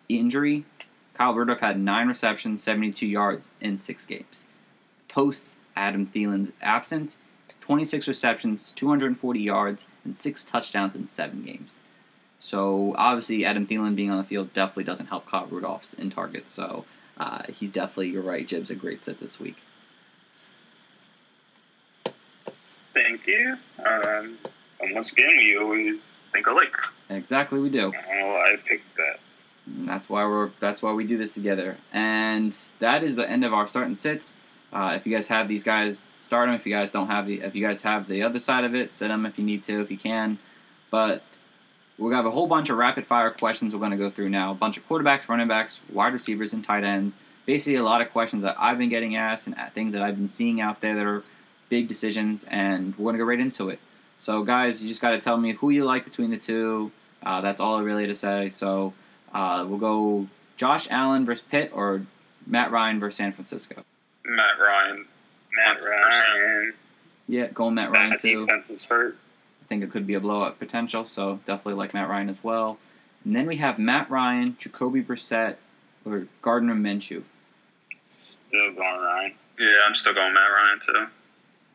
injury, 0.09 0.65
Kyle 1.15 1.33
Rudolph 1.35 1.61
had 1.61 1.81
nine 1.81 2.09
receptions, 2.09 2.63
72 2.63 3.07
yards 3.07 3.49
in 3.61 3.79
six 3.79 4.05
games. 4.05 4.47
Post 5.09 5.59
Adam 5.77 6.07
Thielen's 6.07 6.53
absence, 6.63 7.19
26 7.61 8.09
receptions, 8.09 8.73
240 8.73 9.41
yards, 9.41 9.87
and 10.05 10.15
six 10.15 10.43
touchdowns 10.43 10.95
in 10.95 11.07
seven 11.07 11.43
games. 11.43 11.81
So 12.39 12.95
obviously, 12.97 13.45
Adam 13.45 13.67
Thielen 13.67 13.95
being 13.95 14.11
on 14.11 14.19
the 14.19 14.25
field 14.25 14.53
definitely 14.53 14.85
doesn't 14.85 15.07
help 15.07 15.27
Kyle 15.27 15.47
Rudolph's 15.47 15.95
in 15.95 16.11
targets. 16.11 16.51
So 16.51 16.85
uh, 17.19 17.43
he's 17.53 17.71
definitely, 17.71 18.11
you're 18.11 18.23
right, 18.23 18.47
Jib's 18.47 18.71
a 18.71 18.75
great 18.75 19.01
set 19.01 19.19
this 19.19 19.41
week. 19.41 19.57
thank 22.97 23.27
you. 23.27 23.57
Um, 23.85 24.39
and 24.81 24.95
once 24.95 25.13
again, 25.13 25.29
we 25.29 25.57
always 25.57 26.23
think 26.33 26.47
alike. 26.47 26.75
Exactly, 27.11 27.59
we 27.61 27.71
do. 27.71 27.93
Oh, 27.95 28.37
I 28.37 28.57
picked 28.67 28.97
that. 28.97 29.19
And 29.67 29.89
that's 29.89 30.09
why 30.09 30.25
we're 30.25 30.51
that's 30.61 30.83
why 30.83 30.93
we 30.93 31.07
do 31.07 31.17
this 31.17 31.33
together. 31.33 31.77
And 31.93 32.53
that 32.79 33.03
is 33.03 33.17
the 33.17 33.29
end 33.29 33.45
of 33.45 33.53
our 33.53 33.67
start 33.67 33.87
and 33.87 33.97
sits. 33.97 34.39
Uh, 34.73 34.93
if 34.95 35.07
you 35.07 35.15
guys 35.15 35.29
have 35.29 35.49
these 35.49 35.65
guys, 35.65 36.13
start 36.19 36.49
them. 36.49 36.55
If 36.55 36.67
you 36.67 36.73
guys 36.73 36.91
don't 36.91 37.07
have 37.07 37.27
the, 37.27 37.41
if 37.41 37.55
you 37.55 37.65
guys 37.65 37.83
have 37.83 38.09
the 38.09 38.23
other 38.23 38.39
side 38.39 38.65
of 38.65 38.75
it, 38.75 38.93
sit 38.93 39.09
them 39.09 39.25
if 39.25 39.39
you 39.39 39.45
need 39.45 39.63
to, 39.65 39.81
if 39.81 39.91
you 39.91 39.97
can. 39.97 40.39
But 40.91 41.23
we're 41.99 42.11
gonna 42.11 42.23
have 42.23 42.27
a 42.27 42.31
whole 42.31 42.47
bunch 42.47 42.69
of 42.69 42.77
rapid 42.77 43.07
fire 43.07 43.31
questions 43.31 43.75
we're 43.75 43.89
to 43.89 43.97
go 43.97 44.11
through 44.11 44.29
now. 44.29 44.51
A 44.51 44.55
bunch 44.55 44.77
of 44.77 44.87
quarterbacks, 44.89 45.29
running 45.29 45.49
backs, 45.49 45.83
wide 45.93 46.13
receivers, 46.13 46.53
and 46.53 46.63
tight 46.63 46.85
ends. 46.85 47.19
Basically, 47.47 47.77
a 47.77 47.85
lot 47.85 48.01
of 48.01 48.11
questions 48.11 48.43
that 48.43 48.57
I've 48.59 48.77
been 48.77 48.89
getting 48.89 49.17
asked 49.17 49.47
and 49.47 49.57
things 49.73 49.93
that 49.93 50.03
I've 50.03 50.17
been 50.17 50.29
seeing 50.29 50.61
out 50.61 50.81
there 50.81 50.95
that 50.97 51.07
are 51.07 51.23
big 51.69 51.89
decisions, 51.89 52.45
and 52.45 52.97
we're 52.99 53.13
to 53.13 53.19
go 53.19 53.25
right 53.25 53.41
into 53.41 53.69
it. 53.69 53.79
So, 54.19 54.43
guys, 54.43 54.83
you 54.83 54.89
just 54.89 55.01
got 55.01 55.11
to 55.11 55.19
tell 55.19 55.37
me 55.37 55.53
who 55.53 55.71
you 55.71 55.85
like 55.85 56.05
between 56.05 56.31
the 56.31 56.39
two. 56.39 56.91
Uh, 57.23 57.41
that's 57.41 57.61
all 57.61 57.77
I 57.77 57.83
really 57.83 58.07
to 58.07 58.15
say. 58.15 58.51
So, 58.51 58.95
uh, 59.33 59.65
we'll 59.69 59.79
go 59.79 60.27
Josh 60.57 60.89
Allen 60.91 61.25
versus 61.25 61.45
Pitt 61.49 61.71
or 61.73 62.07
Matt 62.47 62.71
Ryan 62.71 62.99
versus 62.99 63.17
San 63.17 63.33
Francisco. 63.33 63.85
Matt 64.29 64.59
Ryan. 64.59 65.07
Matt 65.57 65.81
Ryan. 65.85 66.75
Yeah, 67.29 67.47
going 67.49 67.75
Matt 67.75 67.91
Ryan 67.91 68.11
That 68.11 68.21
too. 68.21 68.47
defense 68.47 68.71
is 68.71 68.85
hurt. 68.85 69.17
I 69.63 69.67
think 69.67 69.83
it 69.83 69.91
could 69.91 70.07
be 70.07 70.15
a 70.15 70.21
blowout 70.21 70.59
potential, 70.59 71.05
so 71.05 71.41
definitely 71.45 71.75
like 71.75 71.93
Matt 71.95 72.09
Ryan 72.09 72.29
as 72.29 72.45
well. 72.45 72.79
And 73.25 73.35
then 73.35 73.47
we 73.47 73.57
have 73.57 73.79
Matt 73.79 74.09
Ryan, 74.11 74.57
Jacoby 74.59 75.03
Brissett, 75.03 75.57
or 76.05 76.29
Gardner 76.43 76.75
Minshew. 76.75 77.23
Still 78.05 78.73
going 78.73 78.79
Ryan. 79.01 79.33
Yeah, 79.59 79.79
I'm 79.87 79.95
still 79.95 80.15
going 80.15 80.33
Matt 80.35 80.51
Ryan 80.51 80.79
too. 80.81 81.07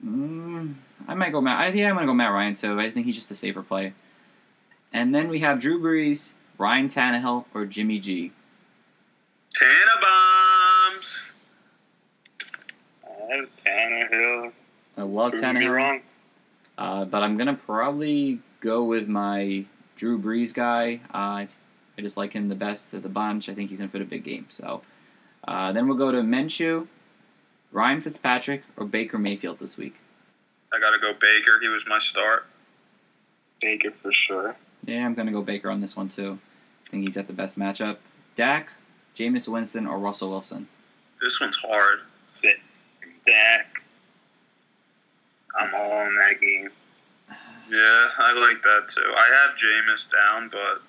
Mm, 0.07 0.73
I 1.07 1.13
might 1.15 1.31
go 1.31 1.41
Matt. 1.41 1.59
I 1.59 1.71
think 1.71 1.85
I'm 1.85 1.95
gonna 1.95 2.05
go 2.07 2.13
Matt 2.13 2.31
Ryan 2.31 2.53
too. 2.53 2.79
I 2.79 2.89
think 2.89 3.05
he's 3.05 3.15
just 3.15 3.29
a 3.31 3.35
safer 3.35 3.61
play. 3.61 3.93
And 4.93 5.13
then 5.13 5.27
we 5.27 5.39
have 5.39 5.59
Drew 5.59 5.79
Brees, 5.81 6.33
Ryan 6.57 6.87
Tannehill, 6.87 7.45
or 7.53 7.65
Jimmy 7.65 7.99
G. 7.99 8.31
Tana 9.53 10.01
I 13.31 13.35
have 13.35 13.45
Tannehill. 13.45 14.51
I 14.97 15.01
love 15.03 15.31
Prove 15.33 15.43
me 15.43 15.47
Tannehill, 15.61 15.71
wrong. 15.75 16.01
uh, 16.77 17.05
but 17.05 17.23
I'm 17.23 17.37
gonna 17.37 17.53
probably 17.55 18.39
go 18.59 18.83
with 18.83 19.07
my 19.07 19.65
Drew 19.95 20.19
Brees 20.19 20.53
guy. 20.53 20.99
Uh, 21.13 21.45
I 21.97 22.01
just 22.01 22.17
like 22.17 22.33
him 22.33 22.49
the 22.49 22.55
best 22.55 22.93
of 22.93 23.03
the 23.03 23.09
bunch. 23.09 23.47
I 23.49 23.53
think 23.53 23.69
he's 23.69 23.79
gonna 23.79 23.91
put 23.91 24.01
a 24.01 24.05
big 24.05 24.23
game. 24.23 24.47
So 24.49 24.81
uh, 25.47 25.71
then 25.71 25.87
we'll 25.87 25.97
go 25.97 26.11
to 26.11 26.21
Minshew, 26.21 26.87
Ryan 27.71 28.01
Fitzpatrick, 28.01 28.63
or 28.77 28.85
Baker 28.85 29.17
Mayfield 29.17 29.59
this 29.59 29.77
week. 29.77 29.95
I 30.73 30.79
gotta 30.79 30.99
go 30.99 31.13
Baker. 31.13 31.59
He 31.61 31.67
was 31.69 31.85
my 31.87 31.97
start. 31.99 32.47
Baker 33.61 33.91
for 33.91 34.11
sure. 34.11 34.55
Yeah, 34.85 35.05
I'm 35.05 35.13
gonna 35.13 35.31
go 35.31 35.41
Baker 35.41 35.69
on 35.69 35.79
this 35.81 35.95
one 35.95 36.09
too. 36.09 36.39
I 36.87 36.89
think 36.89 37.03
he's 37.05 37.17
at 37.17 37.27
the 37.27 37.33
best 37.33 37.57
matchup. 37.57 37.97
Dak, 38.35 38.73
Jameis 39.15 39.47
Winston, 39.47 39.87
or 39.87 39.97
Russell 39.99 40.29
Wilson. 40.31 40.67
This 41.21 41.39
one's 41.39 41.57
hard. 41.57 41.99
Dak. 43.25 43.81
I'm 45.59 45.73
all 45.75 46.05
in 46.07 46.15
that 46.15 46.39
game. 46.41 46.69
Yeah, 47.69 48.07
I 48.17 48.33
like 48.33 48.61
that 48.63 48.89
too. 48.89 49.13
I 49.15 49.47
have 49.47 49.57
Jameis 49.57 50.09
down, 50.11 50.49
but 50.49 50.81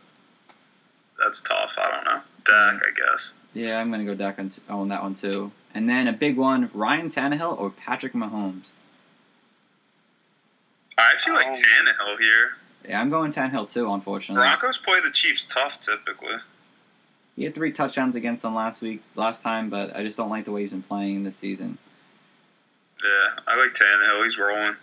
that's 1.19 1.41
tough. 1.41 1.77
I 1.79 1.91
don't 1.91 2.05
know. 2.05 2.21
Dak, 2.45 2.83
I 2.83 2.91
guess. 2.95 3.33
Yeah, 3.55 3.79
I'm 3.81 3.91
gonna 3.91 4.05
go 4.05 4.15
Dak 4.15 4.39
on, 4.39 4.49
t- 4.49 4.63
on 4.69 4.89
that 4.89 5.03
one 5.03 5.15
too. 5.15 5.53
And 5.75 5.89
then 5.89 6.07
a 6.09 6.13
big 6.13 6.37
one: 6.37 6.71
Ryan 6.75 7.09
Tannehill 7.09 7.59
or 7.59 7.71
Patrick 7.71 8.15
Mahomes. 8.15 8.77
I 10.99 11.11
actually 11.13 11.35
like 11.37 11.49
Oh. 11.49 11.53
Tannehill 11.53 12.19
here. 12.19 12.57
Yeah, 12.89 13.01
I'm 13.01 13.11
going 13.11 13.31
Tannehill 13.31 13.73
too. 13.73 13.93
Unfortunately, 13.93 14.43
Broncos 14.43 14.79
play 14.79 14.99
the 15.05 15.11
Chiefs 15.13 15.45
tough 15.45 15.79
typically. 15.81 16.37
he 17.37 17.45
had 17.45 17.55
three 17.55 17.71
touchdowns 17.73 18.17
against 18.17 18.43
them 18.43 18.55
last 18.55 18.83
week, 18.83 19.03
last 19.15 19.43
time, 19.43 19.71
but 19.71 19.95
I 19.97 20.03
just 20.03 20.17
don't 20.17 20.31
like 20.31 20.45
the 20.47 20.53
way 20.53 20.63
he's 20.63 20.73
been 20.73 20.83
playing 20.83 21.23
this 21.25 21.37
season. 21.37 21.79
Yeah, 23.03 23.41
I 23.47 23.57
like 23.57 23.75
Tannehill. 23.75 24.23
He's 24.25 24.39
rolling. 24.39 24.77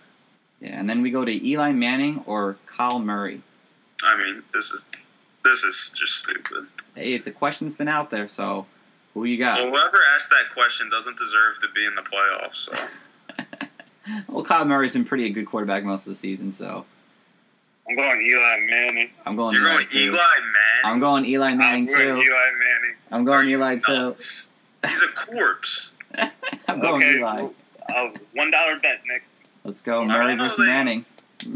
Yeah, 0.60 0.78
and 0.78 0.88
then 0.88 1.02
we 1.02 1.10
go 1.10 1.24
to 1.24 1.46
Eli 1.46 1.72
Manning 1.72 2.22
or 2.26 2.56
Kyle 2.66 2.98
Murray. 2.98 3.42
I 4.02 4.16
mean, 4.18 4.42
this 4.52 4.72
is 4.72 4.84
this 5.44 5.64
is 5.64 5.90
just 5.90 6.16
stupid. 6.16 6.66
Hey, 6.94 7.14
it's 7.14 7.26
a 7.26 7.32
question 7.32 7.66
that's 7.66 7.76
been 7.76 7.88
out 7.88 8.10
there, 8.10 8.28
so 8.28 8.66
who 9.14 9.24
you 9.24 9.38
got? 9.38 9.58
Well, 9.58 9.70
whoever 9.70 9.98
asked 10.14 10.30
that 10.30 10.52
question 10.52 10.90
doesn't 10.90 11.16
deserve 11.16 11.58
to 11.60 11.68
be 11.74 11.84
in 11.86 11.94
the 11.94 12.02
playoffs. 12.02 12.54
So 12.54 14.16
well, 14.28 14.44
Kyle 14.44 14.64
Murray's 14.64 14.92
been 14.92 15.04
pretty 15.04 15.26
a 15.26 15.30
good 15.30 15.46
quarterback 15.46 15.84
most 15.84 16.06
of 16.06 16.10
the 16.10 16.14
season, 16.16 16.52
so 16.52 16.84
I'm 17.88 17.96
going 17.96 18.20
Eli 18.20 18.60
Manning. 18.66 19.10
I'm 19.26 19.36
going. 19.36 19.56
Eli 19.56 19.62
You're 19.62 19.68
Eli 19.68 19.76
going 19.76 19.86
too. 19.88 19.98
Eli 19.98 20.12
Manning. 20.12 20.84
I'm 20.84 21.00
going 21.00 21.24
Eli 21.24 21.54
Manning 21.54 21.88
I'm 21.88 21.94
too. 21.94 22.02
Eli 22.02 22.18
Manning. 22.18 22.96
I'm 23.10 23.24
going 23.24 23.48
you 23.48 23.56
Eli 23.58 23.76
too. 23.76 24.14
He's 24.86 25.02
a 25.02 25.08
corpse. 25.14 25.94
I'm 26.68 26.80
going 26.80 27.02
okay, 27.02 27.18
Eli. 27.18 27.42
well, 27.42 27.54
uh, 27.90 28.10
one 28.34 28.50
dollar 28.50 28.78
bet, 28.78 29.00
Nick. 29.06 29.24
Let's 29.64 29.82
go. 29.82 30.02
I 30.02 30.06
Murray 30.06 30.26
don't 30.28 30.38
know, 30.38 30.44
versus 30.44 30.66
Manning. 30.66 31.04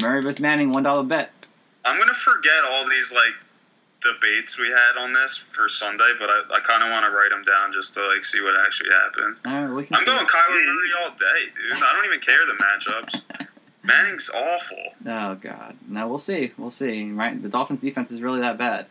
Murray 0.03 0.23
versus 0.23 0.41
Manning. 0.41 0.73
One 0.73 0.83
dollar 0.83 1.03
bet. 1.05 1.33
I'm 1.85 1.99
gonna 1.99 2.15
forget 2.15 2.65
all 2.73 2.89
these 2.89 3.13
like 3.13 3.35
debates 4.01 4.59
we 4.59 4.69
had 4.69 5.01
on 5.01 5.13
this 5.13 5.39
for 5.39 5.69
Sunday, 5.69 6.11
but 6.21 6.29
I, 6.29 6.43
I 6.57 6.61
kind 6.61 6.83
of 6.83 6.91
want 6.91 7.07
to 7.07 7.11
write 7.11 7.31
them 7.31 7.43
down 7.43 7.73
just 7.73 7.95
to 7.95 8.07
like 8.07 8.25
see 8.25 8.41
what 8.41 8.55
actually 8.67 8.91
happens. 8.91 9.41
All 9.47 9.53
right, 9.53 9.71
we 9.75 9.85
can. 9.85 9.97
I'm 9.97 10.01
see. 10.01 10.07
going 10.07 10.27
Kyler 10.27 10.65
Murray 10.65 10.89
all 11.03 11.11
day, 11.11 11.51
dude. 11.71 11.83
I 11.83 11.93
don't 11.95 12.05
even 12.07 12.21
care 12.21 12.39
the 12.47 12.53
matchups. 12.63 13.47
Manning's 13.83 14.31
awful. 14.31 14.79
Oh 15.07 15.35
God. 15.37 15.77
Now 15.89 16.09
we'll 16.09 16.19
see. 16.19 16.53
We'll 16.57 16.71
see. 16.71 17.11
Right, 17.11 17.41
the 17.43 17.49
Dolphins' 17.51 17.81
defense 17.81 18.11
is 18.11 18.23
really 18.23 18.41
that 18.41 18.57
bad. 18.57 18.87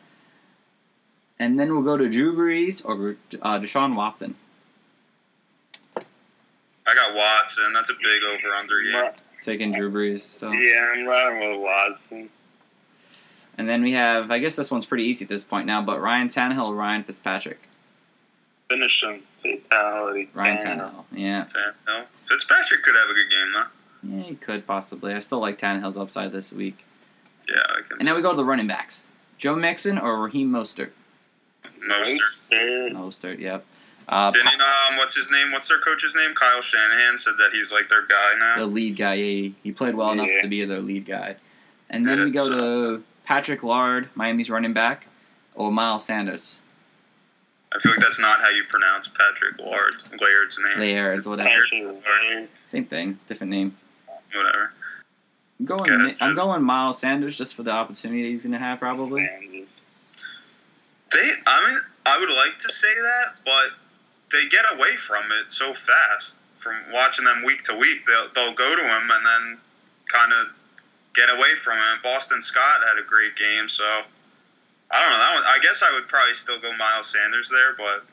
And 1.40 1.60
then 1.60 1.74
we'll 1.74 1.84
go 1.84 1.98
to 1.98 2.08
Drew 2.10 2.36
Brees 2.36 2.86
or 2.86 3.16
uh, 3.42 3.60
Deshaun 3.60 3.96
Watson. 3.96 4.36
I 6.88 6.94
got 6.96 7.16
Watson. 7.16 7.72
That's 7.74 7.90
a 7.90 7.94
big 7.94 8.24
over 8.24 8.54
under 8.56 8.82
game. 8.84 8.96
Ri- 9.02 9.10
Taking 9.42 9.72
Drew 9.72 9.92
Brees. 9.92 10.20
Still. 10.22 10.54
Yeah, 10.54 10.92
I'm 10.96 11.06
riding 11.06 11.52
with 11.52 11.60
Watson. 11.62 12.30
And 13.58 13.70
then 13.70 13.84
we 13.84 13.92
have, 13.92 14.32
I 14.32 14.40
guess 14.40 14.56
this 14.56 14.72
one's 14.72 14.86
pretty 14.86 15.04
easy 15.04 15.26
at 15.26 15.30
this 15.30 15.44
point 15.44 15.68
now, 15.68 15.82
but 15.82 16.02
Ryan 16.02 16.28
Tannehill 16.28 16.76
Ryan 16.76 17.04
Fitzpatrick. 17.04 17.60
Finish 18.70 19.04
him. 19.04 19.22
Fatality. 19.42 20.30
Ryan 20.34 20.58
Damn. 20.58 20.80
Tannehill. 20.80 21.04
Yeah. 21.12 21.46
Tannehill. 21.46 22.06
Fitzpatrick 22.26 22.82
could 22.84 22.96
have 22.96 23.10
a 23.10 23.14
good 23.14 23.30
game 23.30 23.52
though. 23.54 24.18
Yeah, 24.18 24.24
he 24.24 24.36
could 24.36 24.66
possibly. 24.66 25.14
I 25.14 25.20
still 25.20 25.40
like 25.40 25.58
Tannehill's 25.60 25.98
upside 25.98 26.32
this 26.32 26.52
week. 26.52 26.86
Yeah, 27.48 27.62
I 27.70 27.82
can. 27.88 27.98
And 28.00 28.06
now 28.06 28.16
we 28.16 28.22
go 28.22 28.32
to 28.32 28.38
the 28.38 28.46
running 28.46 28.68
backs. 28.68 29.12
Joe 29.38 29.56
Mixon 29.56 29.98
or 29.98 30.20
Raheem 30.24 30.50
Mostert? 30.50 30.92
Mostert. 31.88 32.18
Mostert. 32.52 32.92
Mostert, 32.94 33.40
yep. 33.40 33.66
Uh, 34.08 34.32
Didn't 34.32 34.48
um, 34.48 34.98
what's 34.98 35.16
his 35.16 35.32
name? 35.32 35.52
What's 35.52 35.68
their 35.70 35.80
coach's 35.80 36.14
name? 36.16 36.34
Kyle 36.36 36.62
Shanahan 36.62 37.18
said 37.18 37.34
that 37.40 37.52
he's 37.54 37.72
like 37.72 37.88
their 37.90 38.06
guy 38.06 38.34
now. 38.38 38.56
the 38.58 38.66
lead 38.68 38.98
guy. 38.98 39.16
He, 39.18 39.56
he 39.64 39.72
played 39.72 39.96
well 39.96 40.12
enough 40.12 40.30
to 40.42 40.48
be 40.48 40.64
their 40.66 40.82
lead 40.82 41.06
guy. 41.06 41.36
And 41.90 42.06
then 42.08 42.18
Yeah, 42.20 42.24
we 42.26 42.32
go 42.32 42.46
so- 42.46 42.98
to 42.98 43.04
Patrick 43.26 43.64
Lard, 43.64 44.10
Miami's 44.16 44.50
running 44.50 44.74
back, 44.74 45.08
or 45.56 45.72
Miles 45.72 46.04
Sanders. 46.06 46.60
I 47.76 47.80
feel 47.80 47.94
like 47.94 48.02
that's 48.02 48.20
not 48.20 48.40
how 48.42 48.50
you 48.50 48.64
pronounce 48.70 49.08
Patrick 49.08 49.58
Laird's, 49.60 50.08
Laird's 50.22 50.60
name. 50.60 50.78
Laird's, 50.80 51.26
whatever. 51.28 51.50
Lard. 51.74 52.48
Same 52.66 52.86
thing, 52.86 53.18
different 53.28 53.50
name. 53.52 53.76
Whatever. 54.32 54.74
I'm 55.60 55.66
going. 55.66 56.16
I'm 56.20 56.36
going 56.36 56.62
Miles 56.64 57.00
Sanders 57.00 57.38
just 57.38 57.56
for 57.56 57.64
the 57.64 57.72
opportunity 57.72 58.30
he's 58.30 58.44
going 58.44 58.52
to 58.54 58.60
have 58.60 58.80
probably. 58.80 59.22
They, 61.12 61.30
I 61.48 61.68
mean, 61.68 61.78
I 62.06 62.20
would 62.20 62.30
like 62.36 62.60
to 62.60 62.72
say 62.72 62.94
that, 62.94 63.36
but 63.46 63.72
they 64.34 64.50
get 64.50 64.66
away 64.74 64.98
from 64.98 65.24
it 65.40 65.54
so 65.54 65.74
fast. 65.74 66.38
From 66.58 66.76
watching 66.92 67.24
them 67.26 67.44
week 67.46 67.62
to 67.64 67.76
week, 67.76 68.04
they'll 68.08 68.28
they'll 68.34 68.54
go 68.54 68.76
to 68.76 68.82
him 68.82 69.10
and 69.12 69.26
then 69.26 69.58
kind 70.08 70.34
of 70.34 70.48
get 71.14 71.30
away 71.30 71.56
from 71.56 71.78
him. 71.78 72.00
Boston 72.02 72.42
Scott 72.42 72.82
had 72.86 72.98
a 72.98 73.06
great 73.06 73.36
game, 73.36 73.68
so 73.68 73.84
I 73.86 75.02
don't 75.02 75.12
know. 75.12 75.18
That 75.18 75.34
one, 75.36 75.44
I 75.46 75.60
guess 75.62 75.84
I 75.84 75.94
would 75.94 76.08
probably 76.08 76.34
still 76.34 76.60
go 76.60 76.76
Miles 76.78 77.08
Sanders 77.08 77.50
there, 77.50 77.76
but 77.78 78.06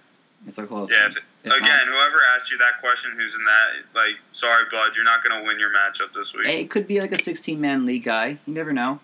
It's 0.47 0.59
a 0.59 0.67
close 0.67 0.91
yeah. 0.91 1.03
one. 1.03 1.07
If, 1.09 1.19
It's 1.45 1.59
again, 1.59 1.87
whoever 1.87 2.19
asked 2.35 2.51
you 2.51 2.59
that 2.59 2.81
question, 2.81 3.13
who's 3.17 3.35
in 3.35 3.45
that? 3.45 3.85
Like, 3.95 4.19
sorry, 4.31 4.65
bud, 4.71 4.97
you're 4.97 5.05
not 5.05 5.23
going 5.23 5.41
to 5.41 5.47
win 5.47 5.59
your 5.59 5.71
matchup 5.71 6.13
this 6.13 6.35
week. 6.35 6.47
It 6.49 6.71
could 6.71 6.87
be 6.87 7.01
like 7.01 7.13
a 7.13 7.19
16 7.19 7.61
man 7.61 7.87
league 7.87 8.05
guy. 8.05 8.39
You 8.47 8.55
never 8.55 8.73
know. 8.73 9.01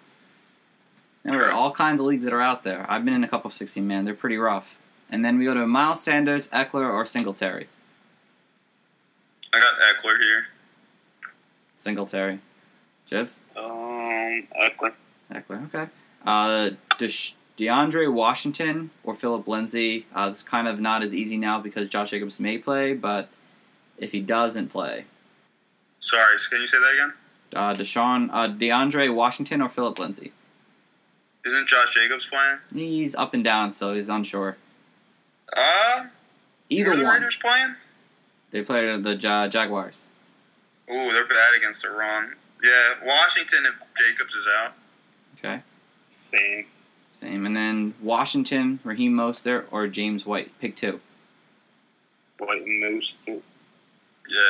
There 1.24 1.44
are 1.44 1.52
all 1.52 1.72
kinds 1.72 2.00
of 2.00 2.06
leagues 2.06 2.24
that 2.24 2.32
are 2.32 2.40
out 2.40 2.62
there. 2.62 2.86
I've 2.88 3.04
been 3.04 3.14
in 3.14 3.24
a 3.24 3.28
couple 3.28 3.48
of 3.48 3.54
16 3.54 3.86
man. 3.86 4.04
They're 4.04 4.14
pretty 4.14 4.36
rough. 4.38 4.76
And 5.10 5.24
then 5.24 5.38
we 5.38 5.44
go 5.44 5.54
to 5.54 5.66
Miles 5.66 6.02
Sanders, 6.02 6.48
Ekeler, 6.48 6.92
or 6.92 7.06
Singletary. 7.06 7.68
I 9.54 9.60
got 9.60 9.74
Ekeler 9.74 10.18
here. 10.18 10.46
Singletary. 11.76 12.40
Jibs? 13.06 13.40
Um, 13.56 14.46
Ekeler. 14.60 14.92
Ekeler, 15.32 15.66
okay. 15.74 15.88
Uh, 16.26 16.70
DeAndre 17.56 18.12
Washington 18.12 18.90
or 19.04 19.14
Philip 19.14 19.46
Lindsay. 19.46 20.06
Uh, 20.14 20.28
it's 20.30 20.42
kind 20.42 20.66
of 20.66 20.80
not 20.80 21.02
as 21.04 21.14
easy 21.14 21.36
now 21.36 21.60
because 21.60 21.88
Josh 21.88 22.10
Jacobs 22.10 22.40
may 22.40 22.58
play, 22.58 22.94
but 22.94 23.28
if 23.98 24.12
he 24.12 24.20
doesn't 24.20 24.68
play, 24.68 25.04
Sorry, 26.00 26.36
can 26.50 26.60
you 26.60 26.66
say 26.66 26.78
that 26.78 26.92
again? 26.94 27.12
uh, 27.54 27.74
Deshaun, 27.74 28.28
uh, 28.32 28.48
DeAndre 28.48 29.12
Washington 29.14 29.62
or 29.62 29.68
Philip 29.68 29.98
Lindsay. 29.98 30.32
Isn't 31.44 31.66
Josh 31.68 31.94
Jacobs 31.94 32.26
playing? 32.26 32.58
He's 32.74 33.14
up 33.14 33.32
and 33.32 33.42
down 33.44 33.70
still. 33.70 33.94
He's 33.94 34.08
unsure. 34.08 34.56
Uh, 35.56 36.04
Either 36.68 36.90
who 36.90 36.92
are 36.92 36.96
the 36.96 37.04
one. 37.04 37.14
Raiders 37.14 37.36
playing? 37.36 37.74
They 38.50 38.62
play 38.62 38.96
the 38.98 39.14
Ja- 39.16 39.48
Jaguars. 39.48 40.08
Ooh, 40.90 41.12
they're 41.12 41.26
bad 41.26 41.54
against 41.56 41.82
the 41.82 41.90
run. 41.90 42.34
Yeah, 42.64 42.94
Washington 43.04 43.66
if 43.66 43.74
Jacobs 43.96 44.34
is 44.34 44.48
out. 44.58 44.72
Okay. 45.38 45.60
Same. 46.08 46.66
Same. 47.12 47.46
And 47.46 47.56
then 47.56 47.94
Washington, 48.00 48.80
Raheem 48.84 49.12
Mostert, 49.12 49.66
or 49.70 49.86
James 49.88 50.24
White. 50.26 50.58
Pick 50.60 50.76
two. 50.76 51.00
White 52.38 52.62
and 52.62 52.80
Moose. 52.80 53.16
Yeah, 53.26 54.42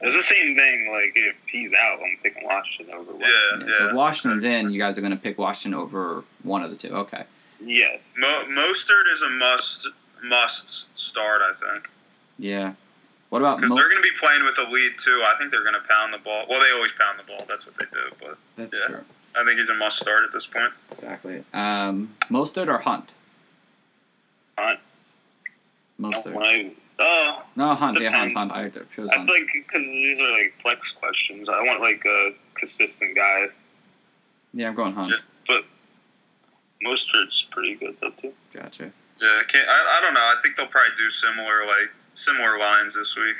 It's 0.00 0.16
the 0.16 0.22
same 0.22 0.54
thing. 0.54 0.90
Like 0.92 1.12
if 1.14 1.34
he's 1.50 1.72
out, 1.72 1.98
I'm 2.00 2.16
picking 2.22 2.44
Washington 2.44 2.94
over. 2.94 3.12
White. 3.12 3.22
yeah, 3.22 3.58
Yeah, 3.60 3.66
yeah. 3.66 3.78
So 3.78 3.88
if 3.88 3.94
Washington's 3.94 4.44
in, 4.44 4.70
you 4.70 4.78
guys 4.78 4.96
are 4.98 5.00
going 5.02 5.10
to 5.12 5.18
pick 5.18 5.38
Washington 5.38 5.78
over 5.78 6.24
one 6.42 6.62
of 6.62 6.70
the 6.70 6.76
two. 6.76 6.94
Okay. 6.94 7.24
Yes. 7.64 8.00
Mo- 8.16 8.44
Mostert 8.50 9.12
is 9.12 9.22
a 9.22 9.30
must 9.30 9.88
must 10.22 10.96
start, 10.96 11.42
I 11.42 11.52
think, 11.52 11.90
Yeah. 12.38 12.74
What 13.28 13.42
about 13.42 13.56
because 13.56 13.70
Mo- 13.70 13.76
they're 13.76 13.88
going 13.88 14.02
to 14.02 14.08
be 14.08 14.16
playing 14.20 14.44
with 14.44 14.56
a 14.58 14.70
lead 14.70 14.92
too. 14.98 15.20
I 15.24 15.36
think 15.36 15.50
they're 15.50 15.62
going 15.62 15.74
to 15.74 15.80
pound 15.88 16.14
the 16.14 16.18
ball. 16.18 16.46
Well, 16.48 16.60
they 16.60 16.72
always 16.74 16.92
pound 16.92 17.18
the 17.18 17.24
ball. 17.24 17.44
That's 17.48 17.66
what 17.66 17.74
they 17.76 17.84
do. 17.92 18.14
But 18.20 18.38
That's 18.54 18.78
yeah. 18.78 18.86
true. 18.96 19.04
I 19.36 19.44
think 19.44 19.58
he's 19.58 19.68
a 19.68 19.74
must 19.74 19.98
start 19.98 20.24
at 20.24 20.32
this 20.32 20.46
point. 20.46 20.72
Exactly. 20.92 21.42
Um, 21.52 22.14
Mostert 22.30 22.68
or 22.68 22.78
Hunt? 22.78 23.12
Hunt. 24.56 24.78
Mostert. 26.00 26.34
Like, 26.34 26.76
oh, 27.00 27.42
No, 27.56 27.74
Hunt. 27.74 28.00
Yeah, 28.00 28.10
Hunt. 28.12 28.30
Depends. 28.30 28.52
Hunt. 28.54 28.74
I 28.76 28.94
chose 28.94 29.10
I 29.10 29.16
Hunt. 29.16 29.28
feel 29.28 29.38
like 29.40 29.52
because 29.52 29.82
these 29.82 30.20
are 30.20 30.30
like 30.30 30.54
flex 30.62 30.92
questions. 30.92 31.48
I 31.48 31.60
want 31.62 31.80
like 31.80 32.02
a 32.06 32.30
consistent 32.54 33.16
guy. 33.16 33.46
Yeah, 34.54 34.68
I'm 34.68 34.74
going 34.76 34.94
Hunt. 34.94 35.12
Yeah. 35.48 35.58
Mostert's 36.84 37.46
pretty 37.50 37.74
good 37.74 37.96
though 38.00 38.10
too. 38.10 38.32
Gotcha. 38.52 38.92
Yeah, 39.20 39.40
can't, 39.48 39.66
I, 39.68 39.98
I 39.98 40.00
don't 40.02 40.14
know. 40.14 40.20
I 40.20 40.34
think 40.42 40.56
they'll 40.56 40.66
probably 40.66 40.94
do 40.98 41.08
similar 41.10 41.66
like 41.66 41.90
similar 42.14 42.58
lines 42.58 42.94
this 42.94 43.16
week. 43.16 43.36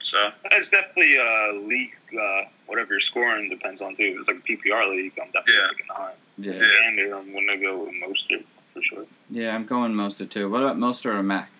So 0.00 0.30
It's 0.52 0.70
definitely 0.70 1.16
a 1.16 1.52
league. 1.66 1.92
Uh, 2.12 2.42
whatever 2.66 2.94
your 2.94 3.00
scoring 3.00 3.48
depends 3.48 3.80
on 3.80 3.94
too. 3.96 4.02
If 4.04 4.18
it's 4.18 4.28
like 4.28 4.36
a 4.38 4.40
PPR 4.40 4.90
league, 4.90 5.12
I'm 5.20 5.30
definitely 5.30 5.54
Yeah. 5.54 5.68
picking 5.70 5.86
Hunt. 5.90 6.14
Yeah. 6.38 6.52
Yeah. 6.54 7.04
And 7.04 7.14
I'm 7.14 7.32
gonna 7.32 7.56
go 7.58 7.78
with 7.84 7.94
Mostert 7.94 8.44
for 8.74 8.82
sure. 8.82 9.06
Yeah, 9.30 9.54
I'm 9.54 9.64
going 9.66 9.92
Mostert 9.92 10.30
too. 10.30 10.48
What 10.50 10.62
about 10.62 10.76
Mostert 10.76 11.14
or 11.14 11.22
Mac? 11.22 11.50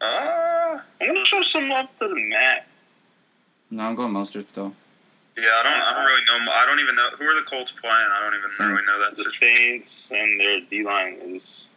uh, 0.00 0.78
I'm 1.00 1.06
gonna 1.08 1.24
show 1.24 1.42
some 1.42 1.68
love 1.68 1.86
to 1.98 2.08
the 2.08 2.14
Mac. 2.30 2.66
No, 3.70 3.84
I'm 3.84 3.94
going 3.94 4.12
Mostert 4.12 4.44
still. 4.44 4.74
yeah, 5.36 5.44
I 5.44 5.62
don't 5.62 5.72
I 5.72 5.92
don't 5.94 6.04
really 6.06 6.44
know. 6.46 6.52
I 6.52 6.66
don't 6.66 6.80
even 6.80 6.94
know 6.94 7.08
who 7.18 7.24
are 7.24 7.34
the 7.34 7.46
Colts 7.48 7.72
playing. 7.72 7.94
I 8.12 8.20
don't 8.20 8.34
even 8.34 8.42
really 8.66 8.82
Saints. 8.82 8.86
know 8.88 8.98
that. 9.00 9.10
The 9.10 9.24
situation. 9.24 9.84
Saints 9.86 10.12
and 10.12 10.40
their 10.40 10.60
D 10.68 10.82
line 10.84 11.18
is 11.34 11.68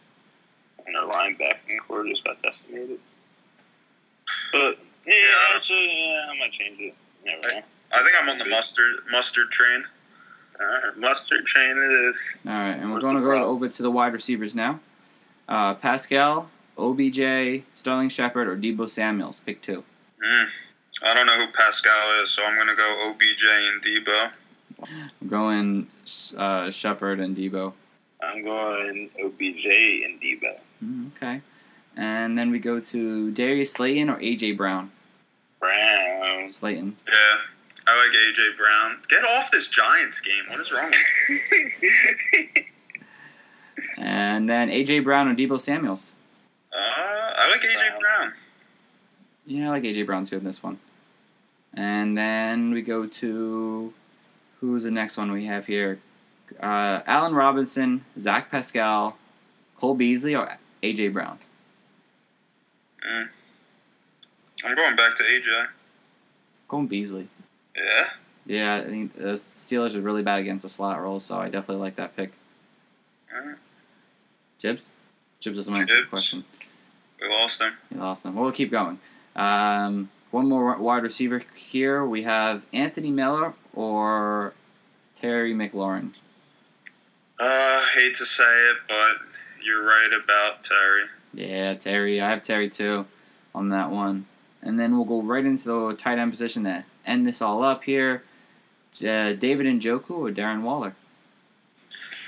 and 0.86 0.94
their 0.94 1.02
linebacking 1.08 1.78
core 1.86 2.04
just 2.06 2.24
got 2.24 2.40
decimated. 2.42 2.98
But 4.52 4.78
yeah, 5.06 5.14
Yeah. 5.14 5.56
actually, 5.56 5.86
yeah, 5.86 6.26
I 6.30 6.38
might 6.38 6.52
change 6.52 6.80
it. 6.80 6.94
Never 7.24 7.40
know. 7.54 7.62
I 7.94 8.02
think 8.02 8.16
I'm 8.20 8.28
on 8.28 8.38
the 8.38 8.46
mustard 8.48 9.00
mustard 9.10 9.50
train. 9.50 9.84
All 10.58 10.66
right, 10.66 10.96
mustard 10.96 11.44
train 11.46 11.70
it 11.76 11.92
is. 12.10 12.40
All 12.46 12.52
right, 12.52 12.70
and 12.72 12.92
we're 12.92 13.00
going 13.00 13.16
to 13.16 13.20
go 13.20 13.30
prop? 13.30 13.44
over 13.44 13.68
to 13.68 13.82
the 13.82 13.90
wide 13.90 14.12
receivers 14.14 14.54
now. 14.54 14.80
Uh, 15.48 15.74
Pascal, 15.74 16.48
OBJ, 16.78 17.62
Sterling 17.74 18.08
Shepard, 18.08 18.48
or 18.48 18.56
Deebo 18.56 18.88
Samuels. 18.88 19.40
Pick 19.40 19.60
two. 19.62 19.84
Mm. 20.24 20.46
I 21.02 21.14
don't 21.14 21.26
know 21.26 21.38
who 21.38 21.52
Pascal 21.52 22.22
is, 22.22 22.30
so 22.30 22.44
I'm 22.44 22.56
gonna 22.56 22.74
go 22.74 23.10
OBJ 23.10 23.44
and 23.44 23.82
Deebo. 23.82 24.30
I'm 24.82 25.28
going 25.28 25.86
uh, 26.36 26.70
Shepard 26.70 27.20
and 27.20 27.36
Deebo. 27.36 27.72
I'm 28.22 28.42
going 28.42 29.10
OBJ 29.22 29.66
and 29.66 30.20
Deebo. 30.20 30.58
Mm, 30.84 31.10
Okay. 31.16 31.40
And 31.98 32.36
then 32.36 32.50
we 32.50 32.58
go 32.58 32.78
to 32.78 33.30
Darius 33.30 33.72
Slayton 33.72 34.10
or 34.10 34.18
AJ 34.18 34.56
Brown. 34.56 34.90
Brown. 35.60 36.48
Slayton. 36.48 36.96
Yeah, 37.08 37.38
I 37.86 37.96
like 37.96 38.14
AJ 38.14 38.56
Brown. 38.58 38.98
Get 39.08 39.24
off 39.24 39.50
this 39.50 39.68
Giants 39.68 40.20
game. 40.20 40.44
What 40.48 40.60
is 40.60 40.72
wrong? 40.72 40.90
with 40.90 41.82
you? 41.82 42.62
And 43.98 44.48
then 44.48 44.68
AJ 44.68 45.04
Brown 45.04 45.28
or 45.28 45.34
Deebo 45.34 45.58
Samuels. 45.60 46.14
Uh, 46.72 46.76
I 46.78 47.48
like 47.50 47.62
AJ 47.62 47.98
Brown. 48.00 48.32
Yeah, 49.46 49.66
I 49.68 49.70
like 49.70 49.82
AJ 49.84 50.04
Brown 50.06 50.24
too 50.24 50.36
in 50.36 50.44
this 50.44 50.62
one. 50.62 50.78
And 51.74 52.16
then 52.16 52.72
we 52.72 52.82
go 52.82 53.06
to 53.06 53.92
who's 54.60 54.84
the 54.84 54.90
next 54.90 55.16
one 55.16 55.30
we 55.32 55.46
have 55.46 55.66
here? 55.66 55.98
Uh, 56.60 57.00
Allen 57.06 57.34
Robinson, 57.34 58.04
Zach 58.18 58.50
Pascal, 58.50 59.16
Cole 59.76 59.94
Beasley, 59.94 60.34
or 60.34 60.56
AJ 60.92 61.12
Brown. 61.12 61.38
Mm. 63.06 63.28
I'm 64.64 64.74
going 64.74 64.96
back 64.96 65.14
to 65.16 65.22
AJ. 65.22 65.68
Going 66.68 66.86
Beasley. 66.86 67.28
Yeah. 67.76 68.06
Yeah, 68.46 68.76
I 68.76 68.84
think 68.84 69.16
the 69.16 69.32
Steelers 69.32 69.94
are 69.94 70.00
really 70.00 70.22
bad 70.22 70.38
against 70.38 70.62
the 70.62 70.68
slot 70.68 71.00
roll, 71.00 71.18
so 71.18 71.38
I 71.38 71.46
definitely 71.46 71.82
like 71.82 71.96
that 71.96 72.16
pick. 72.16 72.32
Alright. 73.34 73.56
Jibs? 74.58 74.90
Jibs 75.40 75.56
doesn't 75.56 75.76
answer 75.76 76.00
the 76.00 76.06
question. 76.06 76.44
We 77.20 77.28
lost 77.28 77.60
him. 77.60 77.72
We 77.92 77.98
lost 77.98 78.22
them. 78.22 78.34
Well, 78.34 78.44
we'll 78.44 78.52
keep 78.52 78.70
going. 78.70 78.98
Um, 79.34 80.10
one 80.30 80.48
more 80.48 80.76
wide 80.78 81.02
receiver 81.02 81.42
here. 81.54 82.04
We 82.04 82.22
have 82.22 82.62
Anthony 82.72 83.10
Miller 83.10 83.54
or 83.74 84.54
Terry 85.14 85.54
McLaurin. 85.54 86.12
Uh, 87.38 87.84
hate 87.94 88.14
to 88.14 88.24
say 88.24 88.44
it, 88.44 88.76
but 88.88 89.40
you're 89.66 89.84
right 89.84 90.10
about 90.12 90.62
Terry. 90.62 91.04
Yeah, 91.34 91.74
Terry. 91.74 92.20
I 92.20 92.30
have 92.30 92.42
Terry 92.42 92.70
too 92.70 93.04
on 93.54 93.70
that 93.70 93.90
one. 93.90 94.26
And 94.62 94.78
then 94.78 94.96
we'll 94.96 95.04
go 95.04 95.22
right 95.22 95.44
into 95.44 95.64
the 95.68 95.94
tight 95.94 96.18
end 96.18 96.30
position 96.30 96.64
to 96.64 96.84
end 97.04 97.26
this 97.26 97.42
all 97.42 97.62
up 97.62 97.84
here. 97.84 98.22
Uh, 99.02 99.32
David 99.32 99.66
Njoku 99.66 100.10
or 100.10 100.30
Darren 100.30 100.62
Waller? 100.62 100.94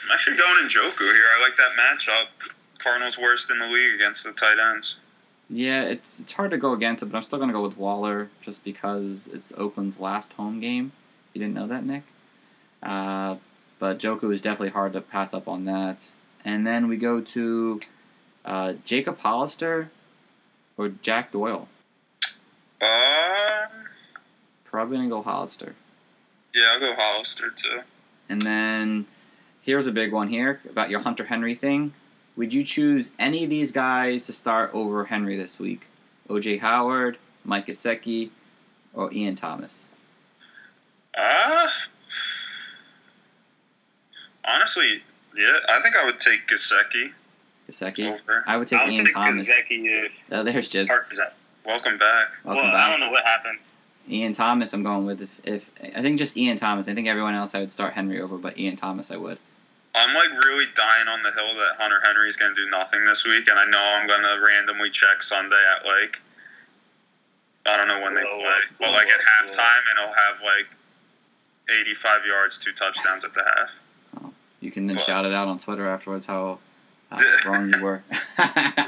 I'm 0.04 0.12
actually 0.12 0.36
going 0.36 0.64
Njoku 0.64 1.00
here. 1.00 1.24
I 1.36 1.40
like 1.40 1.56
that 1.56 1.70
matchup. 1.78 2.50
Cardinals 2.78 3.18
worst 3.18 3.50
in 3.50 3.58
the 3.58 3.66
league 3.68 3.94
against 3.94 4.24
the 4.24 4.32
tight 4.32 4.58
ends. 4.72 4.96
Yeah, 5.50 5.84
it's 5.84 6.20
it's 6.20 6.32
hard 6.32 6.50
to 6.50 6.58
go 6.58 6.72
against 6.72 7.02
it, 7.02 7.06
but 7.06 7.16
I'm 7.16 7.22
still 7.22 7.38
gonna 7.38 7.54
go 7.54 7.62
with 7.62 7.78
Waller 7.78 8.28
just 8.42 8.62
because 8.64 9.28
it's 9.32 9.52
Oakland's 9.56 9.98
last 9.98 10.34
home 10.34 10.60
game. 10.60 10.92
You 11.32 11.40
didn't 11.40 11.54
know 11.54 11.66
that, 11.68 11.84
Nick? 11.86 12.02
Uh, 12.82 13.36
but 13.78 13.98
Joku 13.98 14.32
is 14.32 14.42
definitely 14.42 14.70
hard 14.70 14.92
to 14.92 15.00
pass 15.00 15.32
up 15.32 15.48
on 15.48 15.64
that. 15.64 16.10
And 16.44 16.66
then 16.66 16.88
we 16.88 16.96
go 16.96 17.20
to 17.20 17.80
uh, 18.44 18.72
Jacob 18.84 19.18
Hollister 19.18 19.90
or 20.76 20.88
Jack 20.88 21.32
Doyle. 21.32 21.68
Um, 22.80 22.88
Probably 24.64 24.96
gonna 24.98 25.08
go 25.08 25.22
Hollister. 25.22 25.74
yeah, 26.54 26.70
I'll 26.72 26.80
go 26.80 26.94
Hollister 26.96 27.50
too. 27.50 27.80
And 28.28 28.40
then 28.42 29.06
here's 29.62 29.86
a 29.86 29.92
big 29.92 30.12
one 30.12 30.28
here 30.28 30.60
about 30.70 30.90
your 30.90 31.00
Hunter 31.00 31.24
Henry 31.24 31.54
thing. 31.54 31.92
Would 32.36 32.52
you 32.54 32.62
choose 32.64 33.10
any 33.18 33.44
of 33.44 33.50
these 33.50 33.72
guys 33.72 34.26
to 34.26 34.32
start 34.32 34.70
over 34.72 35.06
Henry 35.06 35.36
this 35.36 35.58
week? 35.58 35.88
OJ 36.28 36.60
Howard, 36.60 37.18
Mike 37.44 37.66
Gesicki, 37.66 38.30
or 38.94 39.12
Ian 39.12 39.34
Thomas? 39.34 39.90
Uh, 41.16 41.66
honestly, 44.44 45.02
yeah, 45.36 45.58
I 45.68 45.80
think 45.80 45.96
I 45.96 46.04
would 46.04 46.20
take 46.20 46.46
Gasecki 46.48 47.12
Gesicki? 47.68 48.08
over. 48.12 48.44
I 48.46 48.56
would 48.56 48.68
take 48.68 48.80
I 48.80 48.84
don't 48.86 48.94
Ian 48.94 49.04
think 49.04 49.16
Thomas. 49.16 49.48
Gesicki 49.50 50.04
if 50.06 50.12
Oh, 50.30 50.42
there's 50.42 50.68
Jibs. 50.68 50.88
Park 50.90 51.08
is. 51.12 51.20
Welcome 51.66 51.98
back. 51.98 52.28
Welcome 52.44 52.64
well, 52.64 52.74
I 52.76 52.90
don't 52.90 53.00
know 53.00 53.10
what 53.10 53.24
happened. 53.24 53.58
Ian 54.08 54.32
Thomas, 54.32 54.72
I'm 54.72 54.82
going 54.82 55.04
with. 55.04 55.20
If, 55.20 55.40
if 55.44 55.70
I 55.94 56.00
think 56.00 56.18
just 56.18 56.36
Ian 56.36 56.56
Thomas. 56.56 56.88
I 56.88 56.94
think 56.94 57.08
everyone 57.08 57.34
else 57.34 57.54
I 57.54 57.60
would 57.60 57.70
start 57.72 57.92
Henry 57.92 58.20
over, 58.22 58.38
but 58.38 58.58
Ian 58.58 58.76
Thomas 58.76 59.10
I 59.10 59.16
would. 59.18 59.38
I'm 59.94 60.14
like 60.14 60.30
really 60.44 60.64
dying 60.74 61.08
on 61.08 61.22
the 61.22 61.30
hill 61.32 61.54
that 61.56 61.76
Hunter 61.78 62.00
Henry 62.02 62.28
is 62.28 62.36
going 62.36 62.54
to 62.54 62.64
do 62.64 62.70
nothing 62.70 63.04
this 63.04 63.24
week, 63.26 63.48
and 63.48 63.58
I 63.58 63.66
know 63.66 63.82
I'm 63.96 64.06
going 64.06 64.22
to 64.22 64.40
randomly 64.46 64.90
check 64.90 65.22
Sunday 65.22 65.60
at 65.76 65.84
like 65.84 66.20
I 67.66 67.76
don't 67.76 67.88
know 67.88 68.00
when 68.00 68.14
they 68.14 68.22
Blow 68.22 68.38
play, 68.38 68.46
up, 68.46 68.54
but 68.78 68.84
blow 68.86 68.92
like 68.92 69.08
at 69.08 69.14
up, 69.14 69.20
blow 69.44 69.50
halftime, 69.52 69.80
and 69.90 69.98
he'll 69.98 70.14
have 70.14 70.40
like 70.42 70.66
85 71.80 72.26
yards, 72.26 72.56
two 72.58 72.72
touchdowns 72.72 73.24
at 73.24 73.34
the 73.34 73.42
half. 73.44 73.78
You 74.60 74.70
can 74.70 74.86
then 74.86 74.96
Well- 74.96 75.04
shout 75.04 75.24
it 75.24 75.32
out 75.32 75.48
on 75.48 75.58
Twitter 75.58 75.88
afterwards 75.88 76.26
how 76.26 76.58
uh, 77.10 77.18
wrong 77.46 77.72
you 77.72 77.82
were. 77.82 78.02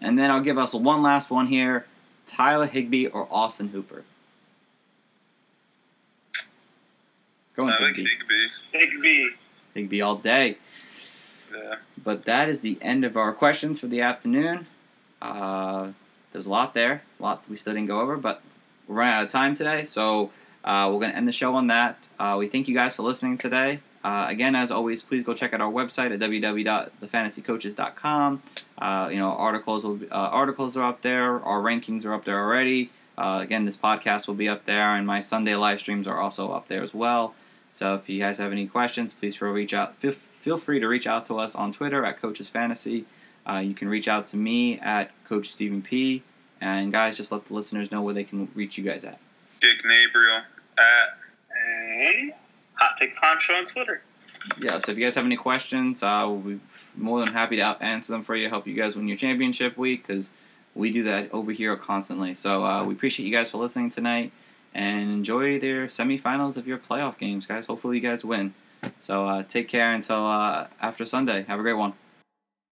and 0.00 0.18
then 0.18 0.30
I'll 0.30 0.40
give 0.40 0.58
us 0.58 0.74
one 0.74 1.02
last 1.02 1.30
one 1.30 1.46
here: 1.46 1.86
Tyler 2.26 2.66
Higbee 2.66 3.06
or 3.06 3.26
Austin 3.30 3.68
Hooper. 3.68 4.04
Going 7.56 7.70
I 7.70 7.78
like 7.80 7.96
Higbee. 7.96 8.06
Higby. 8.08 8.50
Big 8.72 9.02
B. 9.02 9.30
Higbee 9.74 10.00
all 10.00 10.16
day. 10.16 10.58
Yeah. 11.52 11.76
But 12.02 12.24
that 12.24 12.48
is 12.48 12.60
the 12.60 12.78
end 12.80 13.04
of 13.04 13.16
our 13.16 13.32
questions 13.32 13.80
for 13.80 13.88
the 13.88 14.00
afternoon. 14.00 14.66
Uh, 15.20 15.88
there's 16.32 16.46
a 16.46 16.50
lot 16.50 16.74
there, 16.74 17.02
a 17.18 17.22
lot 17.22 17.42
we 17.48 17.56
still 17.56 17.74
didn't 17.74 17.88
go 17.88 18.00
over, 18.00 18.16
but 18.16 18.42
we're 18.86 18.96
running 18.96 19.14
out 19.14 19.24
of 19.24 19.28
time 19.30 19.54
today, 19.54 19.82
so 19.84 20.30
uh, 20.62 20.88
we're 20.92 21.00
going 21.00 21.10
to 21.10 21.16
end 21.16 21.26
the 21.26 21.32
show 21.32 21.54
on 21.56 21.66
that. 21.68 22.06
Uh, 22.18 22.36
we 22.38 22.46
thank 22.46 22.68
you 22.68 22.74
guys 22.74 22.94
for 22.94 23.02
listening 23.02 23.36
today. 23.36 23.80
Uh, 24.04 24.26
again, 24.28 24.54
as 24.54 24.70
always, 24.70 25.02
please 25.02 25.24
go 25.24 25.34
check 25.34 25.52
out 25.52 25.60
our 25.60 25.70
website 25.70 26.12
at 26.12 26.20
www.thefantasycoaches.com. 26.20 28.42
Uh, 28.78 29.08
you 29.10 29.18
know, 29.18 29.32
articles 29.32 29.84
will 29.84 29.96
be, 29.96 30.08
uh, 30.10 30.16
articles 30.16 30.76
are 30.76 30.84
up 30.84 31.02
there. 31.02 31.44
Our 31.44 31.60
rankings 31.60 32.04
are 32.04 32.14
up 32.14 32.24
there 32.24 32.38
already. 32.38 32.90
Uh, 33.16 33.40
again, 33.42 33.64
this 33.64 33.76
podcast 33.76 34.28
will 34.28 34.34
be 34.34 34.48
up 34.48 34.64
there, 34.64 34.94
and 34.94 35.06
my 35.06 35.18
Sunday 35.18 35.56
live 35.56 35.80
streams 35.80 36.06
are 36.06 36.20
also 36.20 36.52
up 36.52 36.68
there 36.68 36.82
as 36.82 36.94
well. 36.94 37.34
So 37.70 37.96
if 37.96 38.08
you 38.08 38.20
guys 38.20 38.38
have 38.38 38.52
any 38.52 38.66
questions, 38.66 39.12
please 39.12 39.36
feel 39.36 39.48
reach 39.48 39.74
out. 39.74 39.96
Feel, 39.96 40.12
feel 40.12 40.56
free 40.56 40.78
to 40.78 40.86
reach 40.86 41.06
out 41.06 41.26
to 41.26 41.38
us 41.38 41.54
on 41.54 41.72
Twitter 41.72 42.04
at 42.04 42.20
Coaches 42.20 42.48
Fantasy. 42.48 43.04
Uh, 43.48 43.58
you 43.58 43.74
can 43.74 43.88
reach 43.88 44.08
out 44.08 44.26
to 44.26 44.36
me 44.36 44.78
at 44.78 45.10
Coach 45.24 45.48
Stephen 45.48 45.82
P. 45.82 46.22
And 46.60 46.92
guys, 46.92 47.16
just 47.16 47.32
let 47.32 47.46
the 47.46 47.54
listeners 47.54 47.90
know 47.90 48.02
where 48.02 48.14
they 48.14 48.24
can 48.24 48.48
reach 48.54 48.78
you 48.78 48.84
guys 48.84 49.04
at. 49.04 49.18
Nick 49.62 49.82
Gabriel 49.82 50.42
at 50.78 51.18
And 51.50 52.32
Hot 52.78 52.96
Take 52.98 53.16
Poncho 53.16 53.54
on 53.54 53.66
Twitter. 53.66 54.02
Yeah, 54.60 54.78
so 54.78 54.92
if 54.92 54.98
you 54.98 55.04
guys 55.04 55.14
have 55.16 55.24
any 55.24 55.36
questions, 55.36 56.02
uh, 56.02 56.24
we'll 56.26 56.38
be 56.38 56.60
more 56.96 57.20
than 57.20 57.32
happy 57.34 57.56
to 57.56 57.76
answer 57.80 58.12
them 58.12 58.22
for 58.22 58.34
you, 58.36 58.48
help 58.48 58.66
you 58.66 58.74
guys 58.74 58.96
win 58.96 59.08
your 59.08 59.16
championship 59.16 59.76
week, 59.76 60.06
because 60.06 60.30
we 60.74 60.90
do 60.90 61.02
that 61.04 61.32
over 61.32 61.52
here 61.52 61.76
constantly. 61.76 62.34
So 62.34 62.64
uh, 62.64 62.84
we 62.84 62.94
appreciate 62.94 63.26
you 63.26 63.32
guys 63.32 63.50
for 63.50 63.58
listening 63.58 63.90
tonight, 63.90 64.32
and 64.74 65.10
enjoy 65.10 65.58
their 65.58 65.86
semifinals 65.86 66.56
of 66.56 66.66
your 66.66 66.78
playoff 66.78 67.18
games, 67.18 67.46
guys. 67.46 67.66
Hopefully 67.66 67.96
you 67.96 68.02
guys 68.02 68.24
win. 68.24 68.54
So 68.98 69.26
uh, 69.26 69.42
take 69.42 69.66
care 69.68 69.92
until 69.92 70.24
uh, 70.26 70.68
after 70.80 71.04
Sunday. 71.04 71.44
Have 71.48 71.58
a 71.58 71.62
great 71.62 71.72
one. 71.74 71.94